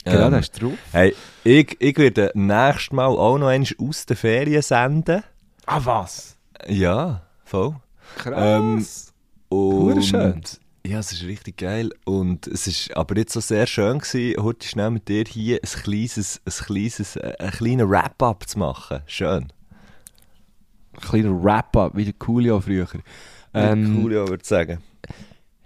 Genau, 0.05 0.25
Ähm, 0.27 0.31
das 0.31 0.41
ist 0.45 0.61
drauf. 0.61 0.73
Hey, 0.93 1.13
ich, 1.43 1.75
ich 1.79 1.97
werde 1.97 2.31
nächstes 2.33 2.91
Mal 2.93 3.07
auch 3.07 3.37
noch 3.37 3.47
einmal 3.47 3.67
aus 3.77 4.05
den 4.05 4.15
Ferien 4.15 4.61
senden. 4.61 5.23
Ah, 5.65 5.81
was? 5.83 6.37
Ja, 6.67 7.23
voll. 7.43 7.75
Krass. 8.15 9.13
Und 9.49 10.01
schön. 10.03 10.41
Ja, 10.85 10.99
es 10.99 11.11
ist 11.11 11.23
richtig 11.23 11.57
geil. 11.57 11.89
Und 12.05 12.47
es 12.47 12.67
ist 12.67 12.95
aber 12.95 13.17
jetzt 13.17 13.33
so 13.33 13.41
sehr 13.41 13.67
schön 13.67 13.99
gewesen, 13.99 14.41
heute 14.41 14.65
schnell 14.65 14.91
mit 14.91 15.09
dir 15.09 15.25
hier 15.27 15.59
ein 15.61 15.81
kleines, 15.83 16.39
ein 16.45 16.65
kleines, 16.65 17.17
äh, 17.17 17.33
einen 17.39 17.51
kleinen 17.51 17.89
Wrap-up 17.89 18.47
zu 18.47 18.59
machen. 18.59 19.01
Schön. 19.07 19.51
Ein 20.97 21.07
kleiner 21.07 21.43
Wrap-up, 21.43 21.95
wie 21.95 22.05
der 22.05 22.13
Coolio 22.13 22.59
früher. 22.59 22.87
Ähm, 23.53 24.01
cool, 24.03 24.13
ja, 24.13 24.27
würde 24.27 24.41
ich 24.41 24.47
sagen. 24.47 24.79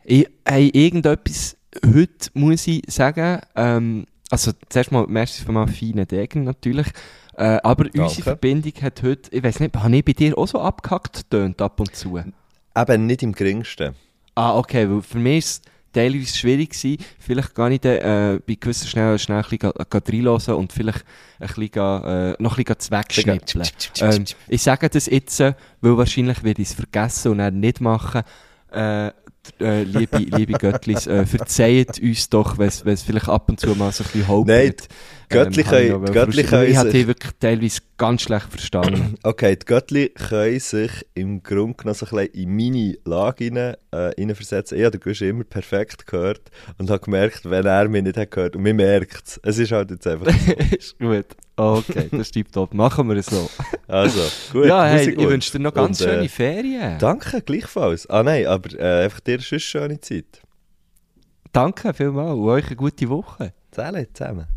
Ich, 0.04 0.28
hey, 0.46 0.70
irgendetwas 0.70 1.58
heute 1.86 2.30
muss 2.34 2.68
ich 2.68 2.84
sagen, 2.88 3.42
ähm, 3.56 4.06
also 4.30 4.52
zuerst 4.70 4.92
mal, 4.92 5.06
merci 5.08 5.44
für 5.44 5.52
mal 5.52 5.68
feinen 5.68 6.08
Degen 6.08 6.44
natürlich, 6.44 6.88
äh, 7.36 7.60
aber 7.64 7.86
Danke. 7.86 8.04
unsere 8.04 8.24
Verbindung 8.24 8.74
hat 8.82 9.04
heute, 9.04 9.34
ich 9.36 9.44
weiß 9.44 9.60
nicht, 9.60 9.76
habe 9.76 9.96
ich 9.96 10.06
bei 10.06 10.14
dir 10.14 10.38
auch 10.38 10.48
so 10.48 10.60
abgehackt 10.60 11.30
tönt 11.30 11.62
ab 11.62 11.80
und 11.80 11.96
zu? 11.96 12.18
Eben 12.18 13.06
nicht 13.06 13.24
im 13.24 13.34
geringsten. 13.34 13.96
Ah, 14.36 14.58
okay, 14.58 14.90
weil 14.90 15.02
für 15.02 15.20
mich 15.20 15.40
ist 15.40 15.66
teilweise 15.92 16.38
schwierig 16.38 16.72
gewesen, 16.72 17.04
vielleicht 17.20 17.56
gar 17.56 17.70
nicht 17.70 17.86
äh, 17.86 18.40
bei 18.46 18.56
gewissen 18.56 18.88
schnell, 18.88 19.18
schnell 19.20 19.44
ein 19.44 19.58
bisschen 19.58 19.74
reinhören 19.94 20.56
und 20.56 20.74
vielleicht 20.74 21.04
ein 21.40 21.48
bisschen, 21.48 22.04
äh, 22.04 22.36
noch 22.40 22.58
ein 22.58 22.64
bisschen 22.64 22.80
zweckschnippeln. 22.80 23.68
Ähm, 24.00 24.26
ich 24.48 24.62
sage 24.62 24.90
das 24.90 25.06
jetzt, 25.08 25.40
äh, 25.40 25.54
weil 25.82 25.98
wahrscheinlich 25.98 26.44
werde 26.44 26.62
ich 26.62 26.70
es 26.70 26.74
vergessen 26.74 27.32
und 27.32 27.38
dann 27.40 27.60
nicht 27.60 27.82
machen. 27.82 28.22
Äh, 28.72 29.12
äh, 29.60 29.84
liebe, 29.84 30.18
liebe 30.18 30.54
Göttlis, 30.54 31.08
äh, 31.08 31.26
verzeiht 31.26 32.00
uns 32.00 32.30
doch, 32.30 32.58
wenn 32.58 32.68
es 32.68 33.02
vielleicht 33.02 33.28
ab 33.28 33.50
und 33.50 33.60
zu 33.60 33.76
mal 33.76 33.92
so 33.92 34.04
ein 34.04 34.10
bisschen 34.12 34.28
holpert. 34.28 34.88
Nein, 35.34 35.52
die 35.52 35.64
Göttli 35.64 35.82
Ähm, 35.92 36.06
können- 36.06 36.52
habe 36.52 36.68
ich 36.68 36.78
habe 36.78 36.90
die 36.92 37.08
wirklich 37.08 37.32
teilweise 37.40 37.80
ganz 37.98 38.22
schlecht 38.24 38.48
verstanden. 38.50 39.16
Okay, 39.24 39.56
die 39.56 39.66
Göttli 39.66 40.10
können 40.10 40.60
sich 40.60 40.92
im 41.14 41.42
Grunde 41.44 41.76
genommen 41.76 41.96
so 41.96 42.06
ein 42.06 42.28
bisschen 42.28 42.44
in 42.50 42.56
meine 42.56 42.98
Lage 43.06 43.46
rein, 43.46 43.56
äh, 43.58 43.76
reinversetzen. 43.92 44.78
Ich 44.78 44.84
habe 44.84 44.98
den 44.98 45.02
Gusch 45.02 45.22
immer 45.22 45.44
perfekt 45.44 46.08
gehört 46.08 46.42
und 46.78 46.90
habe 46.90 47.00
gemerkt, 47.00 47.50
wenn 47.50 47.66
er 47.66 47.88
mich 47.90 48.04
nicht 48.04 48.18
hat 48.18 48.32
gehört. 48.32 48.56
Und 48.56 48.64
man 48.64 48.76
merkt 48.76 49.28
es. 49.28 49.40
Es 49.44 49.58
ist 49.60 49.72
halt 49.72 49.92
jetzt 49.92 50.08
einfach 50.08 50.32
so. 50.32 50.52
ist 50.78 51.00
gut. 51.00 51.26
Okay, 51.56 52.08
das 52.12 52.30
ist 52.32 52.52
top. 52.52 52.74
Machen 52.74 53.08
wir 53.10 53.18
es 53.18 53.28
so. 53.28 53.50
Also, 53.88 54.22
gut. 54.54 54.68
ja, 54.68 54.86
hey, 54.86 55.00
Musik 55.00 55.10
ich 55.14 55.18
gut. 55.20 55.30
wünsche 55.30 55.52
dir 55.52 55.60
noch 55.60 55.74
ganz 55.74 56.00
Und, 56.00 56.08
äh, 56.08 56.14
schöne 56.14 56.30
Ferien. 56.30 56.98
Danke, 56.98 57.42
gleichfalls. 57.42 58.10
Ah 58.10 58.24
nein, 58.24 58.48
aber 58.48 58.74
äh, 58.80 59.04
einfach 59.04 59.20
dir 59.20 59.34
eine 59.50 59.60
schöne 59.60 60.00
Zeit. 60.00 60.42
Danke 61.52 61.94
vielmals 61.94 62.32
und 62.38 62.46
euch 62.48 62.68
eine 62.68 62.76
gute 62.78 63.10
Woche. 63.10 63.54
Zählen 63.72 64.08
zusammen. 64.14 64.48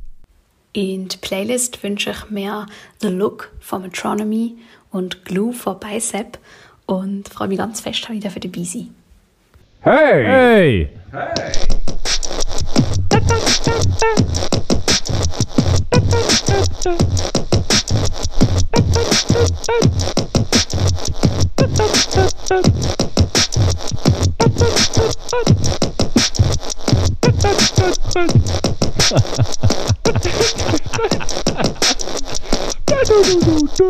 In 0.76 1.06
die 1.06 1.18
Playlist 1.18 1.84
wünsche 1.84 2.10
ich 2.10 2.30
mir 2.30 2.66
The 3.00 3.06
Look 3.06 3.52
von 3.60 3.82
Metronomy 3.82 4.56
und 4.90 5.24
Glue 5.24 5.52
von 5.52 5.78
Bicep 5.78 6.36
und 6.86 7.28
freue 7.28 7.46
mich 7.46 7.58
ganz 7.58 7.80
fest, 7.80 8.02
dass 8.02 8.10
ich 8.10 8.24
dafür 8.24 8.40
dabei 8.40 8.64
sein 8.64 8.92
Hey! 9.82 10.88
Du, 13.08 13.20
du, 30.00 30.03
Da 32.86 32.96
da 33.08 33.16
da 33.22 33.34
da 33.40 33.56
da! 33.78 33.88